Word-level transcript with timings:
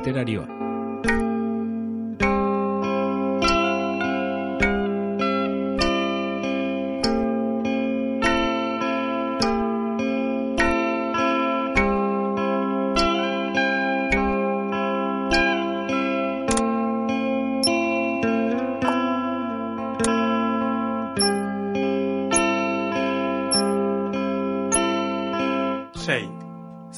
literarioa. 0.00 0.60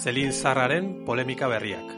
Zelin 0.03 0.33
Zarraren 0.34 1.05
polemika 1.06 1.47
berriak. 1.47 1.92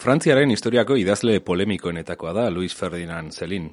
Frantziaren 0.00 0.48
historiako 0.48 0.94
idazle 0.96 1.42
polemikoenetakoa 1.44 2.30
da 2.32 2.46
Luis 2.50 2.72
Ferdinand 2.76 3.34
Zelin. 3.36 3.66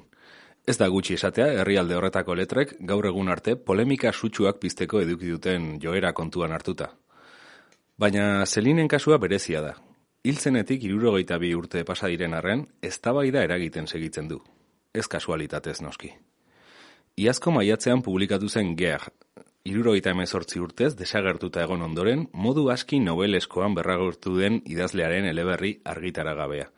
Ez 0.68 0.74
da 0.76 0.88
gutxi 0.92 1.14
esatea, 1.16 1.46
herrialde 1.62 1.96
horretako 1.96 2.34
letrek 2.36 2.74
gaur 2.90 3.06
egun 3.08 3.32
arte 3.32 3.54
polemika 3.56 4.12
sutsuak 4.12 4.58
pizteko 4.60 5.00
eduki 5.00 5.30
duten 5.32 5.70
joera 5.80 6.12
kontuan 6.12 6.52
hartuta. 6.52 6.90
Baina 7.96 8.44
Zelinen 8.44 8.92
kasua 8.92 9.16
berezia 9.18 9.62
da. 9.64 9.72
Hiltzenetik 10.20 10.84
irurogeita 10.84 11.38
bi 11.40 11.54
urte 11.56 11.86
pasa 11.88 12.12
diren 12.12 12.36
arren, 12.36 12.66
eztabaida 12.82 13.46
eragiten 13.48 13.88
segitzen 13.88 14.28
du. 14.28 14.42
Ez 14.92 15.08
kasualitatez 15.08 15.80
noski. 15.80 16.12
Iazko 17.16 17.56
maiatzean 17.56 18.04
publikatu 18.04 18.52
zen 18.52 18.76
Ger, 18.76 19.08
irurogeita 19.68 20.14
emezortzi 20.16 20.60
urtez 20.64 20.94
desagertuta 20.96 21.62
egon 21.62 21.84
ondoren, 21.84 22.26
modu 22.32 22.68
aski 22.72 23.00
nobeleskoan 23.04 23.76
berragurtu 23.76 24.36
den 24.38 24.62
idazlearen 24.66 25.28
eleberri 25.28 25.76
argitaragabea. 25.84 26.68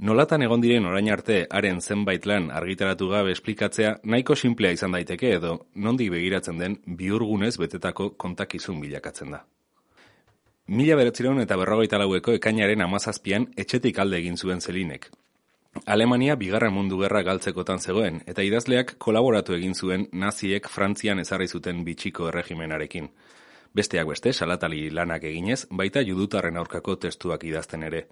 Nolatan 0.00 0.40
egon 0.46 0.62
diren 0.64 0.86
orain 0.88 1.10
arte 1.12 1.42
haren 1.52 1.82
zenbait 1.84 2.24
lan 2.24 2.46
argitaratu 2.56 3.10
gabe 3.10 3.34
esplikatzea 3.36 3.98
nahiko 4.04 4.36
simplea 4.36 4.72
izan 4.72 4.96
daiteke 4.96 5.34
edo 5.36 5.50
nondik 5.74 6.08
begiratzen 6.14 6.62
den 6.62 6.78
biurgunez 7.00 7.58
betetako 7.60 8.14
kontakizun 8.16 8.80
bilakatzen 8.80 9.36
da. 9.36 9.42
Mila 10.70 10.96
beretzireun 10.96 11.42
eta 11.42 11.58
berrogeita 11.60 11.98
laueko 12.00 12.32
ekainaren 12.38 12.80
amazazpian 12.86 13.50
etxetik 13.58 13.98
alde 13.98 14.22
egin 14.22 14.38
zuen 14.38 14.60
zelinek. 14.60 15.10
Alemania 15.86 16.34
bigarren 16.36 16.72
mundu 16.74 16.98
gerra 17.00 17.22
galtzekotan 17.22 17.78
zegoen 17.78 18.20
eta 18.30 18.42
idazleak 18.46 18.96
kolaboratu 18.98 19.54
egin 19.56 19.74
zuen 19.74 20.08
naziek 20.12 20.66
Frantzian 20.68 21.18
ezarri 21.22 21.46
zuten 21.48 21.84
bitxiko 21.84 22.28
erregimenarekin. 22.28 23.08
Besteak 23.74 24.08
beste, 24.08 24.32
salatali 24.32 24.90
lanak 24.90 25.24
eginez, 25.24 25.66
baita 25.70 26.02
judutarren 26.02 26.56
aurkako 26.56 26.96
testuak 26.96 27.44
idazten 27.46 27.86
ere. 27.86 28.04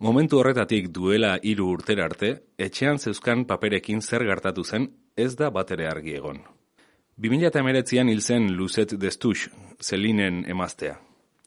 Momentu 0.00 0.38
horretatik 0.40 0.88
duela 0.92 1.34
hiru 1.42 1.68
urtera 1.74 2.04
arte, 2.04 2.30
etxean 2.58 2.98
zeuzkan 2.98 3.44
paperekin 3.44 4.00
zer 4.00 4.24
gertatu 4.24 4.64
zen, 4.64 4.88
ez 5.16 5.34
da 5.36 5.50
batere 5.50 5.88
argi 5.88 6.16
egon. 6.16 6.42
2008an 7.20 8.08
hil 8.08 8.20
zen 8.20 8.52
Luzet 8.56 8.94
Destux, 9.00 9.48
Zelinen 9.80 10.44
emaztea. 10.48 10.96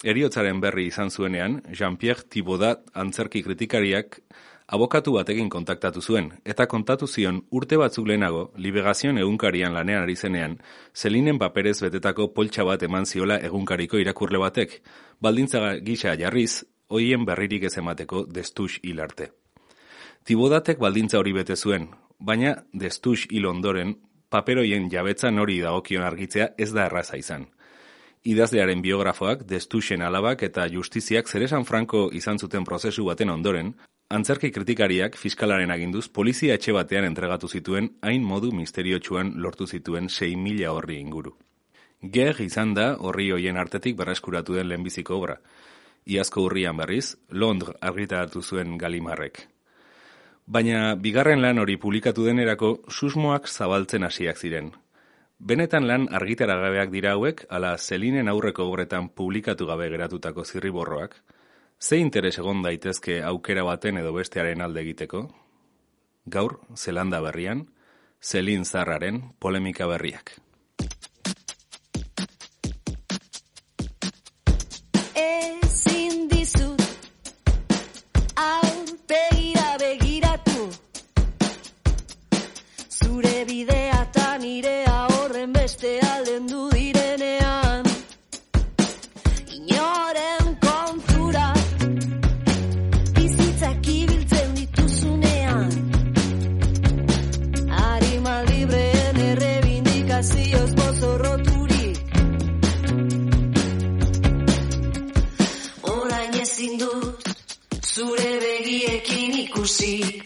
Eriotzaren 0.04 0.60
berri 0.60 0.90
izan 0.90 1.10
zuenean, 1.10 1.62
Jean-Pierre 1.72 2.28
Thibaudat 2.30 2.90
antzerki 2.94 3.42
kritikariak 3.42 4.20
abokatu 4.68 5.14
batekin 5.14 5.50
kontaktatu 5.50 6.02
zuen, 6.02 6.32
eta 6.46 6.66
kontatu 6.68 7.08
zion 7.08 7.42
urte 7.52 7.78
batzuk 7.78 8.08
lehenago, 8.08 8.52
libegazion 8.58 9.18
egunkarian 9.18 9.74
lanean 9.74 10.04
ari 10.04 10.16
zenean, 10.16 10.58
Zelinen 10.96 11.40
paperez 11.40 11.80
betetako 11.82 12.34
poltsa 12.34 12.64
bat 12.64 12.84
eman 12.84 13.06
ziola 13.06 13.40
egunkariko 13.40 13.98
irakurle 13.98 14.38
batek, 14.38 14.82
baldintza 15.22 15.78
gisa 15.80 16.16
jarriz, 16.20 16.64
hoien 16.90 17.26
berririk 17.26 17.64
ez 17.64 17.78
emateko 17.78 18.26
destux 18.26 18.80
hil 18.84 19.00
arte. 19.00 19.32
Tibodatek 20.24 20.80
baldintza 20.80 21.20
hori 21.20 21.34
bete 21.34 21.56
zuen, 21.56 21.90
baina 22.20 22.56
destux 22.74 23.28
hil 23.32 23.46
ondoren, 23.46 23.96
paperoien 24.30 24.90
jabetzan 24.90 25.40
hori 25.40 25.60
dagokion 25.62 26.04
argitzea 26.04 26.54
ez 26.58 26.72
da 26.74 26.88
erraza 26.88 27.18
izan. 27.18 27.48
Idazlearen 28.24 28.80
biografoak, 28.82 29.44
destuxen 29.44 30.02
alabak 30.02 30.46
eta 30.48 30.70
justiziak 30.72 31.28
zeresan 31.28 31.66
franko 31.68 32.06
izan 32.16 32.40
zuten 32.40 32.64
prozesu 32.64 33.04
baten 33.10 33.30
ondoren, 33.30 33.74
antzerki 34.10 34.52
kritikariak 34.52 35.16
fiskalaren 35.18 35.72
aginduz 35.72 36.08
polizia 36.10 36.58
etxe 36.60 36.74
batean 36.76 37.06
entregatu 37.08 37.48
zituen 37.48 37.90
hain 38.02 38.24
modu 38.24 38.52
misteriotsuan 38.52 39.34
lortu 39.36 39.68
zituen 39.68 40.10
6 40.10 40.38
mila 40.38 40.72
horri 40.72 41.00
inguru. 41.00 41.36
Ger 42.02 42.42
izan 42.42 42.74
da 42.74 42.98
horri 43.00 43.32
hoien 43.32 43.58
artetik 43.58 43.96
berreskuratu 43.96 44.54
den 44.54 44.68
lehenbiziko 44.68 45.16
obra, 45.16 45.38
iazko 46.06 46.44
urrian 46.44 46.78
berriz, 46.78 47.16
Londr 47.30 47.78
argitaratu 47.82 48.42
zuen 48.42 48.78
Galimarrek. 48.78 49.48
Baina 50.46 50.96
bigarren 51.00 51.42
lan 51.42 51.60
hori 51.60 51.78
publikatu 51.80 52.26
denerako 52.28 52.74
susmoak 52.92 53.48
zabaltzen 53.48 54.04
hasiak 54.04 54.38
ziren. 54.38 54.74
Benetan 55.40 55.88
lan 55.88 56.10
argitaragabeak 56.12 56.92
dira 56.92 57.14
hauek, 57.16 57.46
ala 57.50 57.78
zelinen 57.78 58.28
aurreko 58.28 58.68
obretan 58.68 59.08
publikatu 59.10 59.66
gabe 59.66 59.90
geratutako 59.90 60.44
zirriborroak, 60.44 61.16
ze 61.84 61.98
interes 62.00 62.38
egon 62.40 62.62
daitezke 62.64 63.18
aukera 63.28 63.64
baten 63.68 63.98
edo 64.00 64.14
bestearen 64.16 64.62
alde 64.64 64.80
egiteko? 64.86 65.26
Gaur, 66.36 66.62
Zelanda 66.80 67.20
berrian, 67.20 67.66
Zelin 68.24 68.64
Zarraren 68.64 69.20
polemika 69.40 69.88
berriak. 69.92 70.32
Ezin 75.24 76.30
dizut 76.32 76.86
aurpegira 78.46 79.68
begiratu 79.84 80.70
Zure 82.88 83.44
bidea 83.52 84.04
eta 84.08 84.38
nirea 84.38 85.02
horren 85.18 85.52
beste 85.60 86.00
alden 86.14 86.48
du 86.48 86.73
begiekin 109.64 110.04
ikusi 110.04 110.22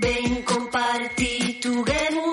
Behin 0.00 0.44
konpartitu 0.44 1.84
genuen 1.84 2.29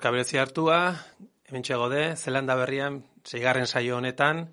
gorka 0.00 0.14
berezi 0.14 0.38
hartua, 0.40 0.96
hemen 1.44 1.62
gode, 1.76 2.16
Zelanda 2.16 2.54
berrian, 2.56 3.02
seigarren 3.22 3.66
saio 3.66 3.98
honetan, 3.98 4.46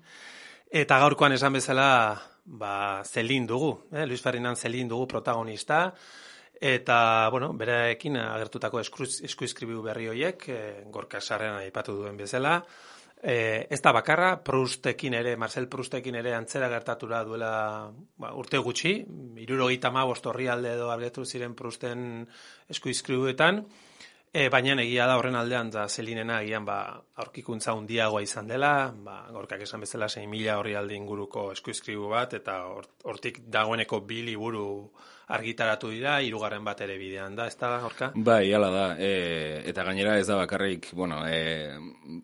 eta 0.68 0.98
gaurkoan 1.00 1.32
esan 1.32 1.54
bezala, 1.56 2.20
ba, 2.44 3.00
zelin 3.02 3.46
dugu, 3.46 3.70
eh? 3.94 4.04
Luis 4.04 4.20
Ferdinand 4.20 4.58
zelin 4.60 4.88
dugu 4.88 5.06
protagonista, 5.08 5.94
eta, 6.60 7.30
bueno, 7.32 7.54
bereekin 7.54 8.18
agertutako 8.20 8.82
eskuizkribu 8.82 9.80
berri 9.80 10.10
horiek, 10.12 10.44
eh, 10.52 10.84
gorka 10.92 11.18
sarrean 11.18 11.56
aipatu 11.62 11.96
duen 11.96 12.20
bezala, 12.20 12.60
E, 13.18 13.66
ez 13.74 13.80
da 13.82 13.90
bakarra, 13.90 14.44
Prustekin 14.46 15.16
ere, 15.18 15.32
Marcel 15.34 15.64
Prustekin 15.66 16.14
ere 16.14 16.36
antzera 16.36 16.68
gertatura 16.70 17.24
duela 17.26 17.90
ba, 18.14 18.30
urte 18.38 18.60
gutxi, 18.62 18.92
irurogeita 19.42 19.90
ma 19.90 20.04
bostorri 20.06 20.46
alde 20.46 20.76
edo 20.76 20.92
argetu 20.92 21.24
ziren 21.26 21.56
Prusten 21.58 22.28
eskuizkribuetan, 22.70 23.64
e, 24.32 24.48
baina 24.48 24.76
egia 24.82 25.06
da 25.06 25.16
horren 25.18 25.36
aldean 25.36 25.70
da 25.70 25.88
zelinena 25.88 26.38
agian 26.42 26.64
ba, 26.64 26.78
aurkikuntza 27.16 27.74
hundiagoa 27.74 28.22
izan 28.22 28.48
dela, 28.48 28.92
ba, 29.04 29.20
gorkak 29.32 29.62
esan 29.66 29.84
bezala 29.84 30.08
6 30.08 30.26
mila 30.28 30.58
horri 30.58 30.74
alde 30.76 30.96
inguruko 30.96 31.50
eskuizkribu 31.52 32.08
bat, 32.12 32.34
eta 32.34 32.60
hortik 33.04 33.40
dagoeneko 33.46 34.00
bi 34.00 34.22
liburu 34.30 34.66
argitaratu 35.28 35.90
dira, 35.92 36.18
hirugarren 36.24 36.64
bat 36.64 36.80
ere 36.80 36.96
bidean 36.98 37.34
da, 37.36 37.46
ez 37.50 37.56
da, 37.60 37.74
horka? 37.84 38.10
Bai, 38.14 38.50
hala 38.56 38.70
da, 38.72 38.84
e, 38.96 39.60
eta 39.68 39.84
gainera 39.84 40.16
ez 40.18 40.26
da 40.26 40.38
bakarrik, 40.40 40.88
bueno, 40.96 41.20
e, 41.28 41.76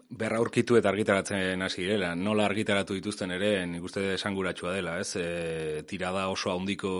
berra 0.08 0.40
aurkitu 0.40 0.78
eta 0.80 0.88
argitaratzen 0.88 1.62
hasi 1.62 1.82
direla, 1.82 2.14
nola 2.16 2.46
argitaratu 2.48 2.96
dituzten 2.96 3.36
ere, 3.36 3.52
nik 3.68 3.84
uste 3.84 4.14
esanguratsua 4.14 4.72
dela, 4.78 4.96
ez, 5.04 5.16
e, 5.20 5.84
tirada 5.88 6.30
oso 6.32 6.54
handiko, 6.54 6.94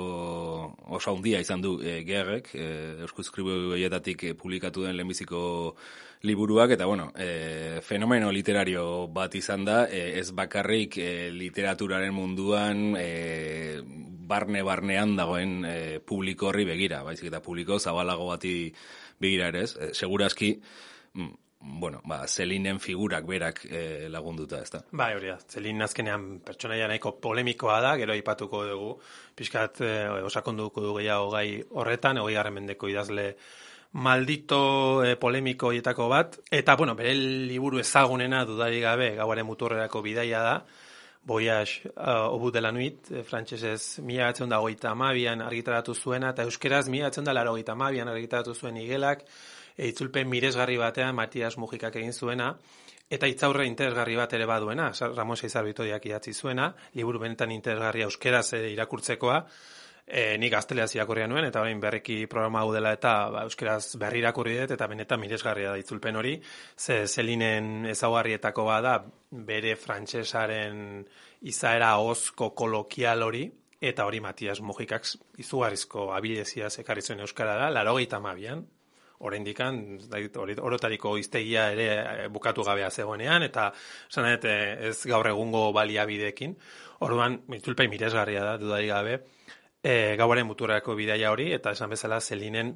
oso 0.93 1.15
handia 1.15 1.41
izan 1.41 1.65
du 1.65 1.79
e, 1.81 2.03
gerrek, 2.05 2.53
e, 2.55 2.71
euskuzkribu 3.09 3.75
e, 3.75 4.35
publikatu 4.35 4.85
den 4.85 4.97
lehenbiziko 4.97 5.75
liburuak, 6.25 6.71
eta 6.77 6.85
bueno, 6.87 7.13
e, 7.17 7.81
fenomeno 7.83 8.31
literario 8.33 9.07
bat 9.09 9.35
izan 9.35 9.65
da, 9.65 9.85
e, 9.89 10.19
ez 10.21 10.31
bakarrik 10.33 10.99
e, 10.99 11.31
literaturaren 11.33 12.13
munduan, 12.13 12.97
e, 12.97 13.81
barne-barnean 14.29 15.15
dagoen 15.17 15.65
e, 15.69 15.77
publiko 16.01 16.51
horri 16.51 16.67
begira, 16.69 17.03
baizik 17.07 17.31
eta 17.31 17.43
publiko 17.45 17.79
zabalago 17.79 18.29
bati 18.33 18.55
begira 19.21 19.49
ere, 19.53 19.65
ez? 19.69 19.77
E, 19.77 19.91
segurazki, 19.95 20.55
mm, 21.15 21.33
bueno, 21.65 22.03
ba, 22.05 22.27
zelinen 22.29 22.79
figurak 22.81 23.27
berak 23.27 23.65
e, 23.65 24.09
lagunduta, 24.13 24.61
ez 24.61 24.71
da? 24.71 24.83
Bai, 24.93 25.15
hori 25.17 25.31
da, 25.33 25.39
zelin 25.49 25.81
azkenean 25.83 26.27
pertsonaia 26.45 26.89
nahiko 26.91 27.15
polemikoa 27.25 27.81
da, 27.81 27.95
gero 28.01 28.17
ipatuko 28.19 28.65
dugu, 28.69 28.91
pixkat 29.37 29.81
e, 29.81 29.93
osakonduko 30.29 30.85
du 30.85 30.95
gehiago 30.99 31.31
gai 31.33 31.63
horretan, 31.71 32.21
hogei 32.21 32.37
garren 32.37 32.59
mendeko 32.61 32.91
idazle 32.93 33.31
maldito 33.95 35.05
e, 35.07 35.15
polemiko 35.17 35.73
hietako 35.73 36.09
bat, 36.13 36.41
eta, 36.53 36.77
bueno, 36.77 36.97
bere 36.99 37.15
liburu 37.15 37.81
ezagunena 37.81 38.45
dudari 38.45 38.83
gabe, 38.85 39.15
gauaren 39.17 39.49
muturrerako 39.49 40.03
bidaia 40.05 40.43
da, 40.45 40.57
Voyage 41.25 41.89
uh, 41.97 42.29
obu 42.29 42.51
de 42.53 42.61
la 42.61 42.71
nuit, 42.73 43.11
eh, 43.11 43.23
frantsesez 43.25 44.01
mila 44.05 44.29
atzen 44.29 44.51
da 44.53 44.59
goita 44.61 44.91
amabian 44.91 45.41
argitaratu 45.41 45.95
zuena, 45.95 46.35
eta 46.35 46.45
euskeraz 46.45 46.89
mila 46.93 47.09
atzen 47.09 47.25
da 47.25 47.33
laro 47.33 47.55
goita 47.57 47.73
amabian 47.73 48.09
argitaratu 48.13 48.55
zuen 48.55 48.77
igelak, 48.77 49.25
e, 49.77 49.89
itzulpen 49.89 50.29
miresgarri 50.29 50.77
batean 50.77 51.17
Matias 51.17 51.57
Mujikak 51.57 51.97
egin 51.97 52.13
zuena, 52.13 52.51
eta 53.09 53.31
itzaurre 53.31 53.65
interesgarri 53.67 54.17
bat 54.21 54.37
ere 54.37 54.45
baduena, 54.47 54.91
Ramon 55.17 55.41
Seizar 55.41 55.65
Bitodiak 55.65 56.05
idatzi 56.07 56.35
zuena, 56.35 56.75
liburu 56.95 57.25
benetan 57.25 57.57
interesgarria 57.57 58.11
euskeraz 58.11 58.53
e, 58.53 58.67
irakurtzekoa, 58.75 59.41
e, 60.07 60.37
nik 60.39 60.53
gazteleaz 60.53 60.91
irakurria 60.95 61.27
nuen, 61.31 61.47
eta 61.49 61.63
orain 61.65 61.81
berriki 61.81 62.25
programa 62.31 62.63
hau 62.63 62.73
dela 62.75 62.93
eta 62.97 63.15
ba, 63.33 63.45
euskeraz 63.49 63.97
berri 64.01 64.21
irakurri 64.23 64.59
dut, 64.61 64.75
eta 64.77 64.89
benetan 64.91 65.21
miresgarria 65.23 65.73
da 65.73 65.81
itzulpen 65.81 66.21
hori, 66.21 66.37
ze 66.77 67.07
zelinen 67.07 67.87
ezaugarrietako 67.91 68.69
bada 68.69 68.99
bere 69.31 69.75
frantsesaren 69.77 71.05
izaera 71.43 71.97
ozko 71.99 72.53
kolokial 72.55 73.23
hori, 73.23 73.49
eta 73.85 74.07
hori 74.07 74.21
Matias 74.21 74.61
Mujikak 74.65 75.09
izugarrizko 75.39 76.13
abilezia 76.17 76.71
zekarri 76.71 77.03
zuen 77.03 77.21
euskara 77.21 77.59
da, 77.61 77.71
laro 77.71 77.97
gehieta 77.99 78.21
mabian, 78.21 78.65
dikan, 79.45 79.99
orotariko 80.61 81.17
iztegia 81.17 81.71
ere 81.73 81.87
eh, 81.97 82.29
bukatu 82.29 82.63
gabea 82.63 82.91
zegoenean, 82.91 83.43
eta 83.43 83.73
zanet 84.11 84.45
eh, 84.45 84.89
ez 84.91 85.07
gaur 85.07 85.27
egungo 85.27 85.73
baliabidekin. 85.73 86.57
Orduan, 87.01 87.41
mitzulpei 87.49 87.89
miresgarria 87.89 88.45
da, 88.45 88.57
dudari 88.59 88.89
gabe, 88.89 89.23
e, 89.85 90.17
gauaren 90.17 90.49
muturako 90.49 90.97
bidaia 90.97 91.31
hori, 91.31 91.51
eta 91.53 91.75
esan 91.77 91.93
bezala 91.93 92.21
zelinen 92.21 92.73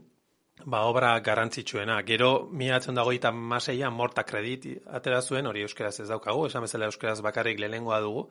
ba, 0.64 0.82
obra 0.84 1.14
garrantzitsuena. 1.24 2.02
Gero, 2.06 2.48
miatzen 2.52 2.98
dago 2.98 3.14
eta 3.16 3.32
maseian 3.32 3.96
morta 3.96 4.24
kredit 4.28 4.68
atera 5.00 5.22
zuen, 5.22 5.48
hori 5.48 5.64
euskeraz 5.64 5.96
ez 6.04 6.08
daukagu, 6.10 6.46
esan 6.46 6.66
bezala 6.66 6.90
euskeraz 6.92 7.20
bakarrik 7.24 7.60
lehengoa 7.64 8.02
dugu. 8.04 8.28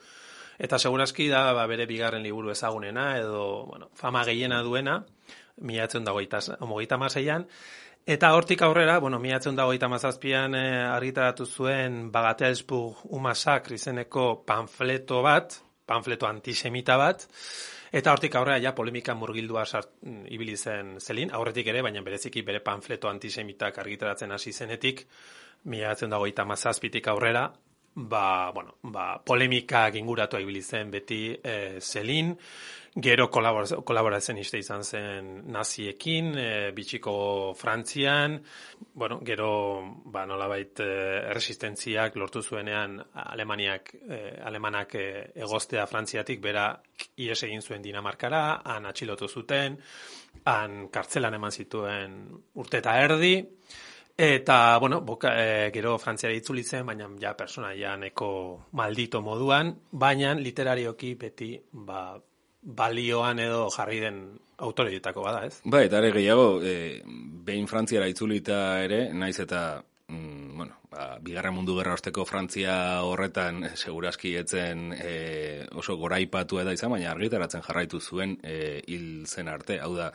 Eta 0.58 0.80
segurazki 0.80 1.28
da 1.30 1.52
ba, 1.54 1.66
bere 1.70 1.86
bigarren 1.90 2.24
liburu 2.24 2.54
ezagunena, 2.54 3.12
edo 3.18 3.66
bueno, 3.66 3.90
fama 3.96 4.24
gehiena 4.26 4.62
duena, 4.66 5.04
miatzen 5.62 6.06
dago 6.06 6.22
eta 6.22 6.98
maseian, 6.98 7.50
Eta 8.08 8.30
hortik 8.32 8.62
aurrera, 8.64 9.02
bueno, 9.04 9.18
miatzen 9.20 9.58
dago 9.58 9.74
eta 9.76 9.90
mazazpian 9.92 10.54
eh, 10.56 10.86
argitaratu 10.88 11.44
zuen 11.44 12.06
Bagatelsburg 12.08 13.02
umasakr 13.18 13.74
izeneko 13.76 14.46
panfleto 14.48 15.20
bat, 15.26 15.58
panfleto 15.86 16.30
antisemita 16.30 16.96
bat, 16.96 17.26
Eta 17.92 18.12
hortik 18.12 18.36
aurrea 18.36 18.60
ja 18.60 18.74
polemika 18.76 19.16
murgildua 19.16 19.66
sart, 19.66 19.94
mm, 20.02 20.26
ibili 20.36 20.58
zen 20.58 20.98
zelin, 21.00 21.32
aurretik 21.32 21.68
ere, 21.68 21.82
baina 21.82 22.02
bereziki 22.02 22.42
bere 22.42 22.60
panfleto 22.60 23.10
antisemitak 23.10 23.78
argitaratzen 23.80 24.32
hasi 24.32 24.52
zenetik, 24.52 25.08
miatzen 25.64 26.10
dago 26.10 26.28
mazazpitik 26.46 27.08
aurrera, 27.08 27.54
ba, 27.98 28.52
bueno, 28.54 28.78
ba, 28.84 29.18
polemika 29.26 29.88
ginguratu 29.92 30.38
ibili 30.40 30.62
zen 30.62 30.92
beti 30.94 31.22
e, 31.34 31.80
zelin, 31.82 32.36
Gero 32.98 33.28
kolaboratzen 33.30 34.40
iste 34.42 34.58
izan 34.58 34.82
zen 34.82 35.28
naziekin, 35.54 36.32
e, 36.42 36.46
bitxiko 36.74 37.54
Frantzian, 37.54 38.40
bueno, 38.98 39.20
gero 39.22 39.50
ba, 40.10 40.24
nolabait 40.26 40.82
e, 40.82 40.88
erresistentziak 41.30 42.18
lortu 42.18 42.42
zuenean 42.42 42.98
Alemaniak, 43.14 43.92
e, 44.02 44.20
Alemanak 44.50 44.96
e, 44.98 45.06
egostea 45.46 45.86
Frantziatik, 45.86 46.42
bera 46.42 46.72
ies 47.22 47.38
egin 47.46 47.62
zuen 47.62 47.86
Dinamarkara, 47.86 48.64
han 48.66 48.90
atxilotu 48.90 49.30
zuten, 49.30 49.78
han 50.50 50.88
kartzelan 50.90 51.38
eman 51.38 51.54
zituen 51.54 52.18
urte 52.58 52.82
eta 52.82 52.98
erdi, 53.04 53.36
eta, 54.18 54.78
bueno, 54.80 55.02
boka, 55.02 55.34
e, 55.38 55.70
gero 55.72 55.98
Frantziara 56.02 56.36
itzuli 56.36 56.64
zen, 56.64 56.86
baina 56.86 57.08
ja 57.22 57.36
personaia 57.38 57.96
neko 57.98 58.30
maldito 58.74 59.22
moduan, 59.22 59.76
baina 59.92 60.34
literarioki 60.34 61.14
beti, 61.16 61.54
ba, 61.72 62.18
balioan 62.62 63.40
edo 63.40 63.68
jarri 63.70 64.02
den 64.02 64.22
autorietako 64.58 65.22
bada, 65.24 65.46
ez? 65.46 65.62
Ba, 65.64 65.84
eta 65.86 66.02
ere 66.02 66.12
gehiago, 66.16 66.58
e, 66.66 67.04
behin 67.48 67.70
Frantziara 67.70 68.10
itzulita 68.10 68.82
ere, 68.84 69.14
naiz 69.14 69.38
eta, 69.40 69.84
mm, 70.10 70.58
bueno, 70.58 70.80
ba, 70.90 71.20
bigarren 71.22 71.54
mundu 71.54 71.78
gerra 71.78 71.94
osteko 71.94 72.26
Frantzia 72.26 73.04
horretan 73.06 73.64
e, 73.70 73.72
seguraski 73.78 74.34
etzen 74.42 74.90
e, 74.98 75.14
oso 75.78 75.96
goraipatu 76.02 76.60
eda 76.64 76.74
izan, 76.74 76.92
baina 76.96 77.14
argitaratzen 77.14 77.64
jarraitu 77.70 78.02
zuen 78.02 78.38
e, 78.42 78.82
hil 78.88 79.28
zen 79.30 79.54
arte, 79.54 79.80
hau 79.80 79.94
da, 79.96 80.12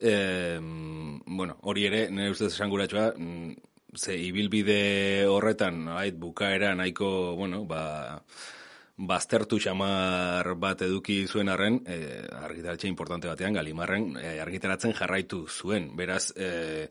e, 0.00 0.58
bueno, 0.60 1.58
hori 1.62 1.86
ere, 1.86 2.08
nire 2.10 2.30
ustez 2.30 2.52
esan 2.52 2.70
guratxoa, 2.70 3.12
mm, 3.16 3.52
ze 3.96 4.16
ibilbide 4.16 5.26
horretan, 5.26 5.86
ait, 5.96 6.16
bukaera 6.18 6.74
nahiko, 6.74 7.34
bueno, 7.36 7.64
ba, 7.64 8.22
baztertu 8.98 9.60
xamar 9.62 10.54
bat 10.58 10.82
eduki 10.82 11.22
zuen 11.26 11.48
arren, 11.48 11.80
e, 11.86 12.26
argitaratxe 12.42 12.88
importante 12.88 13.30
batean, 13.30 13.54
galimarren, 13.54 14.16
e, 14.18 14.38
argitaratzen 14.42 14.94
jarraitu 14.98 15.46
zuen. 15.48 15.94
Beraz, 15.96 16.32
e, 16.36 16.88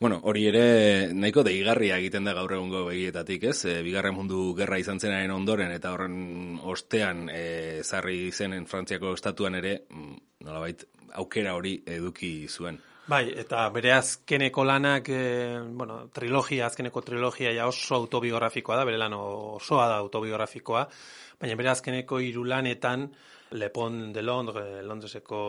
bueno, 0.00 0.20
hori 0.24 0.46
ere 0.50 1.12
nahiko 1.14 1.44
deigarria 1.46 2.00
egiten 2.02 2.26
da 2.26 2.34
gaur 2.34 2.52
egungo 2.52 2.84
begietatik, 2.90 3.46
ez? 3.52 3.64
E, 3.64 3.78
bigarren 3.86 4.14
mundu 4.18 4.50
gerra 4.58 4.78
izan 4.82 5.00
zenaren 5.00 5.30
ondoren, 5.30 5.70
eta 5.72 5.94
horren 5.94 6.58
ostean 6.62 7.30
e, 7.32 7.82
zarri 7.84 8.32
zenen 8.32 8.66
Frantziako 8.66 9.14
estatuan 9.14 9.54
ere, 9.62 9.78
mm, 9.88 10.18
nolabait, 10.44 10.84
aukera 11.14 11.54
hori 11.54 11.80
eduki 11.86 12.48
zuen. 12.48 12.78
Bai, 13.06 13.28
eta 13.38 13.68
bere 13.70 13.92
azkeneko 13.94 14.64
lanak, 14.66 15.08
e, 15.14 15.60
bueno, 15.78 16.08
trilogia, 16.10 16.66
azkeneko 16.66 17.04
trilogia 17.06 17.52
ja 17.54 17.68
oso 17.70 17.94
autobiografikoa 17.94 18.80
da, 18.80 18.84
bere 18.88 18.98
lan 18.98 19.14
osoa 19.14 19.86
da 19.92 20.00
autobiografikoa, 20.02 20.82
baina 21.38 21.54
bere 21.54 21.70
azkeneko 21.70 22.18
hiru 22.18 22.42
lanetan 22.50 23.06
Le 23.52 23.68
Pont 23.70 24.10
de 24.12 24.22
Londres, 24.22 24.82
Londreseko 24.82 25.42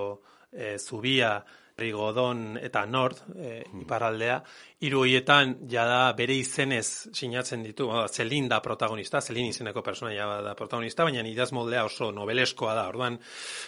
e, 0.52 0.78
zubia 0.78 1.40
Rigodon 1.78 2.58
eta 2.58 2.82
Nord, 2.90 3.20
e, 3.38 3.60
iparraldea, 3.84 4.40
hiru 4.82 5.04
horietan 5.04 5.52
jada 5.70 6.10
bere 6.18 6.34
izenez 6.34 7.14
sinatzen 7.14 7.62
ditu, 7.68 7.86
ba, 7.92 8.08
Zelin 8.10 8.48
da 8.50 8.58
protagonista, 8.66 9.22
Zelin 9.22 9.52
izeneko 9.52 9.84
personaia 9.86 10.26
da 10.42 10.56
protagonista, 10.58 11.06
baina 11.06 11.22
idaz 11.30 11.52
moldea 11.54 11.84
oso 11.86 12.10
nobeleskoa 12.12 12.74
da, 12.74 12.88
orduan 12.90 13.20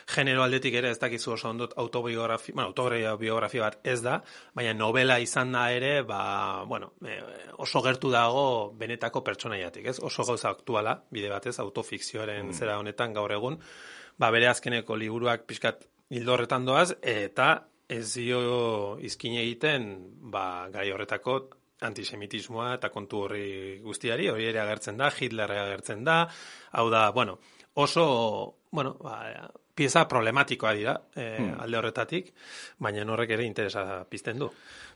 genero 0.09 0.41
aldetik 0.41 0.79
ere 0.81 0.89
ez 0.89 0.97
dakizu 0.97 1.35
oso 1.35 1.51
ondot 1.51 1.77
autobiografia, 1.77 2.55
bueno, 2.57 2.73
autobiografia 2.73 3.67
bat 3.67 3.79
ez 3.93 3.99
da, 4.01 4.17
baina 4.57 4.73
novela 4.73 5.19
izan 5.21 5.53
da 5.53 5.69
ere, 5.77 6.01
ba, 6.01 6.65
bueno, 6.65 6.95
e, 7.05 7.21
oso 7.61 7.85
gertu 7.85 8.09
dago 8.09 8.43
benetako 8.73 9.21
pertsonaiatik, 9.21 9.85
ez? 9.93 9.99
Oso 10.01 10.25
gauza 10.25 10.49
aktuala, 10.49 10.97
bide 11.13 11.29
batez, 11.29 11.59
autofikzioaren 11.61 12.55
zera 12.57 12.81
honetan 12.81 13.13
gaur 13.13 13.37
egun, 13.37 13.61
ba, 14.17 14.33
bere 14.33 14.49
azkeneko 14.49 14.97
liburuak 14.97 15.45
pixkat 15.45 15.85
hildo 16.09 16.33
horretan 16.33 16.65
doaz, 16.65 16.95
eta 17.05 17.53
ez 17.89 18.05
dio 18.13 18.97
izkin 19.01 19.39
egiten, 19.41 19.89
ba, 20.31 20.69
gai 20.73 20.91
horretako 20.93 21.39
antisemitismoa 21.87 22.73
eta 22.75 22.91
kontu 22.93 23.23
horri 23.25 23.79
guztiari, 23.81 24.27
hori 24.29 24.45
ere 24.49 24.61
agertzen 24.61 24.99
da, 24.99 25.09
Hitler 25.09 25.51
agertzen 25.55 26.03
da, 26.05 26.19
hau 26.77 26.89
da, 26.93 27.09
bueno, 27.15 27.39
oso, 27.73 28.05
bueno, 28.71 28.93
ba, 29.01 29.49
pieza 29.79 30.03
problematikoa 30.11 30.73
dira 30.75 30.97
e, 31.15 31.25
alde 31.63 31.79
horretatik, 31.79 32.33
baina 32.83 33.05
horrek 33.13 33.37
ere 33.37 33.47
interesa 33.47 34.03
pizten 34.11 34.41
du. 34.43 34.49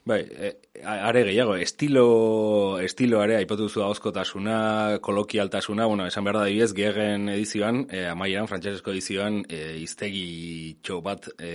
Bai, 0.06 0.20
e, 0.28 0.50
are 0.84 1.22
gehiago, 1.24 1.54
estilo, 1.56 2.78
estiloare 2.84 3.38
aipatu 3.38 3.70
zu 3.70 3.86
ahozkotasuna, 3.86 4.98
kolokialtasuna, 5.00 5.86
bueno, 5.88 6.04
esan 6.10 6.26
behar 6.28 6.42
da 6.42 6.48
dibidez, 6.50 6.74
gegen 6.76 7.30
edizioan, 7.32 7.86
e, 7.88 8.02
amaieran, 8.12 8.50
frantsesesko 8.52 8.92
edizioan, 8.92 9.40
e, 9.48 9.62
iztegi 9.80 10.76
txo 10.84 11.00
bat 11.06 11.30
e, 11.38 11.54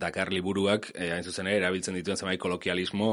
Dakar 0.00 0.32
liburuak, 0.32 0.88
e, 0.94 1.10
hain 1.12 1.28
zuzen 1.28 1.52
ere, 1.52 1.58
erabiltzen 1.60 2.00
dituen 2.00 2.16
zemai 2.16 2.38
kolokialismo, 2.40 3.10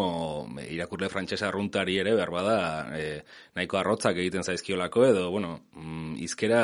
e, 0.63 0.69
irakurle 0.77 1.11
frantsesa 1.11 1.49
arruntari 1.49 1.99
ere, 2.05 2.15
behar 2.15 2.31
bada, 2.31 2.57
e, 2.95 3.05
nahiko 3.59 3.83
arrotzak 3.83 4.23
egiten 4.23 4.47
zaizkiolako, 4.47 5.03
edo, 5.11 5.29
bueno, 5.35 5.57
mm, 5.75 6.15
izkera 6.29 6.63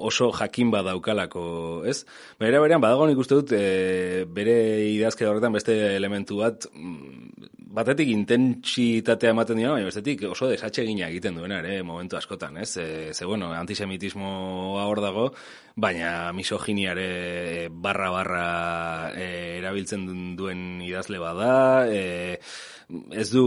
oso 0.00 0.30
jakin 0.32 0.70
badaukalako, 0.70 1.84
ez? 1.88 2.04
Bera 2.40 2.60
berean, 2.62 2.80
badago 2.82 3.06
nik 3.08 3.18
uste 3.20 3.40
dut, 3.40 3.52
e, 3.52 4.24
bere 4.24 4.56
idazke 4.94 5.26
horretan 5.28 5.52
beste 5.56 5.76
elementu 5.96 6.40
bat, 6.40 6.66
mm, 6.72 7.50
batetik 7.76 8.08
intentsitatea 8.10 9.34
ematen 9.34 9.60
dira, 9.60 9.74
baina 9.76 9.90
bestetik 9.90 10.24
oso 10.30 10.48
desatxegina 10.50 11.08
egiten 11.08 11.36
duena 11.38 11.60
ere 11.60 11.82
momentu 11.86 12.18
askotan, 12.18 12.56
ez? 12.64 12.76
E, 12.80 12.88
ze, 13.14 13.28
bueno, 13.28 13.52
antisemitismoa 13.54 14.86
hor 14.88 15.02
dago, 15.04 15.28
baina 15.76 16.32
misoginiare 16.32 17.68
barra-barra 17.70 19.12
e, 19.14 19.30
erabiltzen 19.60 20.34
duen 20.36 20.82
idazle 20.82 21.20
bada, 21.22 21.86
e, 21.86 22.40
ez 23.14 23.28
du, 23.30 23.46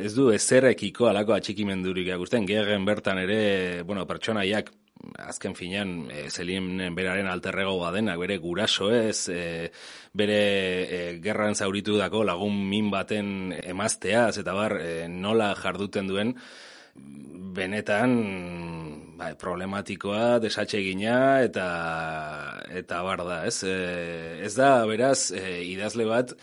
ez 0.00 0.14
du 0.16 0.30
ezerrekiko 0.32 1.10
alako 1.10 1.34
atxikimendurik 1.36 2.08
gusten, 2.16 2.46
gegen 2.48 2.86
bertan 2.88 3.18
ere, 3.20 3.82
bueno, 3.84 4.06
pertsonaiak 4.08 4.72
azken 5.18 5.54
finean 5.54 6.10
e, 6.10 6.28
Zelinen 6.30 6.94
beraren 6.96 7.28
alterrego 7.30 7.78
badenak, 7.80 8.18
bere 8.20 8.38
guraso 8.42 8.90
ez, 8.94 9.28
e, 9.28 9.70
bere 10.16 10.40
e, 10.84 11.00
gerran 11.24 11.54
zauritu 11.54 11.96
dako 12.00 12.24
lagun 12.24 12.62
min 12.68 12.90
baten 12.90 13.52
emazteaz, 13.62 14.38
eta 14.42 14.54
bar, 14.56 14.78
e, 14.80 15.08
nola 15.08 15.54
jarduten 15.58 16.08
duen, 16.10 16.34
benetan 17.56 18.14
bai, 19.16 19.32
problematikoa, 19.40 20.38
desatxegina 20.44 21.42
eta 21.44 21.66
eta 22.82 23.02
bar 23.06 23.24
da, 23.24 23.42
ez? 23.48 23.60
E, 23.64 23.76
ez 24.46 24.54
da, 24.56 24.70
beraz, 24.88 25.30
e, 25.32 25.60
idazle 25.72 26.08
bat 26.08 26.36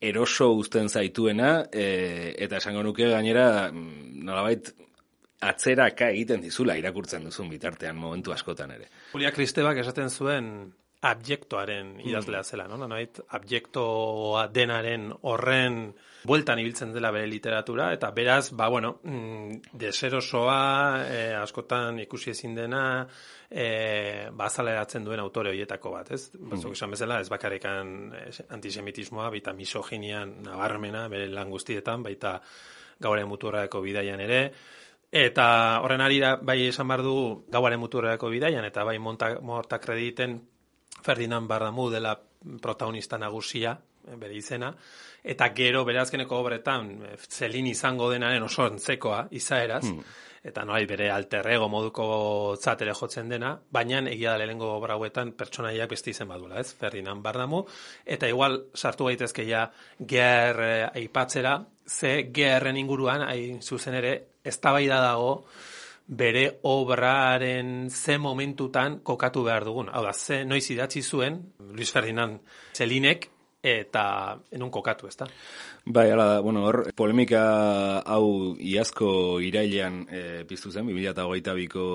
eroso 0.00 0.52
uzten 0.54 0.88
zaituena 0.88 1.64
e, 1.72 2.34
eta 2.38 2.60
esango 2.62 2.84
nuke 2.86 3.08
gainera 3.10 3.70
nolabait 3.72 4.70
atzeraka 5.40 6.10
egiten 6.10 6.42
dizula 6.42 6.76
irakurtzen 6.78 7.24
duzun 7.28 7.48
bitartean 7.52 7.96
momentu 7.96 8.34
askotan 8.34 8.74
ere. 8.74 8.90
Julia 9.12 9.32
Kristebak 9.34 9.78
esaten 9.84 10.10
zuen 10.10 10.52
abjektoaren 11.06 11.92
idazlea 12.02 12.42
zela, 12.42 12.64
no? 12.66 12.78
Nait, 12.90 13.20
abjektoa 13.36 14.48
denaren 14.50 15.12
horren 15.30 15.76
bueltan 16.26 16.58
ibiltzen 16.58 16.90
dela 16.92 17.12
bere 17.14 17.28
literatura, 17.30 17.92
eta 17.94 18.10
beraz, 18.10 18.50
ba, 18.50 18.66
bueno, 18.68 18.96
mm, 19.04 19.76
deserosoa, 19.78 21.04
eh, 21.06 21.36
askotan 21.38 22.00
ikusi 22.02 22.32
ezin 22.32 22.56
dena, 22.56 22.82
eh, 23.48 24.26
bazaleratzen 24.32 25.06
duen 25.06 25.22
autore 25.22 25.52
horietako 25.54 25.92
bat, 25.94 26.10
ez? 26.12 26.32
Batzuk 26.34 26.74
esan 26.74 26.90
bezala, 26.90 27.20
ez 27.20 27.30
bakarrikan 27.30 28.12
antisemitismoa, 28.58 29.30
baita 29.30 29.54
misoginian 29.54 30.42
nabarmena, 30.42 31.06
bere 31.08 31.30
lan 31.30 31.54
guztietan, 31.54 32.02
baita 32.02 32.40
gauraren 32.98 33.30
muturrako 33.30 33.80
bidaian 33.80 34.20
ere, 34.20 34.42
Eta 35.10 35.80
horren 35.80 36.02
ari 36.04 36.18
da, 36.20 36.36
bai 36.36 36.66
esan 36.66 36.88
behar 36.88 37.02
du 37.02 37.44
gauaren 37.48 37.80
muturreako 37.80 38.28
bidaian, 38.28 38.64
eta 38.68 38.84
bai 38.84 38.98
monta, 39.00 39.38
morta 39.40 39.78
krediten 39.80 40.36
Ferdinand 41.02 41.48
Bardamu 41.48 41.88
dela 41.90 42.18
protagonista 42.60 43.16
nagusia, 43.18 43.78
eh, 44.06 44.16
bere 44.16 44.36
izena, 44.36 44.74
eta 45.24 45.48
gero 45.54 45.84
berazkeneko 45.88 46.36
obretan 46.36 46.90
eh, 47.02 47.16
zelin 47.16 47.66
izango 47.66 48.10
denaren 48.12 48.42
oso 48.42 48.66
entzekoa, 48.68 49.26
izaeraz, 49.30 49.86
hmm. 49.86 50.04
eta 50.44 50.66
noai 50.68 50.84
bere 50.86 51.08
alterrego 51.10 51.70
moduko 51.72 52.54
tzatere 52.60 52.92
jotzen 52.92 53.32
dena, 53.32 53.54
baina 53.70 54.02
egia 54.12 54.36
da 54.36 54.44
lehengo 54.44 54.74
obra 54.76 54.94
hauetan 54.94 55.32
pertsonaiak 55.32 55.88
beste 55.88 56.12
izen 56.12 56.28
badula, 56.28 56.60
ez? 56.60 56.74
Ferdinand 56.76 57.24
Bardamu, 57.24 57.64
eta 58.04 58.28
igual 58.28 58.66
sartu 58.74 59.08
gaitezke 59.08 59.48
ja 59.48 59.70
ger 59.98 60.64
eh, 60.68 60.88
aipatzera, 61.00 61.62
ze 61.88 62.28
gerren 62.34 62.76
inguruan, 62.76 63.24
hain 63.24 63.62
zuzen 63.62 63.94
ere, 63.94 64.18
eztabaida 64.48 65.00
dago 65.04 65.32
bere 66.08 66.44
obraren 66.64 67.90
ze 67.90 68.16
momentutan 68.18 69.00
kokatu 69.04 69.44
behar 69.44 69.64
dugun. 69.68 69.90
Hau 69.92 70.02
da, 70.06 70.12
ze 70.12 70.44
noiz 70.44 70.64
idatzi 70.72 71.02
zuen 71.02 71.42
Luis 71.72 71.92
Ferdinand 71.92 72.40
Zelinek 72.74 73.28
eta 73.62 74.38
enun 74.54 74.70
kokatu, 74.70 75.08
ezta? 75.08 75.26
Bai, 75.84 76.10
ala, 76.12 76.40
bueno, 76.40 76.62
hor, 76.68 76.92
polemika 76.94 78.02
hau 78.06 78.54
iazko 78.60 79.40
irailean 79.42 80.04
e, 80.10 80.22
piztu 80.46 80.70
zen, 80.70 80.86
2008ko 80.86 81.86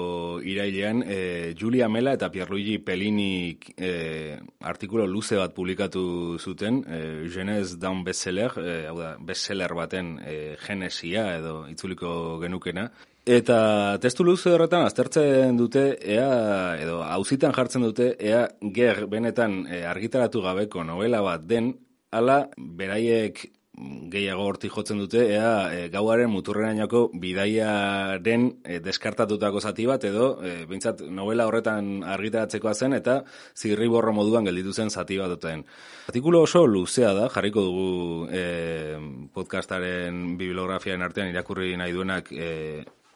irailean, 0.44 1.04
e, 1.08 1.54
Julia 1.60 1.88
Mela 1.88 2.16
eta 2.18 2.30
Pierluigi 2.34 2.80
Pellini 2.84 3.56
e, 3.78 4.40
artikulo 4.60 5.08
luze 5.08 5.40
bat 5.40 5.56
publikatu 5.56 6.38
zuten, 6.40 6.84
e, 6.84 7.00
Genez 7.32 7.78
Down 7.80 8.04
Bestseller, 8.04 8.60
e, 8.60 8.78
hau 8.90 9.00
da, 9.00 9.16
bestseller 9.20 9.74
baten 9.78 10.18
e, 10.20 10.38
genesia 10.66 11.30
edo 11.38 11.64
itzuliko 11.72 12.40
genukena, 12.44 12.90
Eta 13.24 14.00
testu 14.04 14.26
luze 14.28 14.52
horretan 14.52 14.84
aztertzen 14.84 15.56
dute 15.56 15.84
ea 16.16 16.76
edo 16.76 16.98
auzitan 17.08 17.54
jartzen 17.56 17.86
dute 17.88 18.10
ea 18.20 18.50
ger 18.76 19.06
benetan 19.08 19.64
argitaratu 19.88 20.42
gabeko 20.44 20.84
novela 20.84 21.22
bat 21.24 21.46
den 21.48 21.72
ala 22.12 22.50
beraiek 22.58 23.46
gehiago 24.14 24.44
horti 24.46 24.70
jotzen 24.70 25.00
dute, 25.02 25.24
ea 25.34 25.74
e, 25.74 25.88
gauaren 25.90 26.30
muturrenainako 26.30 27.08
bidaiaren 27.18 28.46
e, 28.62 28.78
deskartatutako 28.86 29.60
zati 29.60 29.88
bat, 29.90 30.04
edo 30.06 30.28
e, 30.46 30.52
bintzat 30.70 31.02
novela 31.10 31.48
horretan 31.50 32.04
argitaratzekoa 32.06 32.76
zen, 32.76 32.94
eta 33.00 33.24
zirri 33.58 33.90
borro 33.90 34.14
moduan 34.14 34.46
gelditu 34.46 34.76
zen 34.78 34.94
zati 34.94 35.18
bat 35.18 35.34
duten. 35.34 35.66
Artikulo 36.12 36.44
oso 36.46 36.68
luzea 36.68 37.16
da, 37.18 37.30
jarriko 37.34 37.66
dugu 37.66 38.28
e, 38.30 38.44
podcastaren 39.34 40.36
bibliografiaren 40.38 41.02
artean 41.02 41.34
irakurri 41.34 41.74
nahi 41.80 41.98
duenak 41.98 42.30
e, 42.32 42.52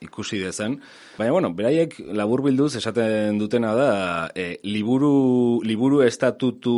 ikusi 0.02 0.40
dezen. 0.40 0.78
Baina, 1.18 1.32
bueno, 1.34 1.52
beraiek 1.58 1.98
labur 2.14 2.44
bilduz 2.46 2.76
esaten 2.80 3.40
dutena 3.42 3.74
da, 3.76 3.92
e, 4.36 4.60
liburu, 4.64 5.62
liburu 5.66 6.04
estatutu 6.06 6.76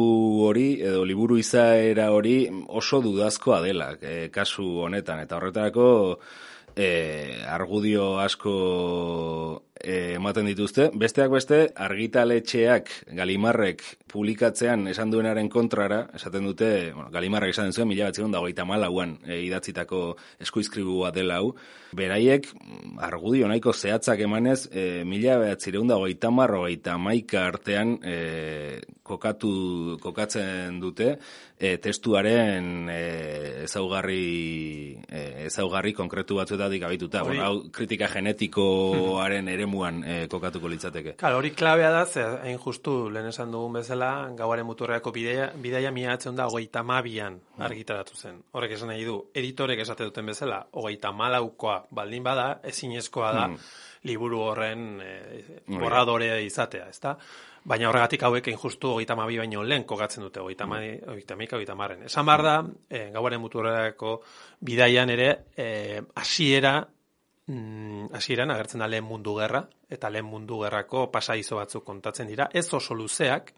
hori, 0.47 0.69
edo 0.81 1.03
liburu 1.05 1.39
izaera 1.39 2.09
hori 2.15 2.37
oso 2.67 3.01
dudazkoa 3.03 3.61
dela, 3.65 3.93
e, 4.01 4.29
kasu 4.31 4.67
honetan. 4.85 5.19
Eta 5.25 5.39
horretarako, 5.39 5.89
e, 6.75 7.43
argudio 7.47 8.17
asko 8.19 8.53
ematen 9.83 10.45
dituzte. 10.49 10.89
Besteak 10.93 11.31
beste, 11.31 11.59
argitaletxeak 11.75 12.89
Galimarrek 13.15 13.83
publikatzean 14.09 14.87
esan 14.91 15.11
duenaren 15.13 15.49
kontrara, 15.49 16.07
esaten 16.17 16.43
dute, 16.49 16.91
bueno, 16.95 17.09
Galimarrek 17.13 17.53
esaten 17.53 17.73
zuen, 17.73 17.87
mila 17.87 18.09
batzen 18.09 18.31
dagoita 18.33 18.65
malauan 18.65 19.17
e, 19.27 19.39
idatzitako 19.45 20.15
eskuizkribua 20.41 21.11
dela 21.15 21.37
hau, 21.39 21.53
beraiek 21.95 22.47
argudio 23.05 23.47
nahiko 23.47 23.73
zehatzak 23.73 24.19
emanez, 24.25 24.67
e, 24.71 25.03
mila 25.05 25.37
batzireun 25.41 25.87
dagoita 25.87 26.31
marro 26.31 26.65
maika 26.99 27.45
artean 27.47 27.97
e, 28.03 28.81
kokatu, 29.03 29.97
kokatzen 30.01 30.79
dute 30.79 31.15
e, 31.57 31.77
testuaren 31.77 32.89
e, 32.89 33.63
ezaugarri, 33.63 34.97
e, 35.09 35.45
ezaugarri 35.47 35.93
konkretu 35.93 36.35
batzuetatik 36.35 36.83
abituta. 36.83 37.23
Hori- 37.23 37.37
Bueno, 37.39 37.43
hau 37.45 37.71
kritika 37.71 38.07
genetikoaren 38.07 39.47
eremuan 39.69 40.03
e, 40.03 40.27
kokatuko 40.27 40.69
litzateke. 40.69 41.13
Klar, 41.17 41.35
hori 41.37 41.51
klabea 41.51 41.91
da, 41.91 42.05
ze 42.05 42.23
hain 42.43 42.57
justu 42.59 43.09
lehen 43.09 43.29
esan 43.29 43.51
dugun 43.51 43.73
bezala, 43.79 44.29
gauaren 44.37 44.65
muturreako 44.65 45.11
bidaia, 45.11 45.51
bidaia 45.55 45.91
miatzen 45.91 46.35
da 46.35 46.47
hogeita 46.47 46.83
mabian 46.83 47.39
argitaratu 47.59 48.15
zen. 48.15 48.41
Horrek 48.53 48.73
esan 48.77 48.89
nahi 48.89 49.05
du, 49.05 49.19
editorek 49.33 49.79
esate 49.79 50.07
duten 50.07 50.25
bezala, 50.25 50.65
hogeita 50.73 51.11
malaukoa 51.11 51.85
baldin 51.91 52.23
bada, 52.23 52.59
ezinezkoa 52.63 53.31
da, 53.33 53.45
liburu 54.03 54.41
horren 54.41 55.01
e, 55.01 55.13
borradore 55.67 56.41
izatea, 56.45 56.89
ezta? 56.89 57.15
Baina 57.69 57.89
horregatik 57.89 58.23
hauek 58.23 58.47
hain 58.47 58.57
justu 58.57 58.93
hogeita 58.95 59.17
mabi 59.19 59.37
baino 59.37 59.63
lehen 59.63 59.83
kokatzen 59.85 60.23
dute, 60.23 60.39
hogeita 60.39 60.65
hogeita 60.65 61.35
maika, 61.35 61.57
hogeita 61.57 61.75
marren. 61.75 62.05
Esan 62.07 62.25
behar 62.25 62.43
da, 62.43 62.55
e, 62.89 63.09
gauaren 63.13 63.41
muturreako 63.43 64.21
bidaian 64.65 65.09
ere, 65.09 65.29
e, 65.57 66.01
mm, 67.49 68.13
hasieran 68.13 68.51
agertzen 68.53 68.83
da 68.83 68.87
lehen 68.87 69.05
mundu 69.05 69.35
gerra, 69.39 69.63
eta 69.89 70.09
lehen 70.09 70.27
mundu 70.29 70.61
gerrako 70.63 71.07
pasaizo 71.11 71.57
batzuk 71.59 71.83
kontatzen 71.85 72.29
dira, 72.29 72.49
ez 72.53 72.67
oso 72.73 72.95
luzeak, 72.95 73.53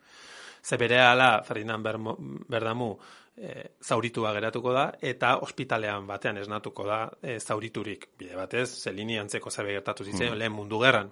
ze 0.63 0.77
bere 0.77 1.01
ala 1.01 1.41
Ferdinand 1.43 1.83
Bermo, 1.83 2.15
Berdamu 2.47 2.91
e, 3.35 3.71
zauritua 3.81 4.33
geratuko 4.33 4.73
da, 4.73 4.91
eta 5.01 5.37
ospitalean 5.45 6.07
batean 6.07 6.37
esnatuko 6.37 6.85
da 6.87 7.01
e, 7.21 7.39
zauriturik, 7.39 8.11
bide 8.17 8.37
batez, 8.37 8.69
zelini 8.83 9.17
antzeko 9.19 9.51
zebe 9.51 9.73
gertatu 9.73 10.05
zitzen 10.05 10.37
lehen 10.37 10.53
mundu 10.53 10.79
gerran. 10.79 11.11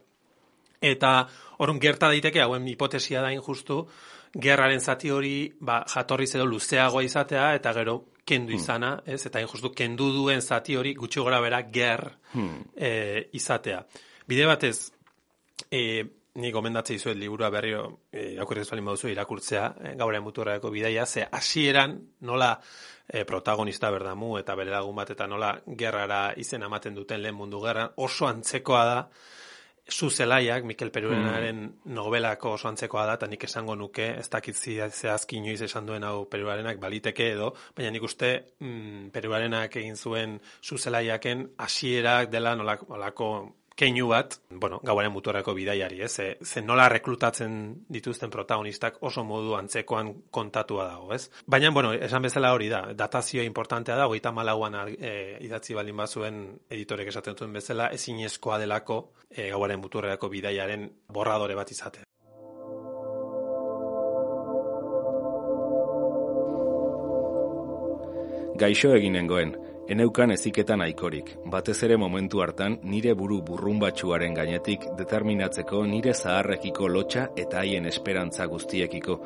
Eta 0.81 1.27
orrun 1.59 1.79
gerta 1.79 2.07
daiteke, 2.07 2.39
hauen 2.41 2.67
hipotesia 2.67 3.21
da 3.21 3.33
injustu, 3.35 3.81
gerraren 4.31 4.79
zati 4.79 5.09
hori 5.11 5.33
ba, 5.59 5.81
jatorriz 5.89 6.29
edo 6.35 6.45
luzeagoa 6.45 7.03
izatea, 7.03 7.53
eta 7.57 7.73
gero 7.73 7.97
kendu 8.29 8.53
izana, 8.55 8.93
ez? 9.05 9.23
Eta 9.25 9.41
injustu 9.41 9.73
kendu 9.75 10.11
duen 10.13 10.41
zati 10.41 10.77
hori 10.77 10.93
gutxi 10.97 11.25
gora 11.25 11.41
bera 11.41 11.63
ger 11.73 12.05
e, 12.75 12.93
izatea. 13.39 13.81
Bide 14.29 14.45
batez, 14.45 14.91
e, 15.71 15.81
ni 16.39 16.51
gomendatzen 16.51 16.97
dizuet 16.97 17.17
liburua 17.17 17.49
berriro 17.49 17.83
e, 18.11 18.33
irakurri 18.35 18.61
ez 18.61 18.69
baldin 18.69 18.87
baduzu 18.91 19.09
irakurtzea 19.11 19.65
e, 19.81 19.93
gauraren 19.99 20.23
muturreko 20.23 20.71
bidaia 20.71 21.05
ze 21.05 21.25
hasieran 21.25 21.97
nola 22.21 22.51
e, 23.07 23.25
protagonista 23.25 23.89
berdamu 23.91 24.37
eta 24.39 24.55
bere 24.55 24.71
lagun 24.71 24.95
bat 24.95 25.09
eta 25.15 25.27
nola 25.27 25.51
gerrara 25.65 26.21
izen 26.37 26.63
ematen 26.63 26.95
duten 26.95 27.21
lehen 27.21 27.35
mundu 27.35 27.61
gerran 27.65 27.91
oso 27.97 28.27
antzekoa 28.27 28.85
da 28.85 28.99
zu 29.91 30.09
zelaiak, 30.09 30.63
Mikel 30.63 30.91
Perurenaren 30.91 31.61
novelako 31.85 32.53
oso 32.57 32.67
antzekoa 32.69 33.05
da, 33.05 33.15
eta 33.19 33.27
nik 33.27 33.43
esango 33.43 33.75
nuke, 33.75 34.07
ez 34.19 34.27
dakit 34.29 34.55
zehazki 34.55 35.37
inoiz 35.37 35.61
esan 35.65 35.85
duen 35.85 36.03
hau 36.03 36.25
Peruarenak 36.29 36.79
baliteke 36.79 37.31
edo, 37.33 37.53
baina 37.75 37.91
nik 37.91 38.03
uste 38.03 38.31
mm, 38.59 39.09
Peruarenak 39.13 39.75
egin 39.81 39.95
zuen 39.95 40.39
zu 40.61 40.77
zelaiaken 40.77 41.49
hasierak 41.57 42.31
dela 42.31 42.55
nolako, 42.55 42.89
nolako 42.89 43.29
keinu 43.79 44.09
bat, 44.11 44.35
bueno, 44.51 44.81
gauaren 44.83 45.13
muturreko 45.15 45.53
bidaiari, 45.55 46.01
ez? 46.03 46.11
Ze, 46.11 46.25
ze 46.43 46.61
nola 46.61 46.89
reklutatzen 46.91 47.53
dituzten 47.87 48.31
protagonistak 48.33 48.99
oso 49.07 49.23
modu 49.23 49.55
antzekoan 49.55 50.11
kontatua 50.35 50.89
dago, 50.89 51.13
ez? 51.15 51.29
Baina, 51.47 51.71
bueno, 51.71 51.93
esan 51.93 52.25
bezala 52.27 52.51
hori 52.55 52.67
da, 52.71 52.81
datazioa 52.97 53.45
importantea 53.47 53.95
da, 53.95 54.09
hogeita 54.09 54.33
malauan 54.35 54.75
e, 54.91 55.13
idatzi 55.47 55.77
baldin 55.77 56.03
bazuen 56.03 56.43
editorek 56.69 57.13
esaten 57.13 57.39
duen 57.39 57.55
bezala, 57.55 57.89
ezinezkoa 57.95 58.59
delako 58.59 58.99
e, 59.29 59.49
gauaren 59.49 59.79
muturreko 59.79 60.29
bidaiaren 60.29 60.89
borradore 61.07 61.55
bat 61.55 61.71
izatea. 61.71 62.03
Gaixo 68.59 68.91
eginengoen, 68.91 69.53
eneukan 69.89 70.29
eziketan 70.35 70.83
aikorik, 70.85 71.31
batez 71.49 71.79
ere 71.87 71.95
momentu 71.97 72.43
hartan 72.43 72.75
nire 72.85 73.15
buru 73.17 73.39
burrumbatxuaren 73.47 74.35
gainetik 74.37 74.85
determinatzeko 74.99 75.81
nire 75.89 76.13
zaharrekiko 76.13 76.87
lotxa 76.93 77.23
eta 77.35 77.63
haien 77.63 77.89
esperantza 77.89 78.45
guztiekiko. 78.51 79.17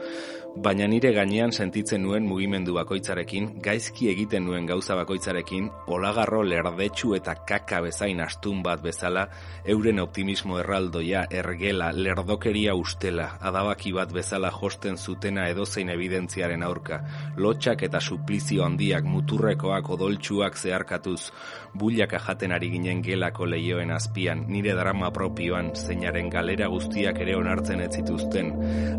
Baina 0.63 0.85
nire 0.87 1.09
gainean 1.15 1.51
sentitzen 1.51 2.03
nuen 2.05 2.27
mugimendu 2.29 2.75
bakoitzarekin, 2.77 3.47
gaizki 3.65 4.07
egiten 4.11 4.45
nuen 4.45 4.67
gauza 4.69 4.95
bakoitzarekin, 4.95 5.67
olagarro 5.89 6.43
lerdetsu 6.45 7.15
eta 7.17 7.33
kaka 7.49 7.81
bezain 7.81 8.21
astun 8.21 8.61
bat 8.63 8.83
bezala, 8.85 9.25
euren 9.65 9.99
optimismo 9.99 10.59
erraldoia, 10.61 11.25
ergela, 11.31 11.89
lerdokeria 11.91 12.75
ustela, 12.77 13.31
adabaki 13.41 13.95
bat 13.97 14.13
bezala 14.13 14.53
josten 14.53 14.95
zutena 14.97 15.47
edozein 15.49 15.89
evidentziaren 15.89 16.63
aurka, 16.63 17.01
lotxak 17.35 17.83
eta 17.89 17.99
suplizio 17.99 18.63
handiak 18.63 19.09
muturrekoak 19.09 19.89
odoltsuak 19.97 20.52
zeharkatuz, 20.57 21.31
bullaka 21.73 22.19
jaten 22.19 22.53
ari 22.55 22.69
ginen 22.73 23.01
gelako 23.05 23.47
leioen 23.49 23.91
azpian, 23.91 24.45
nire 24.47 24.75
drama 24.77 25.11
propioan, 25.13 25.71
zeinaren 25.75 26.29
galera 26.33 26.67
guztiak 26.71 27.19
ere 27.23 27.35
onartzen 27.37 27.81
ez 27.85 27.91
zituzten, 27.97 28.51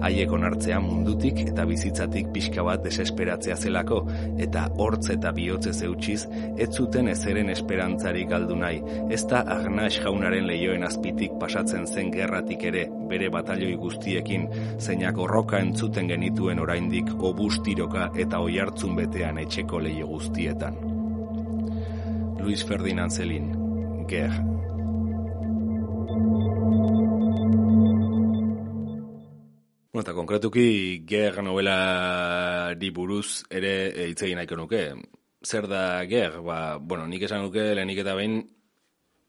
haiek 0.05 0.33
onartzea 0.33 0.81
mundutik 0.81 1.40
eta 1.47 1.67
bizitzatik 1.69 2.31
pixka 2.35 2.64
bat 2.67 2.83
desesperatzea 2.85 3.57
zelako, 3.57 4.03
eta 4.38 4.67
hortz 4.79 5.11
eta 5.14 5.33
bihotze 5.37 5.73
zeutxiz, 5.73 6.25
ez 6.59 6.71
zuten 6.73 7.09
ezeren 7.12 7.51
esperantzarik 7.55 8.29
galdu 8.31 8.59
nahi, 8.59 8.83
ez 9.14 9.23
da 9.31 9.45
Agnax 9.55 10.01
jaunaren 10.05 10.49
leioen 10.49 10.85
azpitik 10.87 11.37
pasatzen 11.40 11.87
zen 11.87 12.11
gerratik 12.14 12.64
ere, 12.71 12.87
bere 13.11 13.31
batalioi 13.35 13.77
guztiekin, 13.81 14.49
zeinak 14.79 15.19
horroka 15.21 15.61
entzuten 15.62 16.11
genituen 16.11 16.62
oraindik 16.62 17.14
obustiroka 17.31 18.11
eta 18.27 18.43
oihartzun 18.45 18.99
betean 19.03 19.40
etxeko 19.47 19.83
leio 19.87 20.11
guztietan. 20.11 20.93
Luis 22.40 22.64
Ferdinand 22.64 23.11
Zelin, 23.11 23.53
Ger. 24.09 24.31
Bueno, 29.90 30.03
eta 30.03 30.12
konkretuki 30.12 31.05
Ger 31.07 31.42
novelari 31.42 32.90
buruz 32.90 33.44
ere 33.51 33.75
eh, 33.90 34.09
hitz 34.11 34.23
egin 34.27 34.40
nahiko 34.40 34.59
nuke. 34.59 34.83
Zer 35.44 35.68
da 35.70 36.05
Ger? 36.11 36.40
Ba, 36.42 36.79
bueno, 36.81 37.07
nik 37.07 37.23
esan 37.29 37.47
nuke 37.47 37.70
lehenik 37.75 38.03
eta 38.03 38.16
behin 38.18 38.40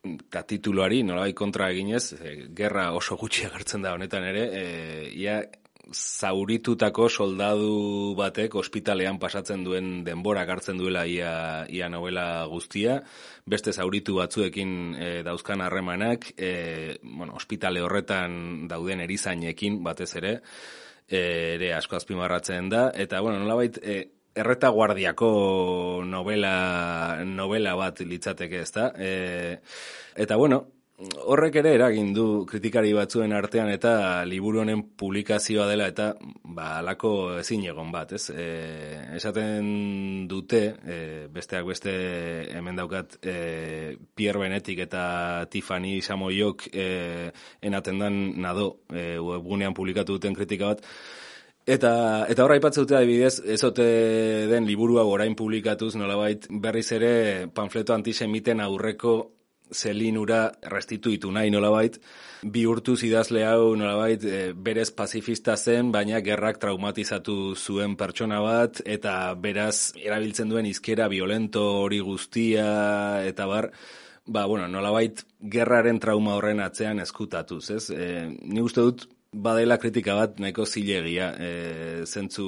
eta 0.06 0.44
tituluari 0.46 1.04
nolabait 1.04 1.36
kontra 1.36 1.70
eginez, 1.74 2.14
e, 2.14 2.34
gerra 2.56 2.92
oso 2.94 3.18
gutxi 3.18 3.46
agertzen 3.48 3.86
da 3.86 3.94
honetan 3.96 4.26
ere, 4.30 4.44
e, 4.54 4.66
ia 5.18 5.40
zauritutako 5.94 7.10
soldadu 7.10 8.16
batek 8.18 8.56
ospitalean 8.56 9.20
pasatzen 9.20 9.64
duen 9.64 10.04
denbora 10.06 10.46
hartzen 10.50 10.78
duela 10.78 11.06
ia, 11.06 11.66
ia 11.70 11.90
novela 11.90 12.46
guztia, 12.50 13.02
beste 13.46 13.74
zauritu 13.74 14.16
batzuekin 14.18 14.96
e, 14.96 15.10
dauzkan 15.24 15.62
harremanak, 15.62 16.32
e, 16.38 16.98
bueno, 17.04 17.36
ospitale 17.36 17.82
horretan 17.82 18.68
dauden 18.68 19.02
erizainekin 19.06 19.84
batez 19.84 20.16
ere, 20.16 20.36
e, 21.08 21.22
ere 21.56 21.74
asko 21.76 21.96
azpimarratzen 22.00 22.70
da, 22.70 22.90
eta 22.96 23.22
bueno, 23.22 23.40
nolabait, 23.40 23.78
e, 23.84 24.02
erreta 24.36 24.70
guardiako 24.70 26.04
novela, 26.06 27.24
novela 27.26 27.76
bat 27.80 28.02
litzateke 28.04 28.60
ez 28.66 28.72
da. 28.76 28.90
E, 29.00 29.12
eta 30.16 30.36
bueno, 30.36 30.66
horrek 30.96 31.58
ere 31.60 31.74
eragin 31.76 32.14
du 32.16 32.46
kritikari 32.48 32.94
batzuen 32.96 33.34
artean 33.36 33.68
eta 33.68 34.24
liburu 34.28 34.62
honen 34.62 34.82
publikazioa 34.96 35.66
dela 35.68 35.90
eta 35.92 36.14
ba 36.56 36.78
alako 36.80 37.12
ezin 37.42 37.66
egon 37.68 37.92
bat, 37.92 38.14
ez? 38.16 38.30
E, 38.30 38.46
esaten 39.18 40.28
dute, 40.32 40.62
e, 40.86 41.28
besteak 41.32 41.68
beste 41.68 41.92
hemen 42.56 42.80
daukat 42.80 43.20
e, 43.22 43.98
Pierre 44.16 44.40
Benetik 44.40 44.80
eta 44.88 45.04
Tiffany 45.52 46.00
Samoiok 46.02 46.70
e, 46.72 46.88
enaten 47.62 48.00
dan 48.00 48.24
nado 48.42 48.72
e, 48.88 49.20
webgunean 49.20 49.76
publikatu 49.76 50.20
duten 50.20 50.36
kritika 50.36 50.74
bat, 50.74 50.84
Eta, 51.66 52.28
eta 52.30 52.44
horra 52.44 52.60
aipatzen 52.60 52.84
dute 52.84 52.94
adibidez, 52.94 53.40
ezote 53.50 53.86
den 54.52 54.68
liburu 54.70 55.00
hau 55.02 55.08
orain 55.10 55.34
publikatuz 55.34 55.96
nolabait 55.98 56.46
berriz 56.62 56.92
ere 56.94 57.48
panfleto 57.58 57.96
antisemiten 57.96 58.62
aurreko 58.62 59.16
zelinura 59.74 60.52
restituitu 60.70 61.32
nahi 61.32 61.52
nolabait, 61.54 61.98
bihurtuz 62.44 63.00
idazle 63.08 63.46
hau 63.48 63.76
nolabait 63.78 64.24
e, 64.24 64.40
berez 64.54 64.92
pazifista 64.92 65.56
zen, 65.58 65.92
baina 65.92 66.22
gerrak 66.26 66.60
traumatizatu 66.62 67.56
zuen 67.56 67.96
pertsona 67.98 68.42
bat, 68.44 68.82
eta 68.86 69.34
beraz 69.40 69.94
erabiltzen 70.02 70.50
duen 70.50 70.70
izkera 70.70 71.08
violento 71.12 71.64
hori 71.82 72.00
guztia, 72.00 72.68
eta 73.26 73.48
bar, 73.50 73.72
ba, 74.26 74.46
bueno, 74.46 74.68
nolabait 74.68 75.26
gerraren 75.40 76.00
trauma 76.00 76.36
horren 76.36 76.62
atzean 76.62 77.00
eskutatuz, 77.00 77.70
ez? 77.72 77.90
E, 77.90 78.08
ni 78.42 78.62
uste 78.62 78.86
dut, 78.86 79.08
badela 79.36 79.78
kritika 79.78 80.16
bat 80.16 80.40
nahiko 80.40 80.66
zilegia 80.66 81.30
e, 81.40 81.50
zentzu 82.06 82.46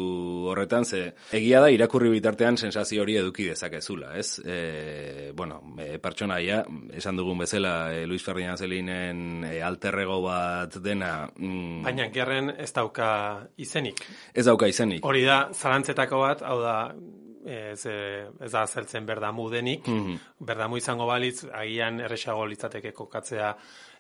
horretan, 0.52 0.86
ze 0.86 1.02
egia 1.36 1.60
da 1.62 1.70
irakurri 1.74 2.10
bitartean 2.14 2.58
sensazio 2.58 3.04
hori 3.04 3.18
eduki 3.20 3.48
dezakezula, 3.50 4.14
ez? 4.18 4.40
E, 4.46 5.32
bueno, 5.36 5.60
e, 5.78 5.98
pertsonaia, 6.00 6.64
esan 6.96 7.20
dugun 7.20 7.44
bezala 7.44 7.76
e, 7.94 8.06
Luis 8.08 8.24
Ferdinand 8.24 8.58
Zelinen 8.58 9.44
e, 9.44 9.60
alterrego 9.62 10.22
bat 10.24 10.80
dena... 10.84 11.28
Mm, 11.36 11.84
Baina 11.86 12.10
gerren 12.14 12.54
ez 12.58 12.72
dauka 12.74 13.10
izenik. 13.58 14.04
Ez 14.34 14.48
dauka 14.48 14.70
izenik. 14.72 15.06
Hori 15.06 15.26
da, 15.28 15.48
zarantzetako 15.54 16.24
bat, 16.24 16.46
hau 16.48 16.60
da, 16.64 16.78
ez, 17.48 17.86
ez 17.86 18.52
da 18.52 18.66
zeltzen 18.68 19.06
berdamu 19.06 19.50
denik, 19.50 19.88
mm 19.88 20.06
-hmm. 20.06 20.20
berdamu 20.40 20.78
izango 20.78 21.06
balitz, 21.06 21.46
agian 21.52 22.00
erresago 22.00 22.46
litzateke 22.46 22.92
kokatzea 22.92 23.56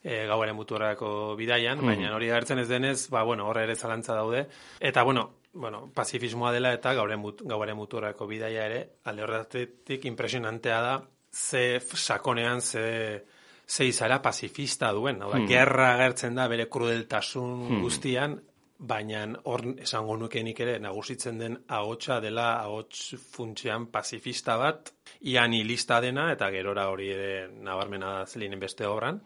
e, 0.08 0.24
gauaren 0.30 0.56
muturako 0.56 1.10
bidaian, 1.36 1.82
mm. 1.82 1.92
baina 1.92 2.14
hori 2.16 2.32
agertzen 2.32 2.64
ez 2.64 2.68
denez, 2.70 3.10
ba, 3.12 3.26
bueno, 3.28 3.50
horre 3.52 3.66
ere 3.68 3.76
zalantza 3.76 4.16
daude. 4.16 4.46
Eta, 4.80 5.04
bueno, 5.04 5.28
bueno, 5.54 5.88
pazifismoa 5.94 6.54
dela 6.56 6.72
eta 6.78 6.94
gauaren, 6.96 7.20
mut, 7.20 7.44
gauaren 7.44 7.78
muturako 7.78 8.28
bidaia 8.30 8.68
ere, 8.70 8.84
alde 9.10 9.26
horretik 9.26 10.06
impresionantea 10.08 10.82
da, 10.86 10.94
ze 11.34 11.80
sakonean, 11.80 12.62
ze, 12.62 13.26
ze 13.68 13.86
izara 13.86 14.22
pazifista 14.22 14.94
duen. 14.96 15.22
Hau 15.22 15.34
da, 15.34 15.42
mm. 15.42 15.50
gerra 15.52 15.94
agertzen 15.98 16.40
da 16.40 16.48
bere 16.48 16.70
krudeltasun 16.72 17.50
mm. 17.68 17.82
guztian, 17.84 18.38
baina 18.78 19.24
hor 19.50 19.64
esango 19.82 20.16
nukenik 20.22 20.60
ere 20.62 20.78
nagusitzen 20.80 21.40
den 21.42 21.58
ahotsa 21.74 22.20
dela 22.22 22.52
ahots 22.62 23.18
funtsean 23.34 23.88
pazifista 23.92 24.56
bat, 24.62 24.94
ian 25.26 25.52
lista 25.68 26.00
dena, 26.00 26.32
eta 26.32 26.52
gerora 26.54 26.88
hori 26.94 27.10
ere 27.12 27.48
nabarmena 27.50 28.22
zelinen 28.26 28.62
beste 28.62 28.86
obran. 28.88 29.20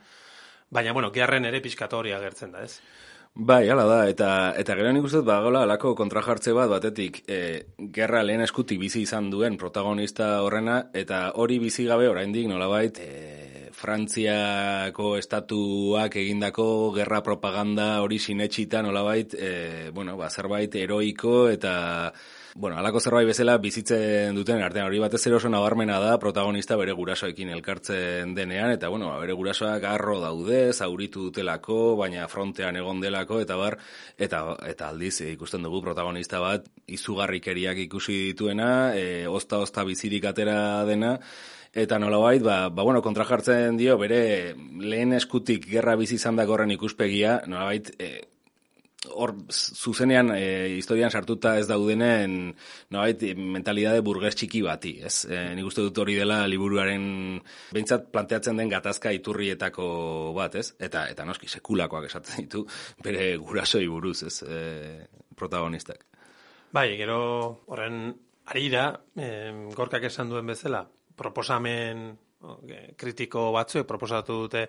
Baina, 0.72 0.94
bueno, 0.96 1.12
gerren 1.12 1.46
ere 1.46 1.60
piskatoria 1.60 2.20
gertzen 2.24 2.54
da, 2.56 2.64
ez? 2.64 2.80
Bai, 3.34 3.70
hala 3.72 3.84
da, 3.88 4.00
eta, 4.12 4.30
eta 4.60 4.76
gero 4.76 4.92
nik 4.92 5.06
uste, 5.08 5.22
ba, 5.28 5.38
gola, 5.44 5.62
alako 5.64 5.94
kontrajartze 6.00 6.52
bat, 6.56 6.68
batetik, 6.72 7.22
e, 7.32 7.38
gerra 7.96 8.24
lehen 8.24 8.44
eskutik 8.44 8.80
bizi 8.80 9.06
izan 9.06 9.30
duen 9.32 9.56
protagonista 9.60 10.42
horrena, 10.44 10.82
eta 10.94 11.22
hori 11.40 11.60
bizi 11.60 11.88
gabe 11.88 12.10
oraindik 12.12 12.48
nolabait, 12.52 13.00
e, 13.00 13.70
Frantziako 13.72 15.16
estatuak 15.18 16.16
egindako 16.20 16.66
gerra 16.94 17.22
propaganda 17.24 17.88
hori 18.04 18.20
sinetxita 18.20 18.84
nolabait, 18.84 19.34
e, 19.34 19.90
bueno, 19.96 20.18
ba, 20.20 20.30
zerbait 20.30 20.76
heroiko 20.76 21.48
eta 21.50 21.74
Bueno, 22.54 22.76
alako 22.78 23.00
zerbait 23.00 23.30
bezala 23.30 23.54
bizitzen 23.64 24.36
duten 24.36 24.60
artean. 24.60 24.90
Hori 24.90 25.00
batez 25.00 25.22
ere 25.24 25.38
oso 25.38 25.48
nabarmena 25.50 26.02
da 26.04 26.18
protagonista 26.20 26.76
bere 26.76 26.92
gurasoekin 26.92 27.50
elkartzen 27.56 28.34
denean. 28.36 28.74
Eta 28.76 28.90
bueno, 28.92 29.08
bere 29.22 29.38
gurasoak 29.40 29.86
arro 29.88 30.18
daude, 30.20 30.74
zauritu 30.74 31.30
dutelako, 31.30 31.96
baina 32.02 32.28
frontean 32.28 32.76
egon 32.76 33.00
delako 33.00 33.40
eta 33.40 33.56
bar 33.56 33.78
eta 34.18 34.44
eta 34.68 34.90
aldiz 34.92 35.22
ikusten 35.30 35.64
dugu 35.64 35.80
protagonista 35.86 36.42
bat 36.44 36.68
izugarrikeriak 36.92 37.80
ikusi 37.86 38.18
dituena, 38.34 38.98
e, 39.00 39.28
osta 39.28 39.62
osta 39.64 39.88
bizirik 39.88 40.28
atera 40.28 40.84
dena. 40.90 41.16
Eta 41.72 42.02
nolabait 42.04 42.44
ba, 42.44 42.68
ba 42.68 42.84
bueno, 42.84 43.00
kontrajartzen 43.02 43.80
dio 43.80 43.96
bere 43.98 44.58
lehen 44.84 45.16
eskutik 45.16 45.70
gerra 45.72 45.96
bizi 45.96 46.20
izan 46.20 46.36
da 46.36 46.44
ikuspegia, 46.44 47.42
nolabait 47.48 47.96
e, 47.98 48.28
hor 49.10 49.34
zuzenean 49.50 50.30
e, 50.36 50.78
historian 50.78 51.12
sartuta 51.12 51.56
ez 51.58 51.66
daudenen 51.70 52.54
nobait 52.94 53.24
mentalidade 53.38 54.04
burges 54.06 54.38
txiki 54.38 54.62
bati, 54.66 54.94
ez? 55.02 55.26
E, 55.26 55.40
nik 55.58 55.66
uste 55.66 55.82
dut 55.88 55.98
hori 56.04 56.20
dela 56.20 56.44
liburuaren 56.50 57.04
behintzat 57.74 58.12
planteatzen 58.14 58.62
den 58.62 58.70
gatazka 58.70 59.14
iturrietako 59.18 59.88
bat, 60.38 60.60
ez? 60.62 60.74
Eta 60.80 61.08
eta 61.10 61.26
noski 61.26 61.50
sekulakoak 61.50 62.06
esaten 62.12 62.44
ditu 62.44 62.66
bere 63.04 63.34
gurasoi 63.42 63.88
buruz, 63.90 64.22
ez? 64.30 64.36
E, 64.46 64.62
protagonistak. 65.38 66.06
Bai, 66.72 66.92
gero 67.00 67.22
horren 67.74 68.04
arira, 68.54 68.92
e, 69.18 69.32
gorkak 69.76 70.06
esan 70.12 70.30
duen 70.30 70.54
bezala, 70.54 70.86
proposamen 71.18 72.12
kritiko 72.98 73.52
batzuek 73.54 73.86
proposatu 73.86 74.44
dute 74.46 74.66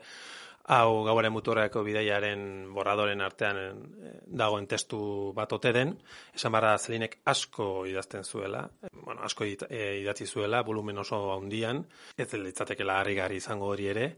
hau 0.64 1.04
gauaren 1.04 1.32
muturreko 1.32 1.82
bideiaren 1.82 2.42
borradoren 2.74 3.20
artean 3.20 3.58
eh, 3.58 4.12
dagoen 4.26 4.66
testu 4.70 5.32
bat 5.34 5.52
ote 5.52 5.72
den, 5.72 5.96
esan 6.34 6.52
barra 6.52 6.76
zelinek 6.78 7.18
asko 7.24 7.86
idazten 7.90 8.24
zuela, 8.24 8.68
bueno, 8.92 9.22
asko 9.22 9.44
eh, 9.44 9.98
idatzi 10.02 10.26
zuela, 10.26 10.62
volumen 10.62 10.98
oso 10.98 11.32
handian, 11.34 11.84
ez 12.16 12.32
litzatekela 12.34 13.00
harri 13.00 13.18
izango 13.36 13.66
hori 13.74 13.86
ere, 13.86 14.14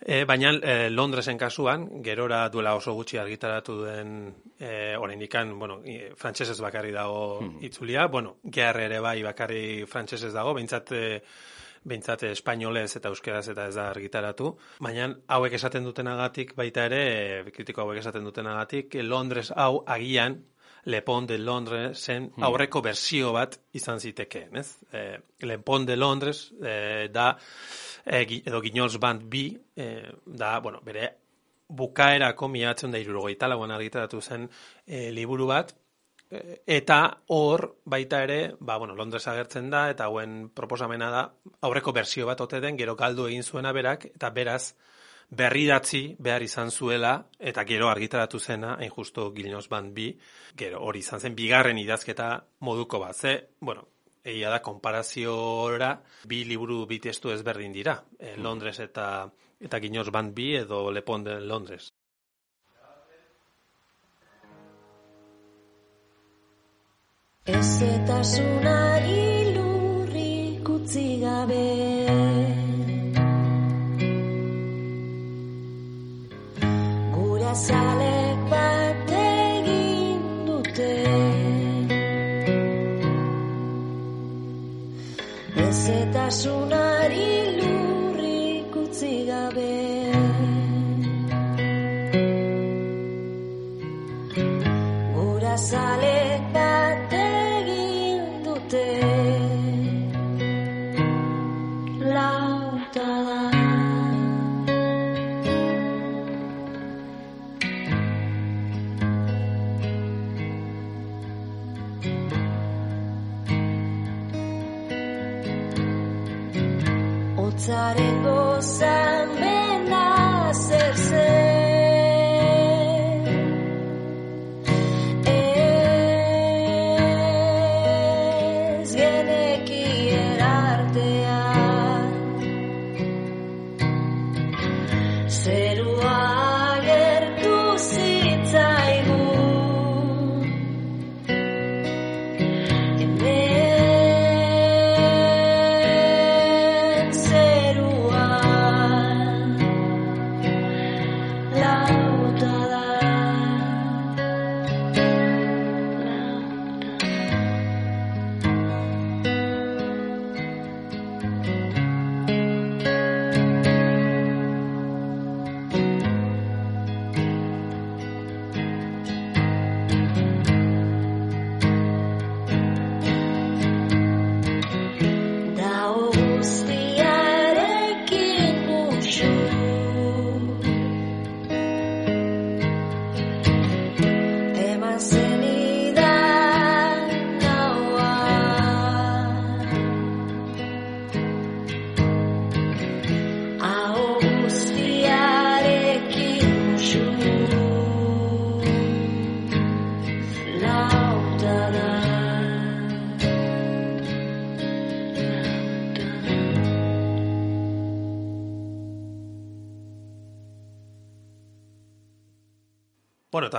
E, 0.00 0.24
baina 0.24 0.54
e, 0.64 0.88
Londresen 0.88 1.36
kasuan, 1.36 1.82
gerora 2.02 2.46
duela 2.48 2.72
oso 2.74 2.94
gutxi 2.96 3.18
argitaratu 3.20 3.74
duen 3.82 4.14
e, 4.56 4.96
oraindikan, 4.96 5.52
bueno, 5.58 5.82
e, 5.84 6.14
frantsesez 6.16 6.56
bakarri 6.64 6.90
dago 6.94 7.40
hmm. 7.42 7.58
itzulia, 7.68 8.06
bueno, 8.08 8.38
gerre 8.42 8.86
ere 8.88 9.00
bai 9.04 9.18
bakarri 9.22 9.84
frantsesez 9.84 10.32
dago, 10.32 10.54
behintzat 10.56 10.94
behintzat 11.84 12.26
espainolez 12.28 12.90
eta 12.98 13.08
euskeraz 13.08 13.46
eta 13.52 13.66
ez 13.70 13.74
da 13.74 13.88
argitaratu. 13.90 14.52
Baina 14.84 15.08
hauek 15.36 15.56
esaten 15.56 15.86
dutenagatik 15.86 16.54
baita 16.58 16.86
ere, 16.90 17.02
kritiko 17.54 17.84
hauek 17.84 18.02
esaten 18.02 18.24
dutenagatik, 18.24 18.98
Londres 19.02 19.50
hau 19.56 19.82
agian, 19.86 20.40
Le 20.84 21.02
Pont 21.02 21.28
de 21.28 21.36
Londres 21.38 21.98
zen 21.98 22.30
hmm. 22.30 22.44
aurreko 22.44 22.80
bersio 22.80 23.34
bat 23.36 23.58
izan 23.76 24.00
ziteke, 24.00 24.46
ez? 24.56 24.66
E, 24.92 25.02
Le 25.44 25.58
Pont 25.58 25.86
de 25.86 25.96
Londres 25.96 26.46
e, 26.56 27.08
da, 27.12 27.34
e, 28.04 28.22
edo 28.38 28.62
Guignols 28.64 28.96
Band 28.98 29.26
B, 29.28 29.44
e, 29.76 29.90
da, 30.24 30.58
bueno, 30.64 30.80
bere 30.84 31.10
bukaerako 31.70 32.48
miatzen 32.48 32.90
da 32.90 32.98
irurogeita 32.98 33.48
laguan 33.48 33.70
argitaratu 33.70 34.20
zen 34.20 34.48
e, 34.86 35.10
liburu 35.14 35.46
bat, 35.52 35.74
eta 36.30 36.98
hor 37.34 37.66
baita 37.84 38.22
ere, 38.22 38.54
ba, 38.60 38.76
bueno, 38.78 38.94
Londres 38.94 39.26
agertzen 39.28 39.70
da, 39.70 39.88
eta 39.90 40.06
hauen 40.06 40.50
proposamena 40.54 41.10
da, 41.10 41.24
aurreko 41.66 41.92
bersio 41.92 42.26
bat 42.28 42.40
ote 42.40 42.60
den, 42.60 42.78
gero 42.78 42.94
galdu 42.96 43.26
egin 43.26 43.42
zuena 43.42 43.72
berak, 43.72 44.06
eta 44.14 44.30
beraz, 44.30 44.74
berridatzi 45.30 46.16
behar 46.18 46.42
izan 46.42 46.70
zuela, 46.70 47.14
eta 47.38 47.64
gero 47.64 47.88
argitaratu 47.88 48.38
zena, 48.38 48.74
hain 48.78 48.90
justo 48.90 49.32
Gilnos 49.34 49.68
Band 49.68 49.94
bi, 49.94 50.10
gero 50.56 50.82
hori 50.82 51.02
izan 51.04 51.20
zen, 51.20 51.34
bigarren 51.38 51.78
idazketa 51.78 52.32
moduko 52.66 52.98
bat, 53.02 53.16
ze, 53.16 53.36
bueno, 53.60 53.86
egia 54.24 54.50
da, 54.50 54.60
konparaziora, 54.62 55.94
bi 56.26 56.44
liburu 56.44 56.84
bi 56.86 56.98
testu 57.00 57.30
ezberdin 57.32 57.72
dira, 57.72 58.02
eh, 58.18 58.36
Londres 58.36 58.78
eta 58.80 59.30
eta 59.60 59.80
Ginos 59.80 60.10
Band 60.10 60.34
bi 60.34 60.54
edo 60.56 60.90
Le 60.90 61.02
Pont 61.02 61.24
de 61.24 61.40
Londres. 61.40 61.89
Ez 68.20 68.34
eta 68.36 68.69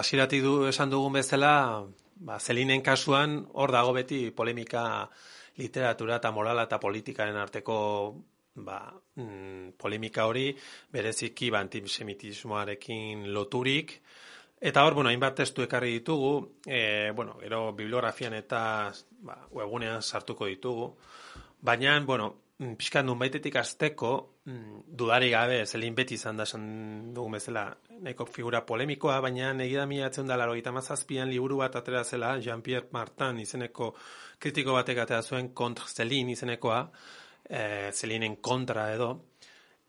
hasieratik 0.01 0.43
du 0.43 0.55
esan 0.69 0.91
dugun 0.91 1.13
bezala, 1.19 1.53
ba, 2.27 2.39
zelinen 2.39 2.81
kasuan, 2.85 3.39
hor 3.53 3.71
dago 3.71 3.93
beti 3.97 4.23
polemika 4.35 4.83
literatura 5.61 6.17
eta 6.19 6.31
morala 6.33 6.65
eta 6.67 6.79
politikaren 6.81 7.37
arteko 7.37 7.77
ba, 8.55 8.81
mm, 9.15 9.77
polemika 9.77 10.27
hori, 10.27 10.49
bereziki 10.91 11.51
ba, 11.53 11.63
antisemitismoarekin 11.65 13.31
loturik, 13.33 14.01
Eta 14.61 14.83
hor, 14.85 14.93
bueno, 14.93 15.09
hainbat 15.09 15.39
testu 15.39 15.63
ekarri 15.65 15.95
ditugu, 15.95 16.59
e, 16.69 17.09
bueno, 17.17 17.39
gero 17.41 17.71
bibliografian 17.73 18.35
eta 18.37 18.59
ba, 19.25 19.39
webunean 19.57 20.03
sartuko 20.05 20.45
ditugu, 20.45 20.85
baina, 21.65 21.95
bueno, 22.05 22.40
mm, 22.61 22.75
pixkan 22.79 23.09
duen 23.09 23.19
baitetik 23.19 23.57
azteko, 23.59 24.11
mm, 24.45 24.83
dudari 25.01 25.31
gabe, 25.33 25.65
zelin 25.65 25.95
beti 25.97 26.15
izan 26.15 26.37
da 26.37 26.45
esan 26.47 27.13
dugu 27.13 27.33
bezala, 27.35 27.65
nahiko 27.99 28.25
figura 28.25 28.61
polemikoa, 28.65 29.19
baina 29.21 29.51
egida 29.65 29.85
mila 29.89 30.07
atzen 30.07 30.27
da 30.27 30.37
laro 30.37 30.53
mazazpian 30.71 31.29
liburu 31.29 31.57
bat 31.57 31.75
atera 31.75 32.03
zela, 32.03 32.37
Jean-Pierre 32.39 32.87
Martin 32.91 33.39
izeneko 33.39 33.95
kritiko 34.39 34.73
batek 34.73 34.97
atera 34.97 35.21
zuen 35.21 35.53
kontra 35.53 35.85
zelin 35.87 36.29
izenekoa, 36.29 36.89
e, 37.49 37.91
zelinen 37.91 38.37
kontra 38.37 38.93
edo, 38.93 39.11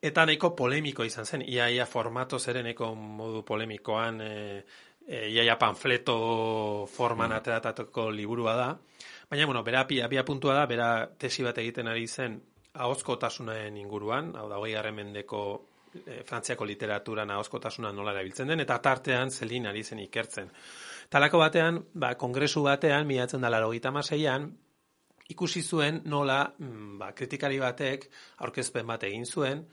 Eta 0.03 0.25
nahiko 0.27 0.49
polemiko 0.59 1.05
izan 1.07 1.25
zen, 1.25 1.45
iaia 1.47 1.85
formato 1.87 2.39
zereneko 2.39 2.89
modu 2.97 3.45
polemikoan, 3.47 4.17
e, 4.21 4.65
e, 5.07 5.29
iaia 5.31 5.55
panfleto 5.61 6.17
forman 6.91 7.31
mm. 7.31 7.37
ateratatuko 7.37 8.09
liburua 8.11 8.57
da. 8.59 8.67
Baina, 9.31 9.47
bueno, 9.47 9.63
bera 9.63 9.85
apia, 9.87 10.25
puntua 10.27 10.57
da, 10.59 10.67
bera 10.67 10.89
tesi 11.07 11.47
bat 11.47 11.59
egiten 11.63 11.87
ari 11.87 12.09
zen 12.09 12.41
ahozko 12.75 13.17
tasunaen 13.17 13.77
inguruan, 13.77 14.33
hau 14.37 14.49
da, 14.49 14.59
hoi 14.59 14.73
mendeko 14.93 15.43
e, 15.95 16.23
frantziako 16.25 16.65
literaturan 16.65 17.31
ahozko 17.31 17.59
tasuna 17.61 17.93
nola 17.93 18.13
erabiltzen 18.13 18.49
den, 18.49 18.61
eta 18.61 18.79
tartean 18.79 19.31
zelin 19.31 19.67
ari 19.67 19.83
zen 19.85 19.99
ikertzen. 19.99 20.51
Talako 21.11 21.39
batean, 21.39 21.83
ba, 21.95 22.15
kongresu 22.15 22.63
batean, 22.63 23.07
miatzen 23.07 23.41
da 23.41 23.51
laro 23.51 23.71
gita 23.71 23.93
ikusi 25.29 25.63
zuen 25.63 26.03
nola 26.05 26.53
mm, 26.59 26.99
ba, 26.99 27.13
kritikari 27.13 27.59
batek 27.59 28.09
aurkezpen 28.39 28.87
bat 28.87 29.03
egin 29.05 29.25
zuen, 29.27 29.67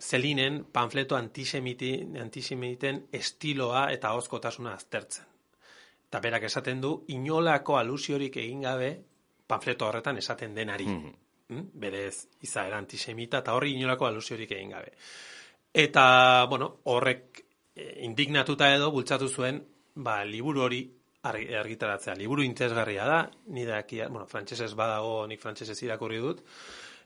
zelinen 0.00 0.64
panfleto 0.72 1.16
antisemiten 1.16 3.08
estiloa 3.12 3.90
eta 3.92 4.12
hozkotasuna 4.12 4.72
aztertzen. 4.72 5.24
Eta 6.08 6.20
berak 6.20 6.42
esaten 6.42 6.80
du, 6.80 7.04
inolako 7.08 7.76
alusiorik 7.76 8.36
egin 8.36 8.62
gabe 8.62 8.94
panfleto 9.46 9.86
horretan 9.86 10.16
esaten 10.18 10.54
denari. 10.54 10.86
Mm 10.86 11.29
Berez, 11.50 12.28
izaera 12.46 12.78
antisemita 12.78 13.40
eta 13.44 13.54
horri 13.54 13.74
inolako 13.74 14.06
alusiorik 14.06 14.52
egin 14.52 14.70
gabe. 14.76 14.92
Eta, 15.72 16.46
bueno, 16.50 16.70
horrek 16.84 17.44
eh, 17.74 18.00
indignatuta 18.06 18.72
edo 18.74 18.90
bultzatu 18.90 19.28
zuen, 19.28 19.62
ba, 19.94 20.22
liburu 20.24 20.62
hori 20.66 20.84
argitaratzea. 21.22 22.14
Liburu 22.16 22.42
interesgarria 22.42 23.04
da, 23.04 23.24
ni 23.48 23.66
bueno, 23.66 24.26
frantsesez 24.26 24.72
badago, 24.74 25.26
nik 25.26 25.40
frantsesez 25.40 25.82
irakurri 25.82 26.18
dut, 26.18 26.40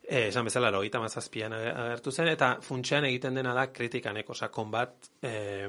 Eh, 0.06 0.28
esan 0.28 0.44
bezala, 0.44 0.70
logita 0.70 1.00
mazazpian 1.00 1.54
agertu 1.56 2.12
zen, 2.12 2.28
eta 2.28 2.58
funtsean 2.60 3.06
egiten 3.08 3.38
dena 3.38 3.54
da 3.56 3.70
kritikaneko 3.72 4.34
sakon 4.34 4.70
bat, 4.70 5.08
eh, 5.22 5.68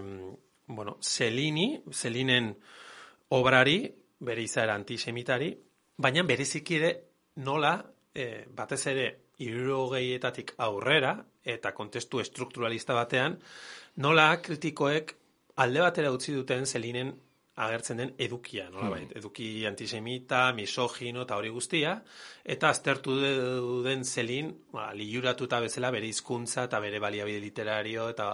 bueno, 0.68 0.98
Zelini, 1.02 1.82
Zelinen 1.94 2.50
obrari, 3.30 3.78
bere 4.20 4.44
izaera 4.44 4.76
antisemitari, 4.76 5.54
baina 5.98 6.24
bereziki 6.24 6.76
ere 6.76 6.92
nola, 7.36 7.78
eh, 8.16 8.46
batez 8.56 8.82
ere, 8.88 9.06
irrogeietatik 9.44 10.56
aurrera, 10.64 11.18
eta 11.44 11.74
kontestu 11.76 12.22
estrukturalista 12.24 12.96
batean, 12.96 13.38
nola 14.02 14.30
kritikoek 14.42 15.14
alde 15.64 15.84
batera 15.84 16.12
utzi 16.12 16.34
duten 16.36 16.66
Zelinen 16.66 17.14
agertzen 17.56 18.02
den 18.02 18.12
edukia, 18.20 18.68
nola 18.70 18.98
hmm. 18.98 19.14
eduki 19.16 19.48
antisemita, 19.68 20.50
misogino 20.56 21.24
eta 21.24 21.38
hori 21.40 21.52
guztia, 21.54 21.96
eta 22.44 22.70
aztertu 22.74 23.16
den 23.86 24.04
zelin, 24.04 24.52
ba, 24.74 24.90
liuratuta 24.94 25.62
bezala 25.64 25.92
bere 25.96 26.10
hizkuntza 26.12 26.66
eta 26.68 26.82
bere 26.84 27.00
baliabide 27.00 27.40
literario 27.40 28.10
eta 28.12 28.28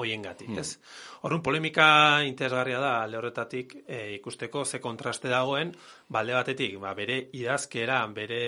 hoien 0.00 0.24
gatik, 0.24 0.48
hmm. 0.48 0.62
ez? 0.62 1.20
Horren 1.28 1.42
polemika 1.44 1.86
interesgarria 2.26 2.80
da, 2.80 2.94
alde 3.02 3.20
horretatik 3.20 3.76
e, 3.84 4.14
ikusteko 4.16 4.64
ze 4.64 4.80
kontraste 4.80 5.28
dagoen, 5.28 5.74
balde 6.08 6.32
ba, 6.32 6.40
batetik, 6.40 6.78
ba, 6.80 6.94
bere 6.96 7.20
idazkera, 7.36 8.00
bere 8.16 8.40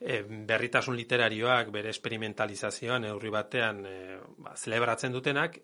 e, 0.00 0.22
berritasun 0.48 0.96
literarioak, 0.96 1.70
bere 1.74 1.92
experimentalizazioan, 1.92 3.06
neurri 3.06 3.30
batean, 3.30 3.84
e, 3.86 4.18
ba, 4.38 4.56
zelebratzen 4.56 5.12
dutenak, 5.12 5.60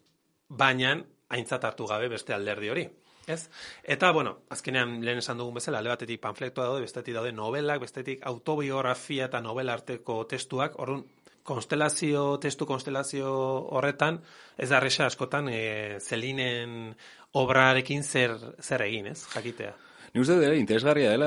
baina 0.48 0.94
aintzat 1.28 1.64
hartu 1.64 1.88
gabe 1.90 2.08
beste 2.12 2.34
alderdi 2.36 2.70
hori. 2.70 2.86
Ez? 3.26 3.48
Eta, 3.82 4.12
bueno, 4.14 4.36
azkenean 4.54 5.00
lehen 5.02 5.18
esan 5.18 5.40
dugun 5.40 5.56
bezala, 5.58 5.80
ale 5.82 5.90
batetik 5.90 6.20
panflektua 6.22 6.68
daude, 6.68 6.84
bestetik 6.84 7.16
daude 7.16 7.32
novelak, 7.34 7.80
bestetik 7.82 8.20
autobiografia 8.30 9.26
eta 9.26 9.40
novela 9.42 9.74
arteko 9.74 10.20
testuak, 10.30 10.78
orduan, 10.78 11.02
konstelazio, 11.46 12.38
testu 12.42 12.66
konstelazio 12.66 13.30
horretan, 13.78 14.18
ez 14.58 14.68
da 14.68 14.80
askotan, 15.06 15.48
e, 15.48 15.98
zelinen 16.00 16.94
obrarekin 17.42 18.02
zer, 18.02 18.36
zer 18.62 18.86
egin, 18.88 19.12
ez, 19.12 19.20
jakitea. 19.34 19.74
Ni 20.16 20.22
uste 20.22 20.32
dut, 20.38 20.54
interesgarria 20.56 21.10
dela 21.12 21.26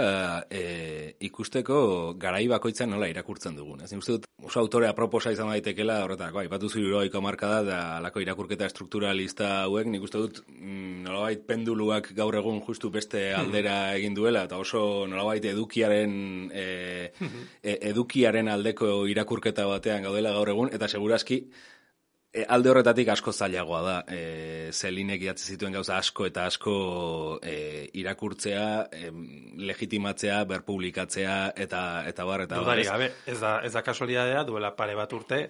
e, 0.49 1.13
ikusteko 1.27 1.75
garai 2.17 2.47
bakoitzan 2.49 2.89
nola 2.89 3.05
irakurtzen 3.11 3.53
dugun. 3.53 3.83
Ez? 3.85 3.91
Ni 3.93 3.99
uste 4.01 4.15
dut, 4.15 4.25
oso 4.41 4.63
autorea 4.63 4.95
proposa 4.97 5.29
izan 5.29 5.51
daitekela, 5.53 5.99
horretako, 6.07 6.41
ipatu 6.47 6.71
ziruroiko 6.71 7.21
marka 7.21 7.51
da, 7.51 7.59
da 7.67 7.77
alako 7.99 8.23
irakurketa 8.23 8.65
estrukturalista 8.65 9.51
hauek, 9.67 9.91
nik 9.93 10.07
uste 10.07 10.23
dut, 10.23 10.41
mm, 10.55 11.03
nolabait 11.05 11.45
penduluak 11.45 12.09
gaur 12.17 12.39
egun 12.41 12.63
justu 12.65 12.89
beste 12.89 13.27
hmm. 13.27 13.43
aldera 13.43 13.77
egin 13.99 14.17
duela, 14.17 14.47
eta 14.49 14.57
oso 14.57 15.05
nolabait 15.11 15.45
edukiaren, 15.51 16.15
e, 16.49 16.65
e, 17.61 17.77
edukiaren 17.91 18.49
aldeko 18.49 19.03
irakurketa 19.13 19.69
batean 19.69 20.09
gaudela 20.09 20.33
gaur 20.33 20.49
egun, 20.55 20.73
eta 20.73 20.89
segurazki, 20.89 21.43
E, 22.29 22.43
alde 22.45 22.69
horretatik 22.69 23.09
asko 23.09 23.31
zailagoa 23.33 23.79
da, 23.81 23.95
e, 24.13 24.69
zelinek 24.69 25.23
idatzi 25.25 25.55
zituen 25.55 25.73
gauza 25.73 25.95
asko 25.97 26.27
eta 26.29 26.45
asko 26.45 26.73
e, 27.41 27.89
irakurtzea, 27.97 28.67
e, 28.93 29.09
legitimatzea, 29.65 30.43
berpublikatzea, 30.51 31.39
eta, 31.57 31.81
eta 32.05 32.27
bar, 32.29 32.45
eta 32.45 32.61
bar. 32.61 32.83
gabe, 32.85 33.09
ez 33.25 33.39
da, 33.41 33.57
ez 33.65 33.73
da 33.73 33.81
kasualidadea, 33.81 34.45
duela 34.45 34.75
pare 34.77 34.97
bat 34.99 35.17
urte, 35.17 35.43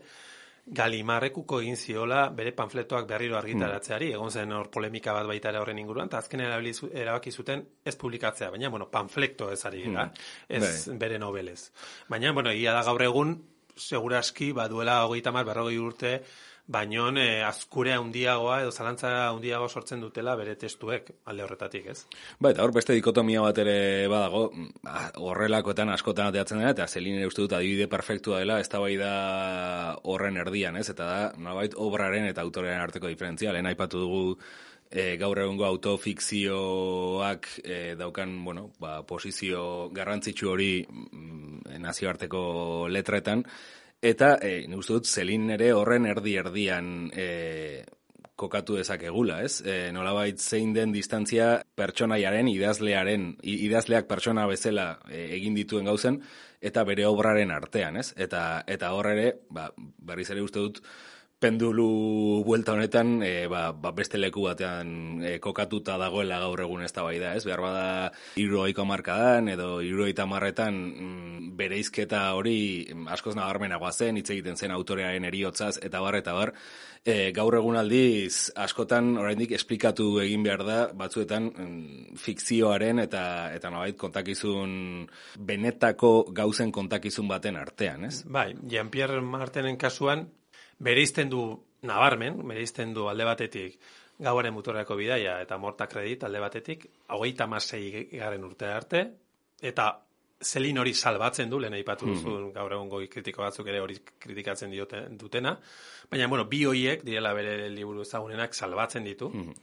Galimarrekuko 0.70 1.60
egin 1.64 1.78
ziola 1.80 2.28
bere 2.36 2.52
panfletoak 2.54 3.08
berriro 3.10 3.38
argitaratzeari, 3.40 4.12
mm. 4.12 4.18
egon 4.20 4.32
zen 4.32 4.52
hor 4.54 4.68
polemika 4.70 5.16
bat 5.16 5.26
baita 5.26 5.50
ere 5.50 5.60
horren 5.64 5.80
inguruan, 5.82 6.12
eta 6.12 6.20
azken 6.22 6.44
erabaki 6.46 7.32
zuten 7.32 7.64
ez 7.84 7.96
publikatzea, 7.98 8.52
baina, 8.54 8.70
bueno, 8.70 8.88
panfleto 8.92 9.50
ez 9.52 9.64
ari 9.66 9.82
gira, 9.88 10.06
mm. 10.06 10.28
ez 10.60 10.62
bai. 10.64 10.98
bere 11.02 11.18
nobelez. 11.20 11.72
Baina, 12.08 12.32
bueno, 12.38 12.54
ia 12.54 12.76
da 12.78 12.84
gaur 12.86 13.02
egun, 13.04 13.34
seguraski, 13.76 14.52
baduela 14.54 15.02
hogeita 15.08 15.34
mar, 15.34 15.48
berrogei 15.48 15.80
urte, 15.82 16.14
baino 16.70 17.08
e, 17.18 17.42
azkure 17.42 17.96
handiagoa 17.98 18.60
edo 18.62 18.72
zalantza 18.72 19.10
handiago 19.32 19.68
sortzen 19.70 20.04
dutela 20.04 20.36
bere 20.38 20.54
testuek 20.56 21.10
alde 21.26 21.44
horretatik, 21.44 21.88
ez? 21.90 22.04
Ba, 22.38 22.52
eta 22.54 22.64
hor 22.64 22.74
beste 22.76 22.94
dikotomia 22.94 23.42
bat 23.42 23.58
ere 23.64 24.06
badago, 24.12 24.44
ba, 24.86 25.10
horrelakoetan 25.18 25.90
askotan 25.96 26.30
ateatzen 26.30 26.62
dena, 26.62 26.76
eta 26.76 26.88
zelin 26.88 27.18
ere 27.18 27.30
uste 27.32 27.42
dut 27.42 27.58
adibide 27.58 27.90
perfektua 27.90 28.44
dela, 28.44 28.60
ez 28.62 28.70
da 28.70 28.84
bai 28.84 28.96
da 29.02 29.14
horren 30.04 30.38
erdian, 30.38 30.78
ez? 30.78 30.88
Eta 30.94 31.10
da, 31.10 31.20
nolabait 31.42 31.74
obraren 31.76 32.30
eta 32.30 32.46
autorearen 32.46 32.86
arteko 32.86 33.10
diferentzia, 33.10 33.56
lehen 33.56 33.72
aipatu 33.72 34.06
dugu 34.06 34.24
e, 34.92 35.16
gaur 35.18 35.42
egungo 35.42 35.66
autofikzioak 35.66 37.50
e, 37.64 37.80
daukan, 37.98 38.38
bueno, 38.46 38.70
ba, 38.78 39.00
posizio 39.10 39.90
garrantzitsu 39.96 40.54
hori 40.54 40.72
mm, 40.86 41.82
nazioarteko 41.82 42.42
letretan, 42.94 43.46
Eta, 44.00 44.38
e, 44.40 44.64
nik 44.72 44.80
uste 44.80 44.96
dut, 44.96 45.08
zelin 45.12 45.50
ere 45.52 45.74
horren 45.76 46.06
erdi-erdian 46.08 47.10
e, 47.12 47.26
kokatu 48.40 48.78
dezakegula, 48.80 49.42
ez? 49.44 49.60
E, 49.68 49.92
nolabait 49.92 50.40
zein 50.40 50.72
den 50.74 50.94
distantzia 50.96 51.50
pertsonaiaren, 51.76 52.48
idazlearen, 52.48 53.34
idazleak 53.44 54.08
pertsona 54.08 54.46
bezala 54.48 54.94
e, 55.10 55.26
egin 55.36 55.58
dituen 55.60 55.92
gauzen, 55.92 56.22
eta 56.64 56.86
bere 56.88 57.10
obraren 57.10 57.52
artean, 57.52 58.00
ez? 58.00 58.14
Eta, 58.16 58.64
eta 58.68 58.94
hor 58.96 59.12
ere, 59.12 59.34
ba, 59.52 59.68
berriz 59.76 60.30
ere 60.32 60.48
uste 60.48 60.64
dut, 60.64 60.80
pendulu 61.40 62.44
buelta 62.44 62.74
honetan 62.76 63.24
e, 63.24 63.48
ba, 63.48 63.72
ba 63.72 63.94
beste 63.96 64.20
leku 64.20 64.44
batean 64.44 65.24
e, 65.24 65.38
kokatuta 65.40 65.96
dagoela 65.98 66.40
gaur 66.44 66.60
egun 66.66 66.84
ez 66.84 66.92
bai 66.94 67.16
da, 67.20 67.32
ez? 67.36 67.46
Behar 67.48 67.64
bada 67.64 67.86
iruroiko 68.36 68.84
markadan 68.86 69.48
edo 69.56 69.80
iruroita 69.82 70.26
marretan 70.28 70.76
mm, 70.76 71.52
bere 71.56 71.80
izketa 71.80 72.26
hori 72.36 72.88
askoz 73.08 73.38
nagarmenagoa 73.40 73.92
zen, 73.92 74.20
hitz 74.20 74.30
egiten 74.36 74.60
zen 74.60 74.76
autorearen 74.76 75.26
eriotzaz 75.26 75.78
eta 75.82 76.02
bar 76.04 76.20
eta 76.20 76.36
bar. 76.36 76.54
E, 77.08 77.32
gaur 77.32 77.56
egun 77.56 77.80
aldiz 77.80 78.52
askotan 78.60 79.14
oraindik 79.18 79.54
esplikatu 79.56 80.10
egin 80.20 80.44
behar 80.44 80.66
da 80.68 80.80
batzuetan 80.92 81.48
mm, 81.54 82.18
fikzioaren 82.20 83.00
eta 83.06 83.24
eta 83.56 83.72
nabait 83.72 83.96
kontakizun 83.96 85.08
benetako 85.40 86.34
gauzen 86.36 86.76
kontakizun 86.76 87.32
baten 87.32 87.56
artean, 87.56 88.10
ez? 88.12 88.26
Bai, 88.28 88.52
Jean-Pierre 88.68 89.24
Martenen 89.24 89.80
kasuan 89.80 90.28
bereizten 90.80 91.30
du 91.30 91.42
nabarmen, 91.82 92.42
bereizten 92.48 92.94
du 92.94 93.08
alde 93.10 93.26
batetik 93.26 93.80
gauaren 94.20 94.54
muturreko 94.54 94.96
bidaia 95.00 95.38
eta 95.42 95.58
morta 95.58 95.88
kredit 95.88 96.24
alde 96.28 96.40
batetik, 96.44 96.86
hogeita 97.16 97.48
masei 97.48 98.08
garen 98.12 98.44
urte 98.44 98.66
arte, 98.68 99.04
eta 99.62 99.86
zelin 100.42 100.78
hori 100.80 100.94
salbatzen 100.94 101.50
du, 101.50 101.60
lehen 101.60 101.74
aipatu 101.74 102.06
Mhm. 102.06 102.14
duzun 102.16 102.52
gaur 102.54 102.72
egun 102.74 102.90
goi 102.90 103.08
kritiko 103.08 103.42
batzuk 103.42 103.68
ere 103.68 103.80
hori 103.82 103.98
kritikatzen 104.20 104.72
diote, 104.72 105.06
dutena, 105.12 105.58
baina, 106.10 106.28
bueno, 106.28 106.46
bi 106.46 106.64
hoiek 106.66 107.04
direla 107.04 107.34
bere 107.34 107.70
liburu 107.70 108.02
ezagunenak 108.02 108.54
salbatzen 108.54 109.04
ditu, 109.04 109.30
Mhm. 109.30 109.54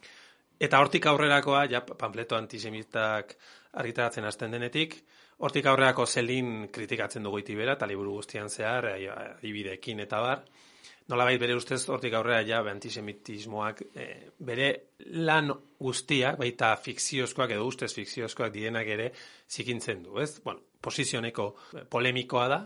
Eta 0.59 0.79
hortik 0.81 1.05
aurrerakoa, 1.05 1.67
ja, 1.69 1.83
panfleto 1.85 2.35
antisemitak 2.35 3.37
argitaratzen 3.75 4.25
hasten 4.25 4.51
denetik, 4.51 4.95
hortik 5.39 5.67
aurrerako 5.67 6.07
zelin 6.07 6.69
kritikatzen 6.73 7.23
dugu 7.23 7.39
itibera, 7.41 7.75
eta 7.75 7.87
liburu 7.87 8.13
guztian 8.13 8.49
zehar, 8.49 8.87
ai- 8.87 9.07
adibideekin 9.07 10.01
eta 10.01 10.21
bar. 10.21 10.45
Nolabait 11.07 11.39
bere 11.39 11.55
ustez 11.55 11.85
hortik 11.89 12.15
aurrera 12.19 12.43
ja 12.43 12.61
antisemitismoak 12.67 13.83
eh, 13.95 14.31
bere 14.43 14.71
lan 15.23 15.53
guztiak, 15.79 16.39
baita 16.41 16.73
fikziozkoak 16.83 17.53
edo 17.55 17.67
ustez 17.69 17.93
fikziozkoak 17.95 18.51
direnak 18.53 18.89
ere 18.91 19.13
zikintzen 19.49 20.03
du, 20.03 20.19
ez? 20.19 20.41
Bueno, 20.43 20.65
posizioneko 20.83 21.47
eh, 21.77 21.85
polemikoa 21.91 22.49
da, 22.51 22.61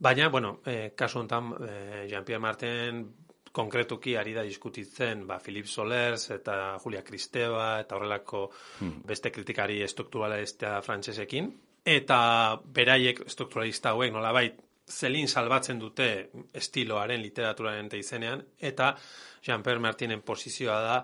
baina, 0.00 0.28
bueno, 0.28 0.60
eh, 0.66 0.92
kasu 0.96 1.20
honetan 1.20 1.52
eh, 1.60 2.06
Jean-Pierre 2.10 2.42
Martin 2.42 3.04
konkretuki 3.52 4.16
ari 4.16 4.32
da 4.32 4.42
diskutitzen 4.46 5.26
ba, 5.26 5.38
Philip 5.42 5.66
Solers 5.66 6.30
eta 6.30 6.78
Julia 6.82 7.02
Kristeva 7.02 7.80
eta 7.82 7.96
horrelako 7.96 8.44
beste 9.06 9.32
kritikari 9.34 9.82
strukturalista 9.88 10.78
frantsesekin. 10.86 11.50
Eta 11.84 12.60
beraiek 12.62 13.24
strukturalista 13.26 13.90
hauek 13.90 14.12
nolabait 14.14 14.60
zelin 14.90 15.28
salbatzen 15.28 15.78
dute 15.78 16.10
estiloaren, 16.54 17.22
literaturaren 17.22 17.86
eta 17.86 17.96
izenean, 17.96 18.44
eta 18.58 18.94
Jean-Pierre 19.46 19.80
Martinen 19.80 20.22
posizioa 20.26 20.80
da 20.84 20.96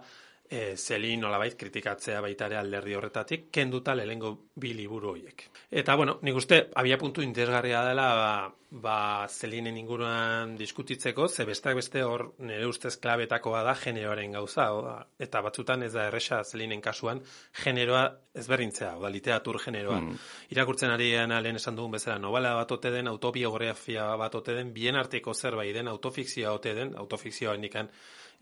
e, 0.51 0.77
zelin 0.77 1.21
nolabait 1.21 1.57
kritikatzea 1.59 2.21
baita 2.21 2.47
ere 2.51 2.59
alderdi 2.61 2.95
horretatik, 2.95 3.49
kenduta 3.53 3.95
lehengo 3.95 4.33
bi 4.55 4.75
liburu 4.75 5.13
horiek. 5.15 5.47
Eta, 5.71 5.97
bueno, 5.97 6.19
nik 6.23 6.37
uste, 6.37 6.61
abia 6.75 6.99
puntu 6.99 7.23
interesgarria 7.23 7.83
dela, 7.87 8.07
ba, 8.21 8.31
ba 8.71 9.29
zelinen 9.29 9.77
inguruan 9.79 10.57
diskutitzeko, 10.59 11.29
ze 11.29 11.45
besteak 11.47 11.77
beste 11.79 12.03
hor 12.03 12.33
nire 12.39 12.67
ustez 12.67 12.97
klabetakoa 12.99 13.63
da 13.63 13.75
generoaren 13.79 14.33
gauza, 14.33 14.73
o, 14.75 14.81
da, 14.83 14.97
eta 15.23 15.41
batzutan 15.41 15.85
ez 15.87 15.93
da 15.95 16.09
erresa 16.09 16.43
zelinen 16.45 16.81
kasuan 16.83 17.23
generoa 17.63 18.03
ezberdintzea, 18.35 18.97
o 18.99 19.03
da 19.05 19.11
literatur 19.13 19.61
generoa. 19.63 20.01
Irakurtzen 20.51 20.91
ari 20.91 21.13
lehen 21.15 21.57
esan 21.57 21.77
dugun 21.77 21.93
bezala, 21.93 22.19
novela 22.19 22.55
bat 22.55 22.73
ote 22.73 22.91
den, 22.91 23.07
autobiografia 23.07 24.09
bat 24.17 24.35
ote 24.35 24.55
den, 24.55 24.73
bien 24.75 24.97
arteko 24.97 25.35
zerbait 25.35 25.75
den, 25.75 25.89
autofikzioa 25.89 26.53
ote 26.59 26.75
den, 26.75 26.97
autofikzioa 26.97 27.55
indikan 27.55 27.89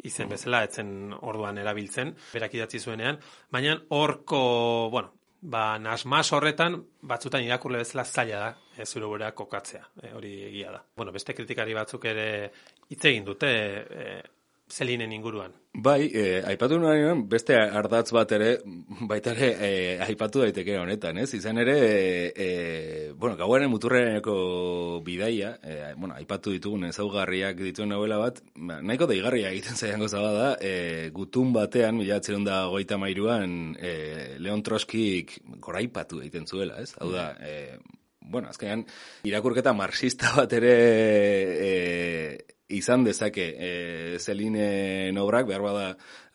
izen 0.03 0.29
bezala, 0.29 0.65
etzen 0.65 1.13
orduan 1.21 1.59
erabiltzen, 1.59 2.17
berak 2.33 2.55
idatzi 2.55 2.81
zuenean, 2.81 3.21
baina 3.53 3.77
horko, 3.91 4.89
bueno, 4.91 5.13
ba, 5.45 5.79
nasmas 5.79 6.33
horretan, 6.33 6.81
batzutan 7.03 7.45
irakurle 7.45 7.85
bezala 7.85 8.05
zaila 8.05 8.39
da, 8.41 8.53
zure 8.85 9.07
gura 9.07 9.31
kokatzea, 9.33 9.85
e, 10.03 10.13
hori 10.15 10.33
egia 10.51 10.73
da. 10.75 10.83
Bueno, 10.97 11.13
beste 11.13 11.35
kritikari 11.35 11.75
batzuk 11.75 12.05
ere 12.11 12.27
hitz 12.91 13.05
egin 13.05 13.25
dute, 13.25 13.51
e, 13.51 14.23
zelinen 14.69 15.13
inguruan. 15.13 15.53
Bai, 15.75 16.07
eh, 16.15 16.43
aipatu 16.47 16.79
nuen 16.79 17.25
beste 17.29 17.57
ardatz 17.59 18.13
bat 18.15 18.31
ere, 18.33 18.51
baita 19.11 19.33
ere 19.35 19.49
eh, 19.67 20.05
aipatu 20.07 20.41
daiteke 20.45 20.77
honetan, 20.79 21.19
ez? 21.19 21.33
Izan 21.35 21.59
ere, 21.59 21.75
eh, 22.31 23.13
bueno, 23.17 23.37
gauaren 23.37 23.71
muturreneko 23.71 25.01
bidaia, 25.05 25.57
eh, 25.63 25.93
bueno, 25.97 26.15
aipatu 26.15 26.55
ditugun 26.55 26.87
ezaugarriak 26.89 27.59
dituen 27.59 27.91
novela 27.91 28.21
bat, 28.23 28.41
ba, 28.55 28.79
nahiko 28.81 29.11
deigarria 29.11 29.51
egiten 29.51 29.77
zaian 29.77 30.01
goza 30.01 30.23
bada, 30.23 30.55
eh, 30.61 31.11
gutun 31.13 31.53
batean, 31.53 31.99
mila 31.99 32.21
da 32.45 32.67
goita 32.71 32.97
mairuan, 32.97 33.77
eh, 33.81 34.37
Leon 34.39 34.63
Troskik 34.63 35.41
goraipatu 35.59 36.21
egiten 36.23 36.47
zuela, 36.47 36.81
ez? 36.81 36.95
Hau 37.01 37.11
da, 37.13 37.35
eh, 37.41 37.79
bueno, 38.25 38.49
azkenean, 38.49 38.85
irakurketa 39.29 39.73
marxista 39.77 40.33
bat 40.37 40.53
ere 40.57 40.75
e, 41.69 42.39
izan 42.75 43.05
dezake 43.05 43.45
e, 43.55 43.73
zelinen 44.19 45.19
obrak, 45.21 45.47
behar 45.47 45.63
bada 45.63 45.91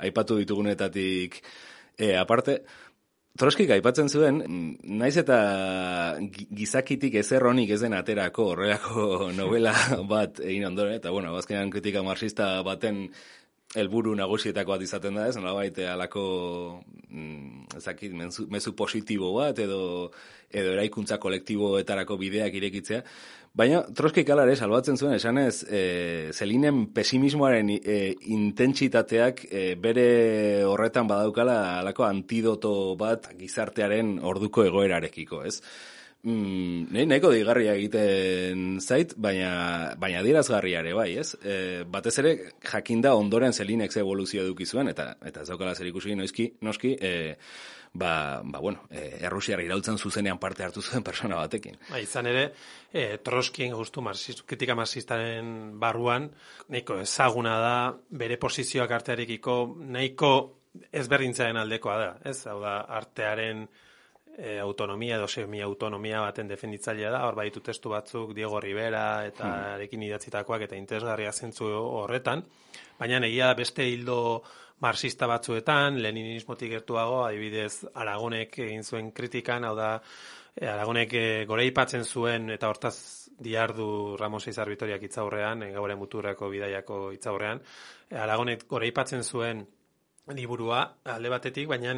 aipatu 0.06 0.38
ditugunetatik 0.42 1.42
e, 1.98 2.16
aparte, 2.16 2.62
Troskik 3.40 3.70
aipatzen 3.72 4.10
zuen, 4.12 4.40
naiz 5.00 5.14
eta 5.22 5.36
gi- 6.20 6.48
gizakitik 6.60 7.14
ezer 7.22 7.46
honik 7.48 7.70
ez 7.72 7.78
den 7.80 7.94
aterako 7.96 8.50
horrelako 8.52 9.04
novela 9.38 9.72
bat 10.10 10.42
egin 10.44 10.66
ondoren, 10.68 10.98
eta 10.98 11.14
bueno, 11.14 11.32
azkenean 11.38 11.70
kritika 11.72 12.02
marxista 12.04 12.50
baten 12.68 13.06
helburu 13.78 14.16
nagusietako 14.18 14.74
bat 14.74 14.84
izaten 14.84 15.16
da, 15.16 15.28
ez, 15.30 15.38
nolabait 15.38 15.78
alako 15.88 16.24
mm, 17.08 17.78
ez 17.78 17.84
dakit, 17.86 18.12
mezu, 18.18 18.48
mezu 18.52 18.74
positibo 18.76 19.32
bat 19.38 19.62
edo 19.64 20.10
edo 20.52 20.74
eraikuntza 20.74 21.20
kolektiboetarako 21.22 22.18
bideak 22.18 22.56
irekitzea. 22.60 23.04
Baina 23.60 23.82
Troskik 23.98 24.30
ala 24.30 24.46
ere 24.46 24.56
salbatzen 24.56 24.98
zuen 24.98 25.16
esanez, 25.16 25.64
e, 25.66 25.82
zelinen 26.32 26.86
pesimismoaren 26.94 27.72
e, 27.76 28.00
intentsitateak 28.36 29.46
e, 29.50 29.64
bere 29.82 30.10
horretan 30.70 31.10
badaukala 31.10 31.80
alako 31.80 32.06
antidoto 32.06 32.74
bat 33.00 33.32
gizartearen 33.40 34.20
orduko 34.22 34.68
egoerarekiko, 34.70 35.42
ez? 35.50 35.58
Mm, 36.20 36.90
nahi, 36.92 37.06
nahiko 37.08 37.30
deigarria 37.32 37.74
egiten 37.80 38.78
zait, 38.84 39.14
baina, 39.16 39.96
baina 40.00 40.20
dirazgarria 40.26 40.82
ere 40.84 40.92
bai, 40.98 41.14
ez? 41.22 41.32
E, 41.40 41.54
batez 41.88 42.18
ere 42.20 42.34
jakinda 42.60 43.14
ondoren 43.16 43.56
zelinek 43.56 43.96
ze 43.96 44.04
evoluzio 44.04 44.44
eduki 44.44 44.68
zuen, 44.68 44.92
eta, 44.92 45.14
eta 45.26 45.46
ez 45.46 45.50
daukala 45.50 45.74
zer 45.76 45.88
ikusi 45.88 46.18
noizki, 46.20 46.50
noski, 46.62 46.98
e, 47.00 47.38
ba, 47.94 48.42
ba 48.44 48.60
bueno, 48.60 48.86
e, 48.90 49.20
errusiara 49.26 49.64
irautzen 49.64 49.98
zuzenean 49.98 50.40
parte 50.40 50.64
hartu 50.64 50.82
zuen 50.82 51.04
persona 51.04 51.40
batekin. 51.42 51.78
Ba, 51.90 52.00
izan 52.00 52.30
ere, 52.30 52.46
e, 52.94 53.18
Troskien 53.24 53.74
justu 53.74 54.04
marxist, 54.06 54.46
kritika 54.46 54.76
marxistaren 54.76 55.80
barruan, 55.80 56.30
nahiko 56.70 57.00
ezaguna 57.02 57.58
da, 57.60 57.76
bere 58.10 58.38
posizioak 58.38 58.92
artearekiko, 59.00 59.60
nahiko 59.90 60.32
ezberdintzaren 60.92 61.58
aldekoa 61.58 61.98
da, 61.98 62.10
ez? 62.30 62.40
Hau 62.48 62.60
da, 62.62 62.80
artearen 63.00 63.68
e, 64.38 64.58
autonomia 64.60 65.18
edo 65.18 65.28
semi-autonomia 65.28 66.22
baten 66.22 66.48
defenditzailea 66.48 67.12
da, 67.12 67.26
hor 67.28 67.36
baditu 67.36 67.62
testu 67.66 67.92
batzuk 67.94 68.34
Diego 68.36 68.60
Rivera 68.60 69.26
eta 69.28 69.52
arekin 69.76 70.04
idatzitakoak 70.08 70.68
eta 70.68 70.80
interesgarria 70.80 71.32
zentzu 71.32 71.70
horretan, 71.70 72.44
baina 73.00 73.20
egia 73.28 73.52
da 73.52 73.60
beste 73.60 73.88
hildo 73.88 74.20
marxista 74.80 75.28
batzuetan, 75.28 76.00
leninismotik 76.02 76.72
gertuago, 76.72 77.24
adibidez 77.26 77.86
Aragonek 77.94 78.60
egin 78.64 78.84
zuen 78.84 79.12
kritikan, 79.12 79.66
hau 79.68 79.76
da, 79.76 79.96
e, 80.56 80.68
Aragonek 80.68 81.14
e, 81.14 81.26
gore 81.50 81.66
ipatzen 81.68 82.06
zuen 82.06 82.50
eta 82.56 82.70
hortaz 82.72 82.96
diardu 83.40 84.16
Ramos 84.20 84.46
Izar 84.48 84.70
Vitoriak 84.72 85.04
itzaurrean, 85.04 85.64
e, 85.64 85.74
gaure 85.76 85.96
muturreko 86.00 86.50
bidaiako 86.54 87.10
itzaurrean, 87.18 87.62
Aragonek 88.24 88.66
gore 88.70 88.88
ipatzen 88.88 89.24
zuen 89.24 89.66
liburua 90.36 90.84
alde 91.10 91.30
batetik, 91.32 91.68
baina 91.68 91.96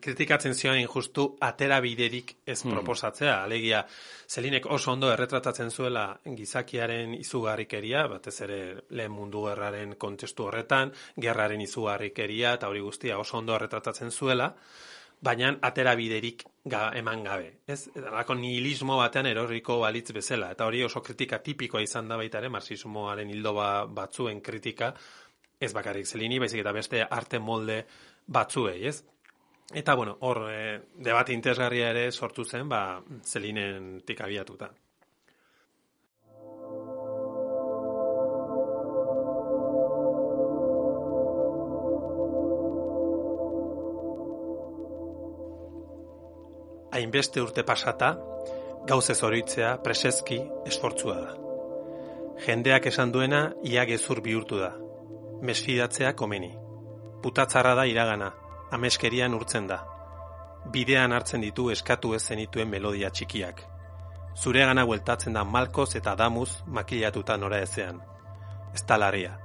kritikatzen 0.00 0.54
zioen 0.54 0.86
justu 0.88 1.24
atera 1.44 1.80
biderik 1.84 2.34
ez 2.46 2.62
proposatzea. 2.62 3.42
Alegia, 3.44 3.84
Zelinek 4.28 4.66
oso 4.66 4.92
ondo 4.92 5.10
erretratatzen 5.12 5.70
zuela 5.70 6.04
gizakiaren 6.24 7.14
izugarrikeria, 7.18 8.06
batez 8.08 8.36
ere 8.46 8.60
lehen 8.90 9.12
mundu 9.12 9.44
gerraren 9.46 9.96
kontestu 10.00 10.48
horretan, 10.48 10.92
gerraren 11.16 11.60
izugarrikeria 11.64 12.54
eta 12.58 12.68
hori 12.68 12.80
guztia 12.84 13.18
oso 13.18 13.38
ondo 13.38 13.56
erretratatzen 13.56 14.10
zuela, 14.10 14.52
baina 15.20 15.54
atera 15.62 15.94
biderik 15.98 16.44
ga, 16.64 16.88
eman 16.96 17.24
gabe. 17.24 17.52
Ez, 17.66 17.88
alako 17.98 18.36
nihilismo 18.38 18.96
batean 19.00 19.26
erorriko 19.26 19.80
balitz 19.82 20.12
bezala. 20.14 20.52
Eta 20.54 20.66
hori 20.68 20.84
oso 20.84 21.02
kritika 21.02 21.40
tipikoa 21.44 21.82
izan 21.82 22.08
da 22.08 22.16
baita 22.16 22.38
ere, 22.38 22.52
marxismoaren 22.54 23.30
hildo 23.30 23.54
ba, 23.56 23.70
batzuen 23.86 24.40
kritika, 24.40 24.92
ez 25.60 25.72
bakarrik 25.74 26.06
zelini, 26.06 26.38
baizik 26.38 26.62
eta 26.62 26.72
beste 26.72 27.02
arte 27.02 27.40
molde 27.42 27.82
batzuei, 28.28 28.84
ez? 28.86 29.02
Eta, 29.74 29.94
bueno, 29.94 30.16
hor, 30.20 30.46
e, 30.50 30.80
debate 30.96 31.34
interesgarria 31.34 31.90
ere 31.92 32.10
sortu 32.10 32.44
zen, 32.44 32.68
ba, 32.68 33.02
zelinen 33.22 34.00
abiatuta. 34.18 34.70
Hainbeste 46.90 47.42
urte 47.42 47.62
pasata, 47.62 48.16
gauze 48.88 49.14
zoritzea 49.14 49.76
presezki 49.84 50.40
esfortzua 50.66 51.20
da. 51.20 51.36
Jendeak 52.46 52.86
esan 52.86 53.12
duena 53.12 53.52
ia 53.62 53.84
gezur 53.84 54.22
bihurtu 54.22 54.56
da. 54.64 54.72
Mesfidatzea 55.42 56.14
komeni. 56.16 56.54
Putatzarra 57.22 57.74
da 57.74 57.84
iragana, 57.86 58.32
ameskerian 58.72 59.34
urtzen 59.34 59.66
da. 59.66 59.78
Bidean 60.72 61.12
hartzen 61.12 61.44
ditu 61.44 61.70
eskatu 61.72 62.14
ez 62.14 62.22
zenituen 62.22 62.68
melodia 62.68 63.10
txikiak. 63.10 63.62
Zure 64.38 64.64
gana 64.68 64.84
bueltatzen 64.86 65.34
da 65.34 65.44
malkoz 65.44 65.94
eta 65.96 66.14
damuz 66.14 66.50
makillatuta 66.66 67.36
nora 67.36 67.60
ezean. 67.64 68.00
Ez 68.74 68.84
talaria. 68.86 69.38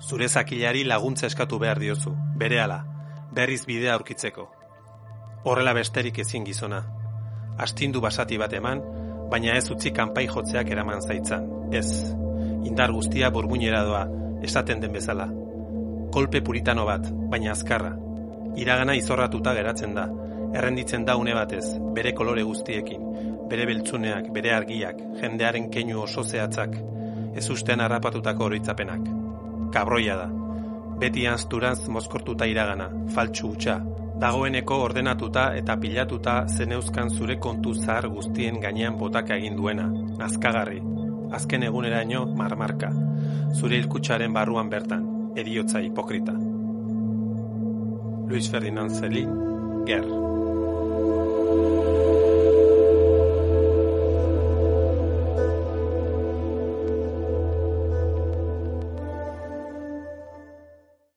Zure 0.00 0.28
zakilari 0.28 0.84
laguntza 0.84 1.26
eskatu 1.26 1.58
behar 1.58 1.78
diozu, 1.78 2.12
berehala, 2.36 2.80
berriz 3.32 3.62
bidea 3.66 3.94
aurkitzeko. 3.94 4.48
Horrela 5.44 5.72
besterik 5.76 6.18
ezin 6.18 6.44
gizona. 6.44 6.82
Astindu 7.58 8.00
basati 8.00 8.38
bat 8.40 8.52
eman, 8.56 8.82
baina 9.30 9.54
ez 9.56 9.70
utzi 9.70 9.92
kanpai 9.96 10.26
jotzeak 10.28 10.68
eraman 10.72 11.00
zaitzan. 11.00 11.46
Ez, 11.72 11.86
indar 12.66 12.92
guztia 12.92 13.30
burmuinera 13.30 13.84
doa, 13.86 14.04
esaten 14.42 14.80
den 14.80 14.92
bezala. 14.92 15.28
Kolpe 16.12 16.42
puritano 16.42 16.86
bat, 16.88 17.06
baina 17.30 17.52
azkarra. 17.52 17.94
Iragana 18.58 18.96
izorratuta 18.98 19.54
geratzen 19.54 19.94
da, 19.94 20.08
errenditzen 20.54 21.04
da 21.06 21.16
une 21.16 21.34
batez, 21.34 21.64
bere 21.94 22.12
kolore 22.16 22.42
guztiekin, 22.42 23.04
bere 23.50 23.66
beltzuneak, 23.70 24.30
bere 24.34 24.54
argiak, 24.54 24.98
jendearen 25.20 25.70
keinu 25.70 26.02
oso 26.02 26.24
zehatzak, 26.24 26.74
ez 27.36 27.46
ustean 27.50 27.80
harrapatutako 27.84 28.48
oroitzapenak. 28.50 29.06
Kabroia 29.74 30.16
da. 30.18 30.28
Beti 31.00 31.26
anzturanz 31.30 31.86
mozkortuta 31.88 32.46
iragana, 32.50 32.90
faltsu 33.14 33.52
hutsa, 33.52 33.78
dagoeneko 34.20 34.82
ordenatuta 34.84 35.46
eta 35.56 35.78
pilatuta 35.80 36.36
zeneuzkan 36.48 37.10
zure 37.10 37.38
kontu 37.40 37.72
zahar 37.74 38.10
guztien 38.12 38.60
gainean 38.60 38.98
botaka 38.98 39.38
egin 39.40 39.56
duena, 39.56 39.88
nazkagarri, 40.18 40.82
azken 41.32 41.64
eguneraino 41.70 42.26
marmarka, 42.36 42.92
zure 43.54 43.78
ilkutsaren 43.80 44.34
barruan 44.34 44.68
bertan, 44.68 45.06
eriotza 45.38 45.80
hipokrita. 45.80 46.49
Luis 48.30 48.46
Ferdinand 48.46 48.88
Zelin, 48.90 49.28
Ger. 49.86 50.04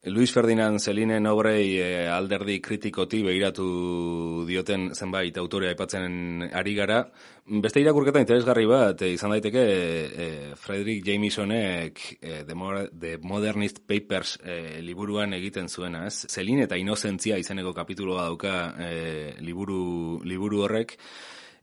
Luis 0.05 0.33
Ferdinand 0.33 0.81
Zelinen 0.81 1.25
obrei 1.31 1.77
e, 1.79 2.07
alderdi 2.11 2.57
kritikoti 2.59 3.21
behiratu 3.23 4.43
dioten 4.43 4.89
zenbait 4.91 5.37
autorea 5.39 5.71
aipatzen 5.71 6.43
ari 6.51 6.73
gara. 6.75 6.97
Beste 7.63 7.79
irakurketa 7.79 8.19
interesgarri 8.19 8.65
bat 8.67 8.99
e, 8.99 9.13
izan 9.15 9.31
daiteke 9.31 9.63
e, 9.63 10.27
Frederick 10.59 11.07
Jamesonek 11.07 12.03
e, 12.19 12.43
The, 12.43 12.53
More, 12.53 12.89
The 12.91 13.15
Modernist 13.23 13.79
Papers 13.87 14.35
e, 14.43 14.81
liburuan 14.83 15.37
egiten 15.39 15.71
zuena, 15.71 16.03
ez? 16.11 16.25
Zelin 16.27 16.59
eta 16.65 16.75
inozentzia 16.75 17.39
izeneko 17.39 17.71
kapituloa 17.71 18.27
dauka 18.27 18.57
e, 18.83 18.91
liburu, 19.39 20.19
liburu 20.27 20.65
horrek. 20.67 20.97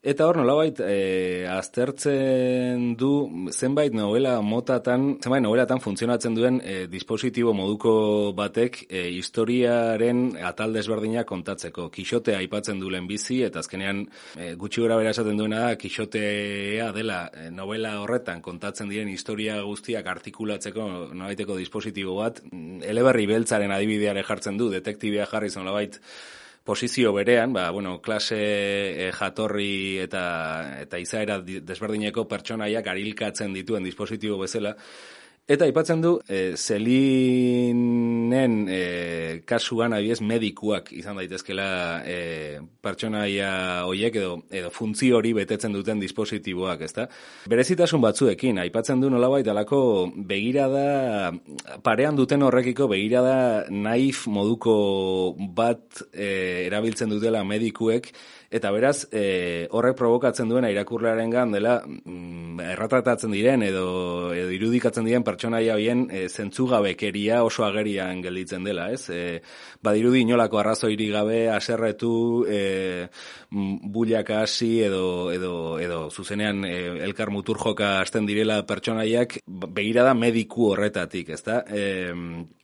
Eta 0.00 0.24
hor 0.24 0.38
nolabait 0.40 0.78
e, 0.80 1.44
aztertzen 1.52 2.94
du 2.96 3.10
zenbait 3.52 3.92
novela 3.92 4.38
motatan, 4.40 5.18
zenbait 5.20 5.44
novelatan 5.44 5.82
funtzionatzen 5.84 6.38
duen 6.38 6.56
e, 6.64 6.86
dispositibo 6.88 7.52
moduko 7.52 7.92
batek 8.32 8.78
e, 8.88 9.02
historiaren 9.18 10.38
atal 10.40 10.72
desberdina 10.72 11.26
kontatzeko. 11.28 11.90
Kixotea 11.92 12.40
aipatzen 12.40 12.80
du 12.80 12.88
bizi 13.06 13.42
eta 13.42 13.60
azkenean 13.60 14.06
e, 14.38 14.54
gutxi 14.54 14.80
gora 14.80 14.96
bera 14.96 15.10
esaten 15.10 15.36
duena 15.36 15.66
da 15.66 15.76
Kixotea 15.76 16.92
dela 16.96 17.28
e, 17.34 17.50
novela 17.50 18.00
horretan 18.00 18.40
kontatzen 18.40 18.88
diren 18.88 19.12
historia 19.12 19.60
guztiak 19.60 20.06
artikulatzeko 20.06 21.12
nolabaiteko 21.12 21.56
dispositibo 21.56 22.16
bat. 22.16 22.40
Eleberri 22.88 23.26
beltzaren 23.26 23.70
adibideare 23.70 24.24
jartzen 24.24 24.56
du, 24.56 24.70
detektibia 24.70 25.26
jarri 25.26 25.52
nolabait 25.56 26.00
posizio 26.64 27.12
berean, 27.12 27.52
ba, 27.52 27.70
bueno, 27.70 28.00
klase 28.00 28.38
e, 28.38 29.12
jatorri 29.12 29.98
eta, 30.02 30.24
eta 30.82 31.00
izaera 31.00 31.40
desberdineko 31.42 32.26
pertsonaiak 32.28 32.86
arilkatzen 32.92 33.54
dituen 33.56 33.86
dispositibo 33.86 34.38
bezala, 34.42 34.76
Eta 35.50 35.64
aipatzen 35.66 35.98
du, 36.02 36.12
e, 36.30 36.54
zelinen 36.54 38.52
e, 38.70 39.42
kasuan 39.48 39.92
abiez 39.96 40.20
medikuak 40.22 40.92
izan 40.94 41.16
daitezkela 41.18 41.66
e, 42.06 42.60
pertsonaia 42.84 43.82
hoiek 43.88 44.14
edo, 44.20 44.36
edo 44.54 44.70
funtzi 44.70 45.10
hori 45.16 45.32
betetzen 45.34 45.74
duten 45.74 45.98
dispositiboak, 46.02 46.84
ezta? 46.86 47.08
Berezitasun 47.50 48.00
batzuekin, 48.04 48.62
aipatzen 48.62 49.02
du 49.02 49.10
nolabait 49.10 49.48
alako 49.50 49.80
begirada, 50.14 51.32
parean 51.82 52.14
duten 52.20 52.46
horrekiko 52.46 52.86
begirada 52.92 53.66
naif 53.70 54.28
moduko 54.30 55.34
bat 55.34 55.82
e, 56.12 56.68
erabiltzen 56.68 57.10
dutela 57.10 57.42
medikuek, 57.42 58.12
Eta 58.50 58.72
beraz, 58.74 59.06
e, 59.14 59.68
horrek 59.70 59.94
provokatzen 59.94 60.48
duena 60.50 60.72
irakurlearen 60.72 61.30
gan 61.30 61.52
dela 61.54 61.76
mm, 61.86 62.58
erratratatzen 62.72 63.30
diren 63.30 63.62
edo, 63.62 64.32
edo 64.34 64.48
irudikatzen 64.50 65.06
diren 65.06 65.22
pertsonaia 65.22 65.76
bien 65.78 66.08
e, 66.10 66.24
zentzugabekeria 66.26 67.44
oso 67.46 67.62
agerian 67.62 68.18
gelditzen 68.24 68.64
dela, 68.66 68.88
ez? 68.90 69.04
E, 69.14 69.38
badirudi 69.86 70.24
inolako 70.26 70.58
arrazoiri 70.58 71.06
gabe 71.12 71.44
aserretu 71.54 72.10
e, 72.50 73.06
buliak 73.50 74.32
hasi 74.34 74.80
edo, 74.82 75.30
edo, 75.30 75.52
edo 75.78 76.00
zuzenean 76.10 76.64
e, 76.66 76.74
elkar 77.06 77.30
mutur 77.30 77.60
joka 77.62 78.00
hasten 78.00 78.26
direla 78.26 78.64
pertsonaiak 78.66 79.36
begirada 79.46 80.16
mediku 80.18 80.72
horretatik, 80.72 81.30
ezta? 81.36 81.60
E, 81.70 81.86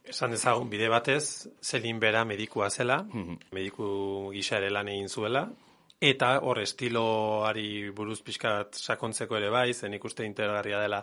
Esan 0.07 0.35
dezagun 0.35 0.67
bide 0.71 0.91
batez, 0.91 1.47
zelin 1.63 2.03
bera 2.03 2.25
medikua 2.27 2.73
zela, 2.75 3.01
mhm. 3.07 3.39
mediku 3.55 3.87
gisa 4.35 4.59
ere 4.59 4.73
lan 4.75 4.91
egin 4.91 5.09
zuela, 5.11 5.45
Eta 6.01 6.35
hor 6.45 6.59
estiloari 6.61 7.91
buruz 7.97 8.21
pixkat 8.21 8.77
sakontzeko 8.77 9.39
ere 9.39 9.49
bai, 9.51 9.73
zen 9.73 9.95
ikuste 9.97 10.27
interesgarria 10.29 10.81
dela 10.83 11.01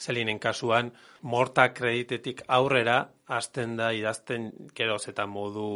zelinen 0.00 0.38
kasuan, 0.38 0.92
morta 1.22 1.68
kreditetik 1.74 2.44
aurrera, 2.48 3.00
hasten 3.26 3.74
da 3.76 3.90
idazten 3.92 4.50
keroz 4.74 5.02
eta 5.10 5.26
modu 5.26 5.66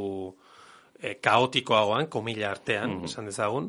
e, 0.99 1.17
kaotikoagoan, 1.21 2.07
komila 2.09 2.53
artean, 2.55 3.01
mm 3.01 3.11
esan 3.11 3.27
dezagun, 3.27 3.69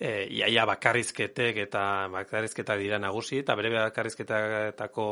e, 0.00 0.26
iaia 0.40 0.64
bakarrizketek 0.66 1.62
eta 1.68 2.08
bakarrizketak 2.16 2.80
dira 2.80 2.98
nagusi, 2.98 3.42
eta 3.44 3.54
bere 3.54 3.70
bakarrizketatako 3.76 5.06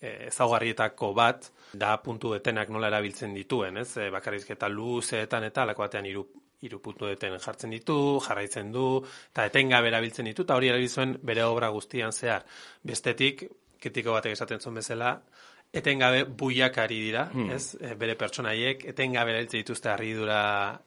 e, 0.00 0.28
ezaugarrietako 0.30 1.12
bat, 1.12 1.50
da 1.74 1.96
puntu 2.00 2.36
etenak 2.38 2.70
nola 2.70 2.88
erabiltzen 2.88 3.34
dituen, 3.34 3.82
ez? 3.82 3.90
E, 3.98 4.12
bakarrizketa 4.14 4.70
luzeetan 4.72 5.50
eta 5.50 5.66
alako 5.66 5.88
batean 5.88 6.06
iru 6.06 6.28
hiru 6.64 6.80
puntu 6.82 7.06
deten 7.06 7.36
jartzen 7.38 7.70
ditu, 7.74 7.96
jarraitzen 8.24 8.72
du, 8.74 8.86
eta 9.30 9.46
etengabe 9.46 9.90
erabiltzen 9.92 10.26
ditu, 10.30 10.46
eta 10.46 10.56
hori 10.58 10.70
erabiltzen 10.72 11.18
bere 11.22 11.44
obra 11.46 11.70
guztian 11.74 12.12
zehar. 12.12 12.46
Bestetik, 12.82 13.44
kritiko 13.78 14.16
batek 14.16 14.34
esaten 14.34 14.60
zuen 14.60 14.80
bezala, 14.80 15.12
etengabe 15.78 16.24
buiak 16.24 16.78
ari 16.80 16.98
dira, 17.04 17.26
hmm. 17.30 17.50
ez? 17.54 17.76
E, 17.78 17.94
bere 18.00 18.16
pertsonaiek, 18.18 18.84
etengabe 18.92 19.34
erabiltzen 19.34 19.62
dituzte 19.62 19.92
harridura 19.92 20.40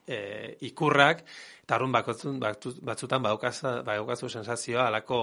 e, 0.07 0.21
ikurrak, 0.67 1.23
eta 1.63 1.77
arrun 1.77 1.93
batzutan 1.93 3.23
badaukazu 3.23 4.29
sensazioa, 4.29 4.87
alako 4.89 5.21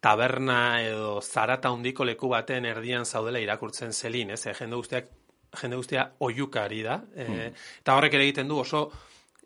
taberna 0.00 0.60
edo 0.84 1.18
zarata 1.20 1.72
hundiko 1.74 2.04
leku 2.04 2.30
baten 2.30 2.64
erdian 2.68 3.04
zaudela 3.04 3.42
irakurtzen 3.42 3.92
zelin, 3.92 4.32
ez? 4.36 4.44
E, 4.46 4.54
jende 4.54 4.80
guztiak 4.80 5.12
jende 5.56 5.76
guztia 5.80 6.06
oiukari 6.20 6.82
da, 6.84 7.00
e, 7.14 7.26
hmm. 7.26 7.60
eta 7.82 7.98
horrek 7.98 8.16
ere 8.16 8.26
egiten 8.30 8.48
du 8.48 8.62
oso 8.62 8.86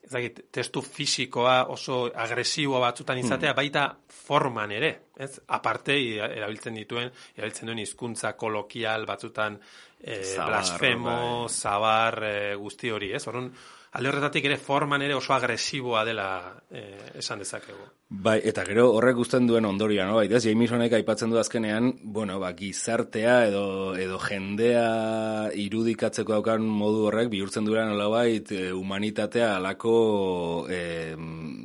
ezagit, 0.06 0.40
testu 0.52 0.82
fisikoa 0.82 1.64
oso 1.72 2.04
agresiboa 2.14 2.80
batzutan 2.86 3.18
hmm. 3.18 3.26
izatea, 3.26 3.54
baita 3.56 3.84
forman 4.08 4.72
ere, 4.72 4.92
ez? 5.18 5.32
Aparte, 5.56 5.96
erabiltzen 6.26 6.78
dituen, 6.78 7.10
erabiltzen 7.36 7.70
duen 7.70 7.82
hizkuntza 7.82 8.32
kolokial 8.40 9.06
batzutan 9.08 9.58
e, 10.00 10.20
blasfemo, 10.36 11.18
bai. 11.44 11.52
zabar, 11.52 12.22
e, 12.24 12.34
guzti 12.60 12.90
hori, 12.90 13.12
ez? 13.16 13.26
Horren, 13.28 13.50
alde 13.92 14.08
horretatik 14.08 14.44
ere 14.46 14.56
forman 14.56 15.02
ere 15.02 15.16
oso 15.18 15.34
agresiboa 15.34 16.04
dela 16.06 16.28
eh, 16.70 17.18
esan 17.18 17.40
dezakegu. 17.42 17.88
Bai, 18.10 18.36
eta 18.46 18.64
gero 18.66 18.88
horrek 18.94 19.16
guztien 19.18 19.46
duen 19.46 19.66
ondoria, 19.66 20.04
no? 20.06 20.16
Baita, 20.18 20.40
Jamesonek 20.42 20.96
aipatzen 20.98 21.30
du 21.30 21.38
azkenean, 21.38 21.92
bueno, 22.02 22.38
ba, 22.42 22.52
gizartea 22.58 23.36
edo, 23.46 23.64
edo 23.98 24.18
jendea 24.22 25.50
irudikatzeko 25.58 26.34
daukan 26.36 26.66
modu 26.66 27.04
horrek 27.08 27.30
bihurtzen 27.30 27.66
duela 27.66 27.86
nolabait 27.86 28.50
e, 28.50 28.72
humanitatea 28.74 29.52
alako 29.56 29.96
e, 30.70 30.80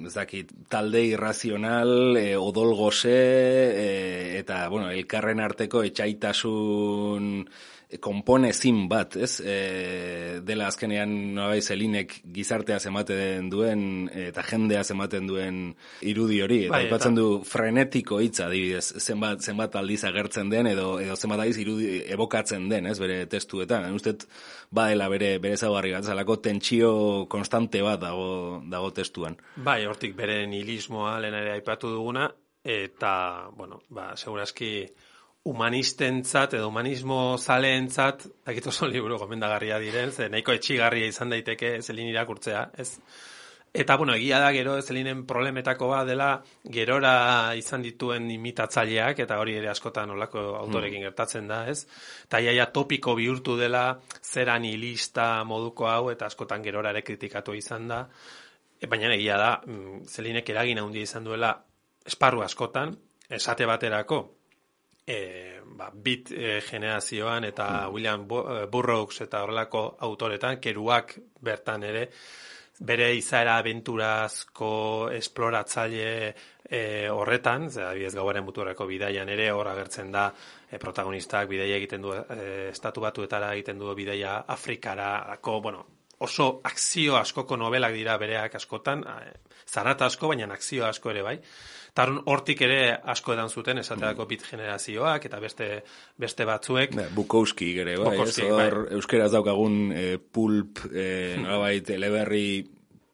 ezakit, 0.06 0.54
talde 0.70 1.02
irrazional, 1.06 2.18
e, 2.22 2.28
odol 2.38 2.76
goze, 2.78 3.18
e, 3.18 3.88
eta, 4.42 4.68
bueno, 4.70 4.90
elkarren 4.94 5.42
arteko 5.42 5.82
etxaitasun 5.90 7.32
konpone 8.02 8.52
zin 8.54 8.86
bat, 8.90 9.16
ez? 9.16 9.40
E, 9.40 10.40
dela 10.46 10.68
azkenean 10.68 11.12
nabai 11.36 11.62
zelinek 11.62 12.18
gizartea 12.36 12.80
ematen 12.90 13.50
duen 13.50 14.10
eta 14.10 14.44
jendea 14.44 14.84
ematen 14.92 15.28
duen 15.28 15.60
irudi 16.02 16.42
hori. 16.42 16.60
Eta 16.66 16.76
bai, 16.76 16.86
ipatzen 16.88 17.18
du 17.18 17.28
frenetiko 17.46 18.20
hitza 18.24 18.48
adibidez, 18.48 19.00
zenbat, 19.00 19.42
zenbat 19.42 19.76
aldiz 19.80 20.04
agertzen 20.08 20.50
den 20.50 20.72
edo, 20.74 21.00
edo 21.00 21.16
zenbat 21.16 21.46
aldiz 21.46 21.58
irudi 21.62 22.02
evokatzen 22.16 22.70
den, 22.70 22.90
ez? 22.92 22.98
Bere 23.00 23.26
testuetan. 23.32 23.88
Ustet, 23.96 24.28
badela 24.76 25.10
bere, 25.12 25.36
bere 25.44 25.58
zaugarri 25.58 25.94
bat, 25.96 26.06
zalako 26.06 26.40
tentsio 26.44 26.92
konstante 27.30 27.82
bat 27.86 28.02
dago, 28.02 28.62
dago 28.72 28.92
testuan. 28.96 29.38
Bai, 29.56 29.84
hortik 29.86 30.16
bere 30.18 30.44
nihilismoa 30.50 31.20
lehen 31.24 31.38
ere 31.38 31.56
aipatu 31.56 31.94
duguna, 31.94 32.30
eta, 32.66 33.50
bueno, 33.56 33.84
ba, 33.90 34.16
seguraski 34.18 34.88
humanistentzat 35.46 36.56
edo 36.58 36.72
humanismo 36.72 37.38
zaleentzat, 37.38 38.26
dakit 38.48 38.68
oso 38.72 38.88
liburu 38.90 39.20
gomendagarria 39.22 39.78
diren, 39.80 40.12
ze 40.12 40.26
nahiko 40.30 40.56
etxigarria 40.58 41.06
izan 41.12 41.30
daiteke 41.30 41.78
zelin 41.86 42.10
irakurtzea, 42.10 42.70
ez? 42.82 42.96
Eta, 43.76 43.98
bueno, 44.00 44.14
egia 44.16 44.40
da 44.40 44.54
gero 44.56 44.78
zelinen 44.82 45.26
problemetako 45.28 45.90
bat 45.90 46.08
dela 46.08 46.30
gerora 46.72 47.12
izan 47.60 47.84
dituen 47.84 48.30
imitatzaileak, 48.32 49.20
eta 49.26 49.38
hori 49.42 49.58
ere 49.60 49.68
askotan 49.68 50.14
olako 50.16 50.44
autorekin 50.62 51.04
gertatzen 51.04 51.52
da, 51.52 51.66
ez? 51.68 51.84
Eta 52.24 52.40
iaia 52.40 52.70
topiko 52.72 53.14
bihurtu 53.20 53.58
dela 53.60 53.84
zeran 54.24 54.64
hilista 54.66 55.44
moduko 55.44 55.90
hau, 55.92 56.08
eta 56.14 56.32
askotan 56.32 56.64
gerora 56.64 56.96
ere 56.96 57.04
kritikatu 57.04 57.54
izan 57.54 57.92
da. 57.92 58.00
E, 58.80 58.88
baina 58.88 59.12
egia 59.14 59.38
da, 59.38 59.52
mm, 59.68 60.08
zelinek 60.08 60.50
eragin 60.56 60.80
handia 60.80 61.04
izan 61.04 61.28
duela 61.28 61.52
esparru 62.08 62.42
askotan, 62.48 62.96
esate 63.30 63.68
baterako, 63.68 64.24
e, 65.06 65.62
ba, 65.66 65.92
bit 65.94 66.32
e, 66.32 66.62
generazioan 66.62 67.44
eta 67.46 67.90
William 67.90 68.28
Bu- 68.28 68.46
eh, 68.50 68.66
Burroughs 68.72 69.22
eta 69.22 69.44
horrelako 69.44 69.98
autoretan, 70.00 70.60
keruak 70.60 71.16
bertan 71.42 71.84
ere, 71.84 72.10
bere 72.80 73.14
izaera 73.16 73.58
abenturazko 73.62 75.10
esploratzaile 75.16 76.36
e, 76.68 77.08
horretan, 77.10 77.70
ze 77.72 77.84
adibidez 77.84 78.16
gauaren 78.16 78.44
muturreko 78.44 78.88
bidaian 78.90 79.30
ere 79.30 79.52
hor 79.52 79.68
agertzen 79.72 80.12
da 80.12 80.26
e, 80.70 80.78
protagonistak 80.78 81.48
bidaia 81.48 81.78
egiten 81.78 82.02
du 82.02 82.12
e, 82.14 82.70
estatu 82.72 83.02
batuetara 83.06 83.54
egiten 83.54 83.80
du 83.80 83.94
bidaia 83.96 84.42
Afrikarako, 84.48 85.62
bueno, 85.62 85.86
oso 86.20 86.62
akzio 86.64 87.16
askoko 87.18 87.56
novelak 87.58 87.94
dira 87.94 88.18
bereak 88.18 88.56
askotan, 88.56 89.04
e, 89.04 89.55
zarata 89.76 90.08
asko, 90.10 90.32
baina 90.32 90.48
akzio 90.56 90.86
asko 90.88 91.12
ere 91.14 91.24
bai. 91.28 91.36
Hor- 91.96 92.18
hortik 92.28 92.60
ere 92.66 92.80
asko 93.08 93.32
edan 93.38 93.48
zuten, 93.48 93.78
esaterako 93.80 94.26
bit 94.28 94.42
generazioak, 94.50 95.30
eta 95.30 95.38
beste, 95.40 95.68
beste 96.20 96.44
batzuek. 96.50 96.96
Ba, 96.98 97.06
Bukowski 97.16 97.70
gere, 97.78 97.94
bai, 98.02 98.10
ez? 98.10 98.18
Bukowski, 98.20 98.50
Hor, 98.52 98.80
bai. 98.82 98.98
euskeraz 98.98 99.30
daukagun 99.32 99.78
e, 99.96 100.04
pulp, 100.20 100.82
e, 100.92 101.06
nolabait, 101.44 101.90
eleberri 101.96 102.48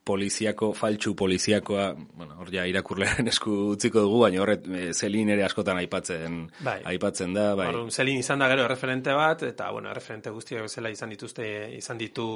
poliziako, 0.03 0.71
faltsu 0.73 1.13
poliziakoa, 1.15 1.91
bueno, 2.17 2.35
hor 2.41 2.49
ja 2.53 2.65
irakurlearen 2.69 3.27
esku 3.33 3.53
utziko 3.75 4.01
dugu, 4.05 4.21
baina 4.23 4.41
horret 4.41 4.65
e, 4.67 4.83
zelin 4.93 5.29
ere 5.33 5.45
askotan 5.45 5.77
aipatzen, 5.81 6.39
Bai. 6.65 6.79
aipatzen 6.93 7.35
da, 7.37 7.51
bai. 7.57 7.67
Orduan, 7.69 7.91
Zelin 7.93 8.21
izan 8.21 8.41
da 8.41 8.49
gero 8.51 8.65
erreferente 8.65 9.13
bat, 9.17 9.43
eta, 9.47 9.69
bueno, 9.75 9.91
erreferente 9.93 10.33
guztiak 10.33 10.65
bezala 10.65 10.89
izan 10.93 11.13
dituzte, 11.13 11.45
izan 11.77 12.01
ditu 12.01 12.27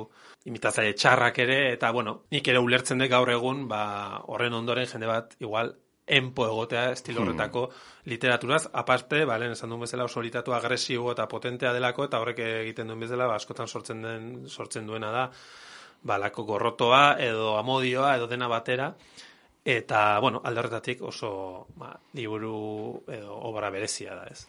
imitatzaile 0.45 0.93
txarrak 0.93 1.41
ere, 1.45 1.57
eta, 1.73 1.91
bueno, 1.95 2.19
nik 2.31 2.53
ere 2.53 2.61
ulertzen 2.61 3.01
dut 3.01 3.09
gaur 3.09 3.33
egun, 3.33 3.65
ba, 3.71 3.81
horren 4.29 4.53
ondoren 4.53 4.87
jende 4.91 5.09
bat, 5.09 5.33
igual, 5.41 5.73
enpo 6.05 6.45
egotea 6.45 6.91
estilo 6.93 7.23
horretako 7.23 7.69
literaturaz, 8.11 8.67
aparte, 8.73 9.23
ba, 9.25 9.39
lehen 9.41 9.55
esan 9.55 9.71
duen 9.73 9.87
bezala 9.87 10.05
oso 10.05 10.21
litatu 10.21 10.53
agresibo 10.53 11.11
eta 11.15 11.25
potentea 11.27 11.73
delako, 11.73 12.05
eta 12.05 12.19
horrek 12.21 12.43
egiten 12.45 12.93
duen 12.93 13.01
bezala, 13.01 13.25
ba, 13.31 13.39
askotan 13.41 13.67
sortzen, 13.67 14.03
den, 14.05 14.27
sortzen 14.45 14.85
duena 14.85 15.09
da, 15.09 15.31
ba, 16.05 16.19
lako 16.21 16.45
gorrotoa, 16.45 17.17
edo 17.19 17.57
amodioa, 17.57 18.15
edo 18.19 18.29
dena 18.31 18.47
batera, 18.51 18.93
Eta, 19.65 20.19
bueno, 20.21 20.43
alde 20.45 20.59
horretatik 20.61 20.99
oso 21.01 21.65
ba, 21.81 21.87
liburu 22.13 23.01
edo 23.09 23.33
obra 23.49 23.71
berezia 23.73 24.13
da, 24.13 24.27
ez? 24.29 24.43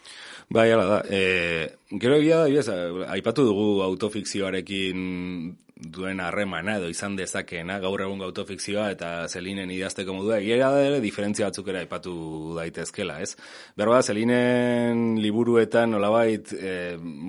Bai, 0.53 0.67
hala 0.69 0.85
da. 0.91 0.99
E, 1.09 1.79
gero 1.89 2.19
egia 2.21 2.43
da, 2.43 2.51
ibez, 2.53 2.67
aipatu 3.15 3.47
dugu 3.49 3.81
autofikzioarekin 3.87 5.57
duen 5.97 6.21
harremana 6.21 6.75
edo 6.77 6.91
izan 6.93 7.17
dezakeena, 7.17 7.79
gaur 7.81 8.05
egun 8.05 8.21
autofikzioa 8.29 8.91
eta 8.93 9.11
zelinen 9.29 9.73
idazteko 9.73 10.13
modua, 10.19 10.37
egia 10.37 10.69
da 10.73 10.85
ere 10.85 11.01
diferentzia 11.01 11.49
batzuk 11.49 11.73
ere 11.73 11.87
aipatu 11.87 12.13
daitezkela, 12.61 13.17
ez? 13.25 13.33
Berba, 13.77 14.03
zelinen 14.05 15.17
liburuetan 15.25 15.97
nolabait, 15.97 16.53
e, 16.53 16.77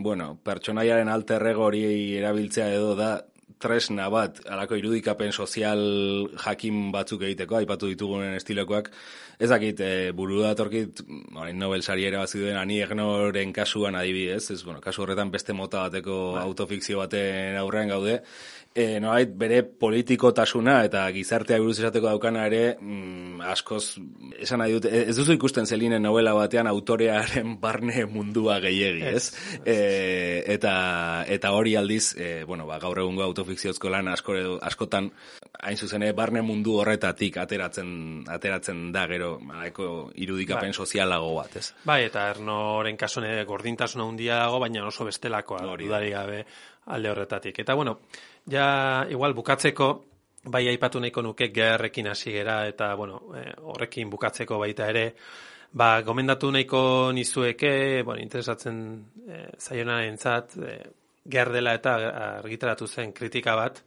bueno, 0.03 0.33
pertsonaiaren 0.43 1.07
alter 1.07 1.53
hori 1.55 1.87
erabiltzea 2.19 2.67
edo 2.75 2.95
da 2.99 3.15
tresna 3.61 4.07
bat, 4.13 4.39
alako 4.49 4.77
irudikapen 4.77 5.31
sozial 5.33 5.79
jakin 6.37 6.91
batzuk 6.93 7.23
egiteko, 7.27 7.57
aipatu 7.59 7.89
ditugunen 7.91 8.35
estilokoak, 8.37 8.91
ez 9.39 9.49
dakit, 9.49 9.81
e, 9.81 10.11
buru 10.17 10.41
datorkit, 10.43 11.01
orain 11.35 11.57
Nobel 11.57 11.83
sari 11.85 12.05
ere 12.05 12.19
bat 12.21 12.29
ziduen 12.29 12.57
Ani 12.57 12.79
Egnoren 12.85 13.53
kasuan 13.53 13.97
adibidez, 13.97 14.43
ez, 14.53 14.61
bueno, 14.63 14.81
kasu 14.81 15.03
horretan 15.05 15.31
beste 15.33 15.53
mota 15.57 15.87
bateko 15.87 16.37
autofikzio 16.41 17.01
baten 17.01 17.57
aurrean 17.57 17.93
gaude, 17.93 18.21
e, 18.77 18.99
nolait, 19.01 19.31
bere 19.33 19.63
politikotasuna 19.65 20.77
eta 20.85 21.01
gizartea 21.15 21.57
buruz 21.61 21.79
esateko 21.79 22.11
daukana 22.11 22.45
ere, 22.45 22.61
mm, 22.77 23.41
askoz, 23.49 23.97
esan 24.37 24.61
nahi 24.61 24.75
dut, 24.75 24.85
ez 24.85 25.15
duzu 25.17 25.33
ikusten 25.33 25.65
zelinen 25.65 26.05
novela 26.05 26.35
batean 26.37 26.69
autorearen 26.69 27.55
barne 27.63 28.05
mundua 28.11 28.59
gehiegi, 28.61 29.01
ez? 29.09 29.23
E, 29.65 29.77
eta, 30.53 30.75
eta 31.33 31.53
hori 31.57 31.73
aldiz, 31.79 32.11
e, 32.21 32.29
bueno, 32.45 32.67
ba, 32.69 32.77
gaur 32.83 33.01
egungo 33.01 33.25
autofikziozko 33.25 33.89
lan 33.93 34.13
asko, 34.13 34.37
askotan, 34.69 35.09
hain 35.57 35.81
zuzen 35.81 36.05
ere, 36.05 36.13
barne 36.17 36.45
mundu 36.45 36.77
horretatik 36.77 37.41
ateratzen, 37.41 37.89
ateratzen 38.29 38.91
da 38.93 39.07
gero, 39.09 39.37
malaiko 39.41 40.11
irudikapen 40.21 40.69
Bai. 40.69 40.81
sozialago 40.85 41.33
bat, 41.39 41.57
ez? 41.57 41.71
Bai, 41.87 42.03
eta 42.11 42.29
Ernoren 42.35 42.97
kasuan 42.97 43.25
gordintasuna 43.49 44.05
handia 44.05 44.43
dago, 44.45 44.61
baina 44.61 44.85
oso 44.85 45.07
bestelakoa 45.09 45.65
dudarik 45.65 46.13
gabe 46.13 46.43
alde 46.87 47.09
horretatik. 47.11 47.59
Eta 47.59 47.73
bueno, 47.73 47.99
ja 48.49 49.05
igual 49.09 49.33
bukatzeko 49.33 49.89
bai 50.47 50.67
aipatu 50.71 50.99
nahiko 50.99 51.21
nuke 51.21 51.49
gerrekin 51.53 52.07
hasi 52.07 52.31
gera 52.31 52.61
eta 52.67 52.93
bueno, 52.95 53.21
eh, 53.35 53.53
horrekin 53.61 54.09
bukatzeko 54.09 54.59
baita 54.59 54.87
ere 54.89 55.13
ba 55.73 56.01
gomendatu 56.01 56.51
nahiko 56.51 57.11
nizueke, 57.13 58.03
bueno, 58.03 58.21
interesatzen 58.21 58.79
eh, 59.27 59.49
zaionarentzat 59.59 60.57
eh, 60.63 60.83
ger 61.29 61.51
dela 61.51 61.73
eta 61.75 61.95
argitaratu 62.39 62.87
zen 62.87 63.11
kritika 63.13 63.55
bat 63.55 63.83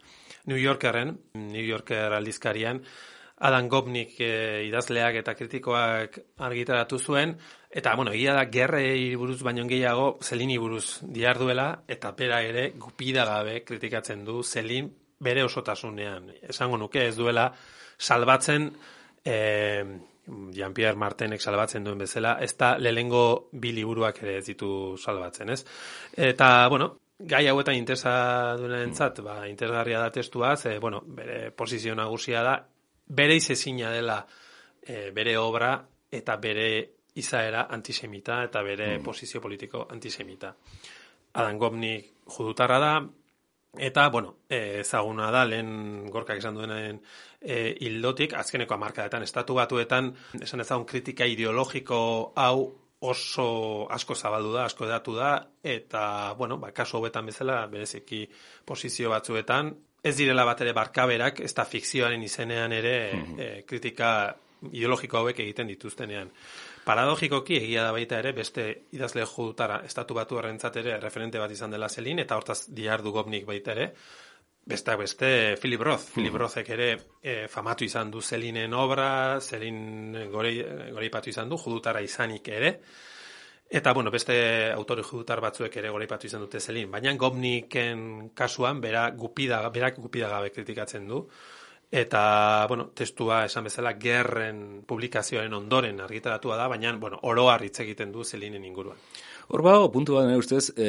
New 0.46 0.58
Yorkerren, 0.58 1.16
New 1.34 1.64
Yorker 1.64 2.12
aldizkarian, 2.12 2.82
Adam 3.40 3.68
Gopnik 3.72 4.18
e, 4.20 4.66
idazleak 4.68 5.16
eta 5.22 5.34
kritikoak 5.34 6.18
argitaratu 6.44 6.98
zuen, 6.98 7.36
eta, 7.70 7.94
bueno, 7.96 8.12
egia 8.12 8.34
da, 8.36 8.44
gerrei 8.52 9.14
buruz 9.16 9.38
baino 9.42 9.64
gehiago, 9.68 10.18
zelini 10.22 10.58
buruz 10.60 11.00
diarduela, 11.02 11.70
eta 11.88 12.12
bera 12.18 12.42
ere, 12.44 12.70
gupida 12.76 13.24
gabe 13.24 13.62
kritikatzen 13.64 14.26
du, 14.26 14.42
zelin 14.42 14.90
bere 15.20 15.44
osotasunean. 15.44 16.28
Esango 16.52 16.76
nuke 16.80 17.06
ez 17.08 17.16
duela, 17.16 17.48
salbatzen, 17.96 18.70
e, 19.24 19.36
Jean-Pierre 20.30 21.00
Martenek 21.00 21.40
salbatzen 21.40 21.84
duen 21.84 21.98
bezala, 21.98 22.36
ez 22.44 22.52
da 22.58 22.74
lehengo 22.78 23.48
bi 23.52 23.72
liburuak 23.72 24.20
ere 24.22 24.36
ez 24.38 24.44
ditu 24.50 24.96
salbatzen, 25.00 25.54
ez? 25.56 25.64
Eta, 26.28 26.68
bueno, 26.68 26.90
gai 27.18 27.46
hauetan 27.48 27.78
interesa 27.78 28.12
duenentzat, 28.60 29.22
ba, 29.24 29.40
interesgarria 29.48 30.04
da 30.04 30.12
testua, 30.12 30.56
ze, 30.56 30.78
bueno, 30.78 31.00
bere 31.06 31.50
posizio 31.56 31.96
nagusia 31.96 32.44
da, 32.44 32.54
bere 33.10 33.36
izezina 33.36 33.90
dela 33.90 34.20
e, 34.82 35.10
bere 35.10 35.36
obra 35.38 35.74
eta 36.10 36.36
bere 36.36 36.70
izaera 37.20 37.66
antisemita 37.70 38.42
eta 38.46 38.62
bere 38.62 38.98
posizio 39.02 39.40
politiko 39.40 39.86
antisemita. 39.90 40.54
Adam 41.32 41.58
Gopnik 41.58 42.12
judutarra 42.26 42.78
da, 42.78 42.92
eta, 43.78 44.08
bueno, 44.10 44.36
ezaguna 44.48 45.30
da, 45.30 45.44
lehen 45.46 46.06
gorkak 46.10 46.38
esan 46.38 46.56
duenen 46.58 47.00
e, 47.40 47.76
hildotik, 47.80 48.34
azkeneko 48.34 48.74
amarkadetan, 48.74 49.22
estatu 49.22 49.54
batuetan, 49.58 50.12
esan 50.42 50.64
ezagun 50.64 50.86
kritika 50.86 51.26
ideologiko 51.26 52.00
hau 52.36 52.70
oso 53.00 53.46
asko 53.90 54.14
zabaldu 54.14 54.52
da, 54.52 54.66
asko 54.66 54.86
edatu 54.88 55.14
da, 55.16 55.30
eta, 55.62 56.02
bueno, 56.38 56.58
ba, 56.58 56.72
kasu 56.76 56.98
hauetan 56.98 57.30
bezala, 57.30 57.62
bereziki 57.70 58.26
posizio 58.66 59.14
batzuetan, 59.14 59.72
ez 60.02 60.16
direla 60.16 60.44
bat 60.48 60.60
ere 60.64 60.72
barkaberak, 60.76 61.40
ez 61.44 61.52
da 61.54 61.64
fikzioaren 61.68 62.22
izenean 62.22 62.72
ere 62.72 62.94
e, 63.10 63.50
kritika 63.68 64.10
ideologiko 64.70 65.20
hauek 65.20 65.38
egiten 65.40 65.68
dituztenean. 65.68 66.30
Paradogikoki 66.84 67.58
egia 67.60 67.84
da 67.84 67.92
baita 67.92 68.18
ere 68.20 68.32
beste 68.36 68.66
idazle 68.96 69.24
judutara 69.28 69.80
estatu 69.84 70.16
batu 70.16 70.40
errentzat 70.40 70.80
ere 70.80 70.98
referente 71.00 71.40
bat 71.40 71.52
izan 71.52 71.72
dela 71.72 71.88
zelin 71.88 72.20
eta 72.24 72.36
hortaz 72.36 72.62
diardu 72.76 73.12
gobnik 73.12 73.46
baita 73.48 73.76
ere 73.76 73.92
besteak 74.70 74.98
beste 74.98 75.56
Philip 75.60 75.80
Roth. 75.80 76.12
Philip 76.14 76.34
Rothek 76.34 76.68
ere 76.76 76.90
e, 77.22 77.46
famatu 77.48 77.84
izan 77.84 78.10
du 78.10 78.20
zelinen 78.20 78.74
obra, 78.74 79.40
zelin 79.40 80.16
gorei, 80.32 80.60
goreipatu 80.92 81.30
izan 81.32 81.48
du 81.48 81.58
judutara 81.58 82.02
izanik 82.04 82.48
ere. 82.48 82.74
Eta, 83.72 83.92
bueno, 83.92 84.10
beste 84.10 84.72
autore 84.72 85.04
judutar 85.06 85.40
batzuek 85.40 85.76
ere 85.78 85.90
goreipatu 85.94 86.26
izan 86.26 86.42
dute 86.42 86.58
zelin. 86.58 86.90
Baina 86.90 87.12
Gobniken 87.14 88.00
kasuan, 88.34 88.80
bera 88.82 89.04
gupida, 89.14 89.60
berak 89.70 90.00
gupida 90.02 90.28
gabe 90.28 90.50
kritikatzen 90.50 91.06
du. 91.06 91.20
Eta, 91.90 92.66
bueno, 92.66 92.88
testua 92.94 93.44
esan 93.46 93.68
bezala 93.68 93.92
gerren 93.98 94.82
publikazioaren 94.86 95.54
ondoren 95.54 96.00
argitaratua 96.00 96.56
da, 96.56 96.66
baina, 96.68 96.92
bueno, 96.96 97.20
hitz 97.62 97.80
egiten 97.80 98.10
du 98.12 98.24
zelinen 98.24 98.64
inguruan. 98.64 98.98
Hor 99.50 99.64
bago, 99.66 99.88
puntu 99.90 100.14
bat 100.14 100.28
nire 100.28 100.38
ustez, 100.38 100.68
e, 100.78 100.88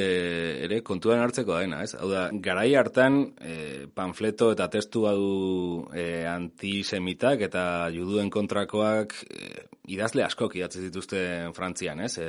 ere 0.67 0.83
kontuan 0.85 1.17
hartzeko 1.23 1.55
dena, 1.57 1.79
ez? 1.81 1.95
Hau 1.97 2.05
da, 2.11 2.27
garai 2.45 2.67
hartan, 2.77 3.15
e, 3.41 3.55
panfleto 3.97 4.51
eta 4.53 4.67
testu 4.69 5.01
badu 5.07 5.87
e, 5.97 6.27
antisemitak 6.29 7.41
eta 7.47 7.63
juduen 7.95 8.29
kontrakoak 8.29 9.15
e, 9.25 9.65
idazle 9.95 10.27
askok 10.27 10.59
idatzi 10.59 10.83
dituzte 10.83 11.23
Frantzian, 11.57 12.03
ez? 12.05 12.13
E, 12.21 12.27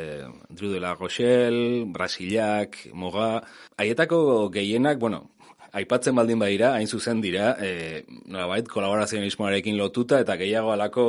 Drew 0.49 0.73
de 0.73 0.81
la 0.81 0.95
Rochelle, 0.97 1.85
Brasilak, 1.93 2.81
Moga, 2.97 3.43
haietako 3.77 4.49
gehienak, 4.57 4.97
bueno, 5.05 5.27
aipatzen 5.77 6.17
baldin 6.17 6.41
badira, 6.41 6.73
hain 6.79 6.89
zuzen 6.89 7.21
dira, 7.21 7.59
e, 7.61 8.07
nolabait, 8.25 8.73
kolaborazionismoarekin 8.73 9.77
lotuta 9.77 10.25
eta 10.25 10.41
gehiago 10.41 10.73
alako 10.73 11.07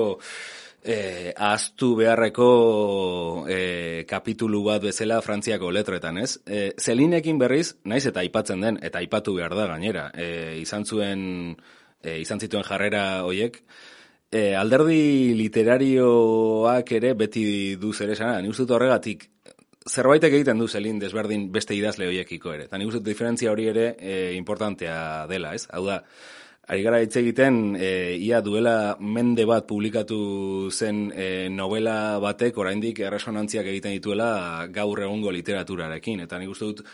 e, 0.84 1.34
ahaztu 1.36 1.94
beharreko 1.96 3.46
e, 3.48 4.06
kapitulu 4.10 4.64
bat 4.68 4.84
bezala 4.84 5.22
Frantziako 5.24 5.72
letretan, 5.72 6.20
ez? 6.20 6.38
E, 6.46 6.74
Zelinekin 6.80 7.40
berriz, 7.40 7.78
naiz 7.86 8.06
eta 8.10 8.22
aipatzen 8.22 8.62
den, 8.62 8.80
eta 8.84 9.00
aipatu 9.00 9.38
behar 9.40 9.56
da 9.56 9.68
gainera, 9.72 10.10
e, 10.14 10.60
izan 10.62 10.86
zuen, 10.86 11.56
e, 12.04 12.20
izan 12.20 12.44
zituen 12.44 12.68
jarrera 12.68 13.24
hoiek, 13.24 13.62
e, 14.34 14.54
alderdi 14.60 15.34
literarioak 15.40 16.92
ere 17.00 17.14
beti 17.14 17.46
du 17.80 17.94
zer 17.94 18.14
esan, 18.18 18.42
ni 18.44 18.52
uste 18.52 18.68
horregatik 18.68 19.30
zerbaitek 19.90 20.34
egiten 20.38 20.60
du 20.60 20.68
zelin 20.68 21.00
desberdin 21.00 21.50
beste 21.52 21.76
idazle 21.76 22.08
hoiekiko 22.08 22.54
ere. 22.54 22.68
Eta 22.70 22.80
nik 22.80 22.92
uste 22.92 23.04
diferentzia 23.04 23.52
hori 23.52 23.68
ere 23.72 23.90
e, 24.00 24.16
importantea 24.38 25.28
dela, 25.28 25.54
ez? 25.56 25.68
Hau 25.72 25.84
da, 25.86 26.00
ari 26.68 26.84
gara 26.84 26.99
hitz 27.03 27.16
egiten, 27.20 27.76
e, 27.76 28.16
ia 28.24 28.39
duela 28.41 28.95
mende 28.99 29.45
bat 29.45 29.66
publikatu 29.68 30.70
zen 30.72 31.09
e, 31.11 31.49
novela 31.49 32.20
batek 32.24 32.57
oraindik 32.57 33.01
erresonantziak 33.03 33.68
egiten 33.68 33.97
dituela 33.97 34.68
gaur 34.72 35.03
egungo 35.03 35.32
literaturarekin. 35.32 36.24
Eta 36.24 36.39
nik 36.39 36.53
uste 36.53 36.70
dut 36.72 36.86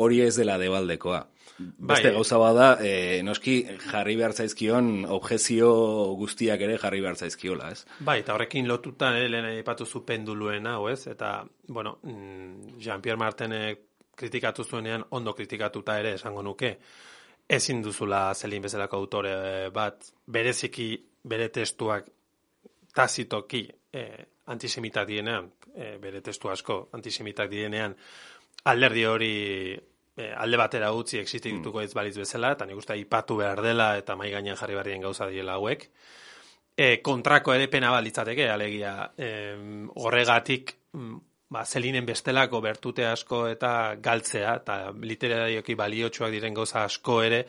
hori 0.00 0.22
ez 0.24 0.34
dela 0.38 0.56
debaldekoa. 0.58 1.20
Beste 1.60 2.08
bai. 2.08 2.14
gauza 2.14 2.38
bada, 2.40 2.68
e, 2.80 3.20
noski 3.22 3.58
jarri 3.90 4.14
behar 4.16 4.32
zaizkion 4.32 5.04
objezio 5.12 5.68
guztiak 6.16 6.62
ere 6.64 6.78
jarri 6.80 7.02
behar 7.04 7.20
zaizkiola, 7.20 7.68
ez? 7.74 7.84
Bai, 8.00 8.22
eta 8.22 8.32
horrekin 8.32 8.68
lotuta 8.68 9.12
ere 9.18 9.28
lehen 9.28 9.58
ipatu 9.58 9.84
zu 9.84 10.00
penduluen 10.08 10.70
hau, 10.70 10.88
ez? 10.88 11.04
Eta, 11.12 11.34
bueno, 11.68 11.98
mm, 12.02 12.78
Jean-Pierre 12.80 13.20
Martenek 13.20 13.84
kritikatu 14.16 14.64
zuenean, 14.64 15.04
ondo 15.10 15.34
kritikatuta 15.36 15.98
ere 16.00 16.14
esango 16.16 16.42
nuke, 16.42 16.78
ezin 17.50 17.82
duzula 17.82 18.30
zelin 18.34 18.62
bezalako 18.62 18.96
autore 19.02 19.34
bat, 19.74 20.12
bereziki 20.26 20.92
bere 21.30 21.48
testuak 21.50 22.06
tazitoki 22.94 23.64
e, 23.92 24.04
antisemitak 24.54 25.08
dienean, 25.08 25.50
e, 25.74 25.96
bere 26.02 26.22
testu 26.22 26.50
asko 26.50 26.80
antisemitak 26.96 27.50
dienean, 27.50 27.96
alderdi 28.70 29.04
hori 29.06 29.34
e, 29.74 30.30
alde 30.30 30.60
batera 30.60 30.92
utzi 30.94 31.18
existituko 31.18 31.80
mm. 31.80 31.88
ez 31.88 31.94
baliz 31.94 32.16
bezala, 32.22 32.52
eta 32.56 32.68
nik 32.68 32.78
uste 32.78 32.96
ipatu 32.98 33.40
behar 33.42 33.62
dela 33.66 33.92
eta 33.98 34.16
mai 34.16 34.30
gainean 34.30 34.58
jarri 34.58 34.78
barrien 34.78 35.02
gauza 35.02 35.26
diela 35.30 35.58
hauek. 35.58 35.88
E, 36.76 37.00
kontrako 37.02 37.54
ere 37.54 37.66
pena 37.68 37.90
balitzateke, 37.92 38.46
alegia, 38.50 38.94
e, 39.18 39.30
horregatik, 39.98 40.76
mm, 40.94 41.18
ba, 41.50 41.64
zelinen 41.66 42.06
bestelako 42.06 42.60
bertute 42.64 43.06
asko 43.06 43.44
eta 43.50 43.96
galtzea, 44.02 44.54
eta 44.62 44.78
literarioki 44.94 45.76
baliotsuak 45.78 46.32
diren 46.32 46.54
gauza 46.54 46.84
asko 46.86 47.20
ere, 47.26 47.44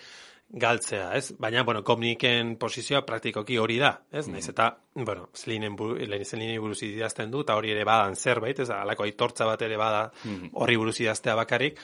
galtzea, 0.51 1.13
ez? 1.15 1.31
Baina, 1.39 1.63
bueno, 1.63 1.83
komniken 1.87 2.57
posizioa 2.59 3.05
praktikoki 3.07 3.57
hori 3.57 3.77
da, 3.79 3.93
ez? 4.11 4.25
Mm. 4.27 4.33
Naiz 4.35 4.49
eta, 4.51 4.67
bueno, 4.95 5.29
zelinen, 5.35 5.77
buru, 5.79 5.95
zelinen 6.25 6.59
buruz 6.59 6.81
idazten 6.83 7.31
du, 7.31 7.45
eta 7.45 7.55
hori 7.55 7.71
ere 7.71 7.85
badan 7.87 8.17
zerbait, 8.19 8.59
ez? 8.59 8.69
Alako 8.75 9.07
aitortza 9.07 9.47
bat 9.47 9.61
ere 9.63 9.79
bada 9.79 10.09
mm. 10.25 10.51
horri 10.59 10.75
buruz 10.81 10.97
idaztea 10.99 11.37
bakarrik. 11.39 11.79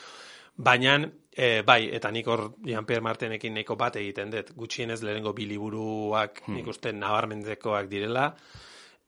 Baina, 0.58 0.98
e, 1.32 1.62
bai, 1.62 1.84
eta 1.94 2.10
nik 2.10 2.28
hor 2.28 2.48
Jean-Pierre 2.66 3.04
Martenekin 3.06 3.54
neko 3.60 3.76
bat 3.78 3.96
egiten 4.00 4.32
dut, 4.34 4.50
gutxienez 4.58 4.98
lehenengo 5.04 5.32
biliburuak 5.36 6.42
hmm. 6.42 6.56
nik 6.58 6.70
uste 6.72 6.90
nabarmendekoak 6.92 7.86
direla, 7.88 8.32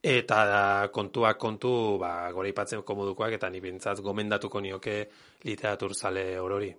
eta 0.01 0.89
kontuak 0.93 1.37
kontu, 1.37 1.97
ba, 2.01 2.31
gore 2.33 2.49
ipatzen 2.49 2.81
komodukoak, 2.85 3.35
eta 3.37 3.49
ni 3.49 3.61
bintzat 3.61 4.01
gomendatuko 4.01 4.61
nioke 4.61 4.95
literatur 5.45 5.93
zale 5.93 6.39
orori. 6.39 6.71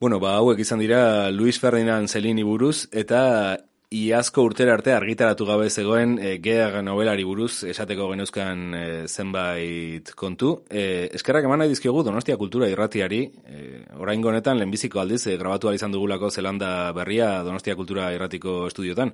Bueno, 0.00 0.16
ba, 0.18 0.38
hauek 0.40 0.62
izan 0.64 0.80
dira 0.80 1.30
Luis 1.30 1.58
Ferdinand 1.60 2.08
Zelini 2.08 2.42
buruz, 2.42 2.88
eta 2.92 3.58
Iazko 3.90 4.44
urtera 4.46 4.76
arte 4.76 4.92
argitaratu 4.94 5.42
gabe 5.48 5.64
zegoen 5.66 6.12
e, 6.22 6.36
gear 6.38 6.76
novelari 6.86 7.24
buruz 7.26 7.64
esateko 7.72 8.04
genuzkan 8.12 8.60
e, 8.78 8.82
zenbait 9.10 10.12
kontu. 10.14 10.52
E, 10.70 11.08
eskerrak 11.18 11.48
eman 11.48 11.58
nahi 11.58 11.72
dizkiogu 11.72 12.04
Donostia 12.06 12.36
Kultura 12.38 12.68
irratiari, 12.70 13.24
e, 13.50 13.82
orain 13.98 14.22
honetan 14.22 14.62
lehenbiziko 14.62 15.02
aldiz 15.02 15.24
e, 15.26 15.34
grabatu 15.40 15.72
izan 15.74 15.90
dugulako 15.90 16.30
Zelanda 16.30 16.92
berria 16.94 17.40
Donostia 17.42 17.74
Kultura 17.74 18.12
irratiko 18.14 18.68
estudiotan. 18.68 19.10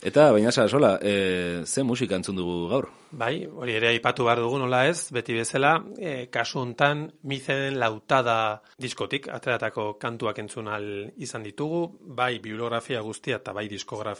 Eta 0.00 0.30
baina 0.32 0.50
sola, 0.52 0.98
e, 1.02 1.60
ze 1.66 1.82
musika 1.82 2.16
entzun 2.16 2.36
dugu 2.36 2.68
gaur? 2.68 2.88
Bai, 3.12 3.44
hori 3.46 3.76
ere 3.76 3.88
aipatu 3.92 4.24
behar 4.24 4.40
dugu 4.40 4.58
nola 4.58 4.86
ez, 4.88 5.10
beti 5.12 5.36
bezala, 5.36 5.76
e, 5.98 6.26
kasu 6.32 6.60
hontan 6.60 7.10
mizeden 7.22 7.78
lautada 7.78 8.62
diskotik, 8.80 9.28
atreatako 9.28 9.98
kantuak 10.00 10.38
entzun 10.38 10.68
al 10.68 10.88
izan 11.16 11.44
ditugu, 11.44 11.86
bai 12.00 12.38
bibliografia 12.38 13.04
guztia 13.04 13.36
eta 13.36 13.52
bai 13.52 13.68
diskografia 13.68 14.13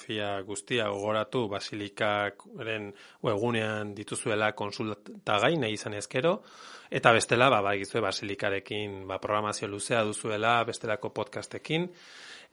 guztia 0.46 0.90
ogoratu 0.90 1.48
basilikaren 1.48 2.92
webunean 3.22 3.94
dituzuela 3.94 4.52
konsulta 4.52 5.38
gain 5.40 5.64
izan 5.64 5.94
ezkero, 5.94 6.42
eta 6.90 7.12
bestela, 7.12 7.48
ba, 7.50 7.74
gizue 7.76 8.00
basilikarekin 8.00 9.06
ba, 9.08 9.18
programazio 9.18 9.68
luzea 9.68 10.02
duzuela, 10.04 10.62
bestelako 10.64 11.10
podcastekin, 11.10 11.90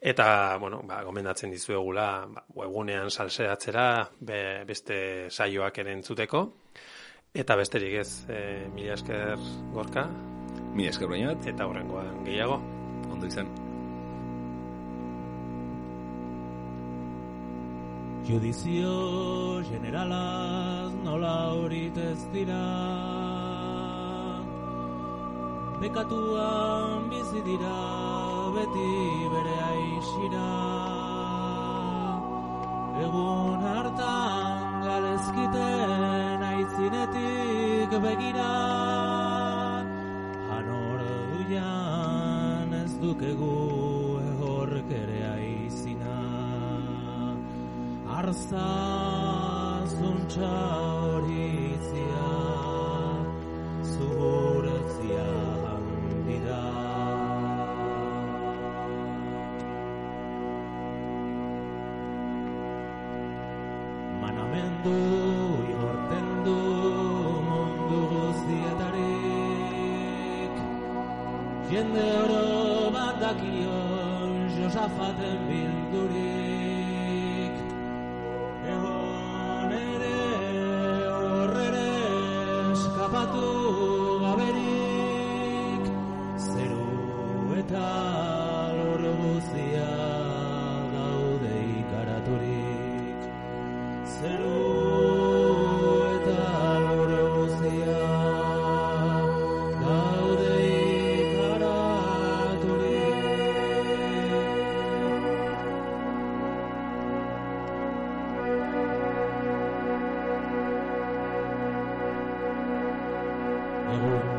Eta, 0.01 0.57
bueno, 0.57 0.81
ba, 0.81 1.03
gomendatzen 1.05 1.51
dizuegula, 1.53 2.25
ba, 2.25 2.41
webunean 2.57 3.11
salseatzera, 3.13 4.09
be, 4.19 4.41
beste 4.65 5.29
saioak 5.29 5.77
ere 5.83 5.93
entzuteko. 5.93 6.43
Eta 7.31 7.55
besterik 7.55 7.99
ez, 8.01 8.09
e, 8.27 8.41
mila 8.73 8.97
esker 8.97 9.37
gorka. 9.77 10.09
Mila 10.73 10.89
esker 10.89 11.11
bainat. 11.11 11.45
Eta 11.53 11.69
horrengoan 11.69 12.23
gehiago. 12.25 12.63
Ondo 13.11 13.29
izan. 13.29 13.70
Judizio 18.27 19.63
generalaz 19.69 20.93
nola 21.03 21.35
horit 21.57 21.97
ez 21.97 22.21
dira. 22.33 22.61
Bekatuan 25.81 27.09
bizi 27.09 27.41
dira 27.47 27.77
beti 28.55 28.91
bere 29.33 29.55
aixira 29.69 30.49
Egun 33.01 33.63
hartan 33.71 34.83
galezkiten 34.85 36.43
aitzinetik 36.51 37.95
begira. 38.05 38.51
Hanor 40.51 41.01
duian 41.31 42.77
ez 42.83 42.93
dukegu 43.01 43.55
egork 44.29 44.93
ere 45.01 45.19
aizina 45.33 46.30
Arza 48.17 48.67
zuntza 49.87 50.51
horizia 51.01 52.60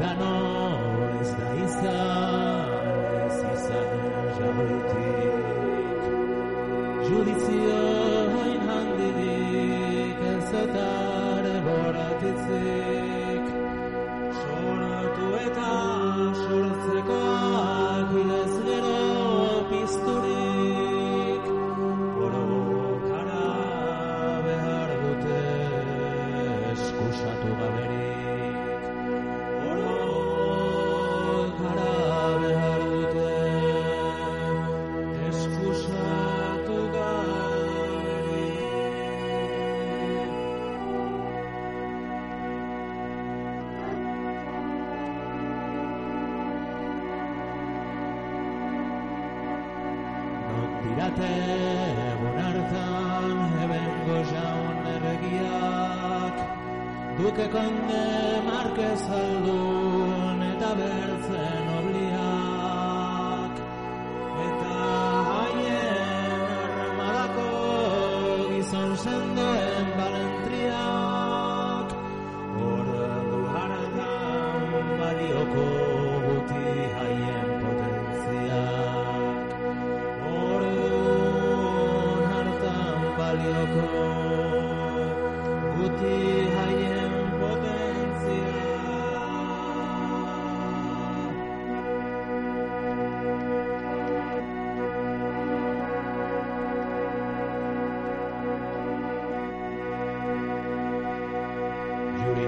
Dano 0.00 0.32
ez 1.62 1.74
da 1.82 2.11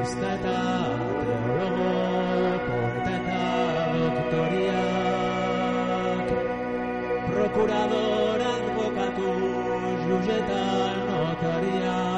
Contesta't 0.04 0.44
al 0.44 0.98
teu 1.24 1.54
amor, 1.66 2.50
oh, 2.52 2.58
porta't 2.66 3.28
a 3.34 3.46
doctoriat. 4.16 5.38
Procurador, 7.30 8.38
advocatus, 8.52 10.00
jutget 10.08 10.50
al 10.60 10.96
notariat. 11.08 12.13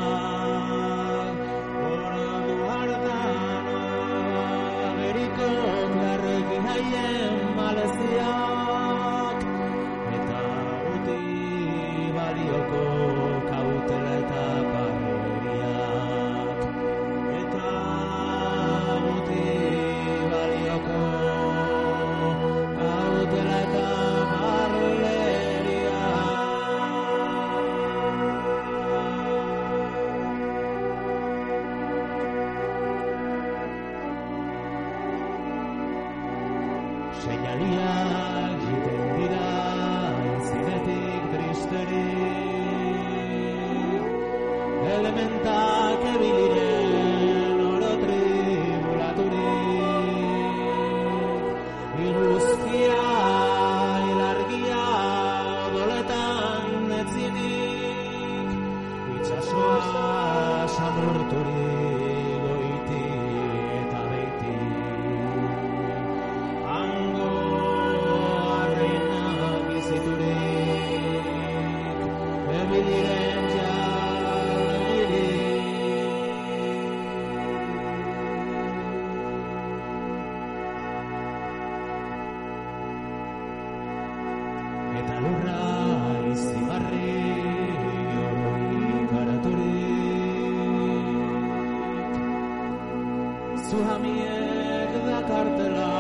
batek 94.36 94.92
dakartela 95.08 95.90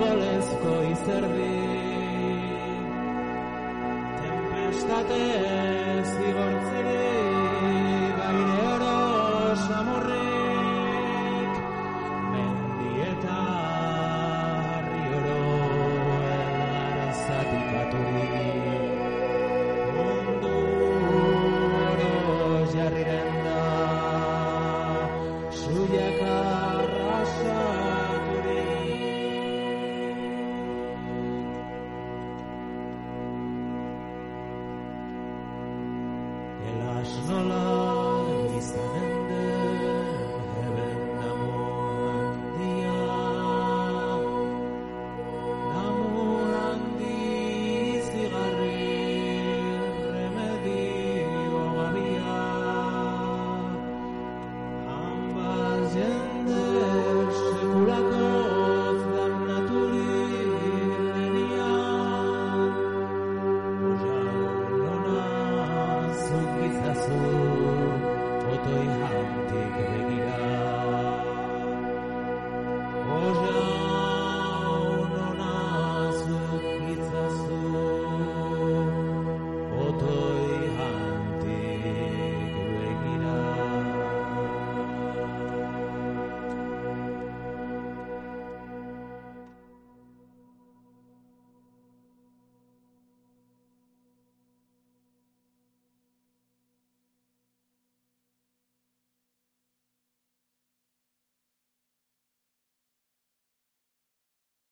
bolezko 0.00 0.72
izerdi 0.92 1.56
tempestate 4.20 5.22
zigorri 6.12 6.59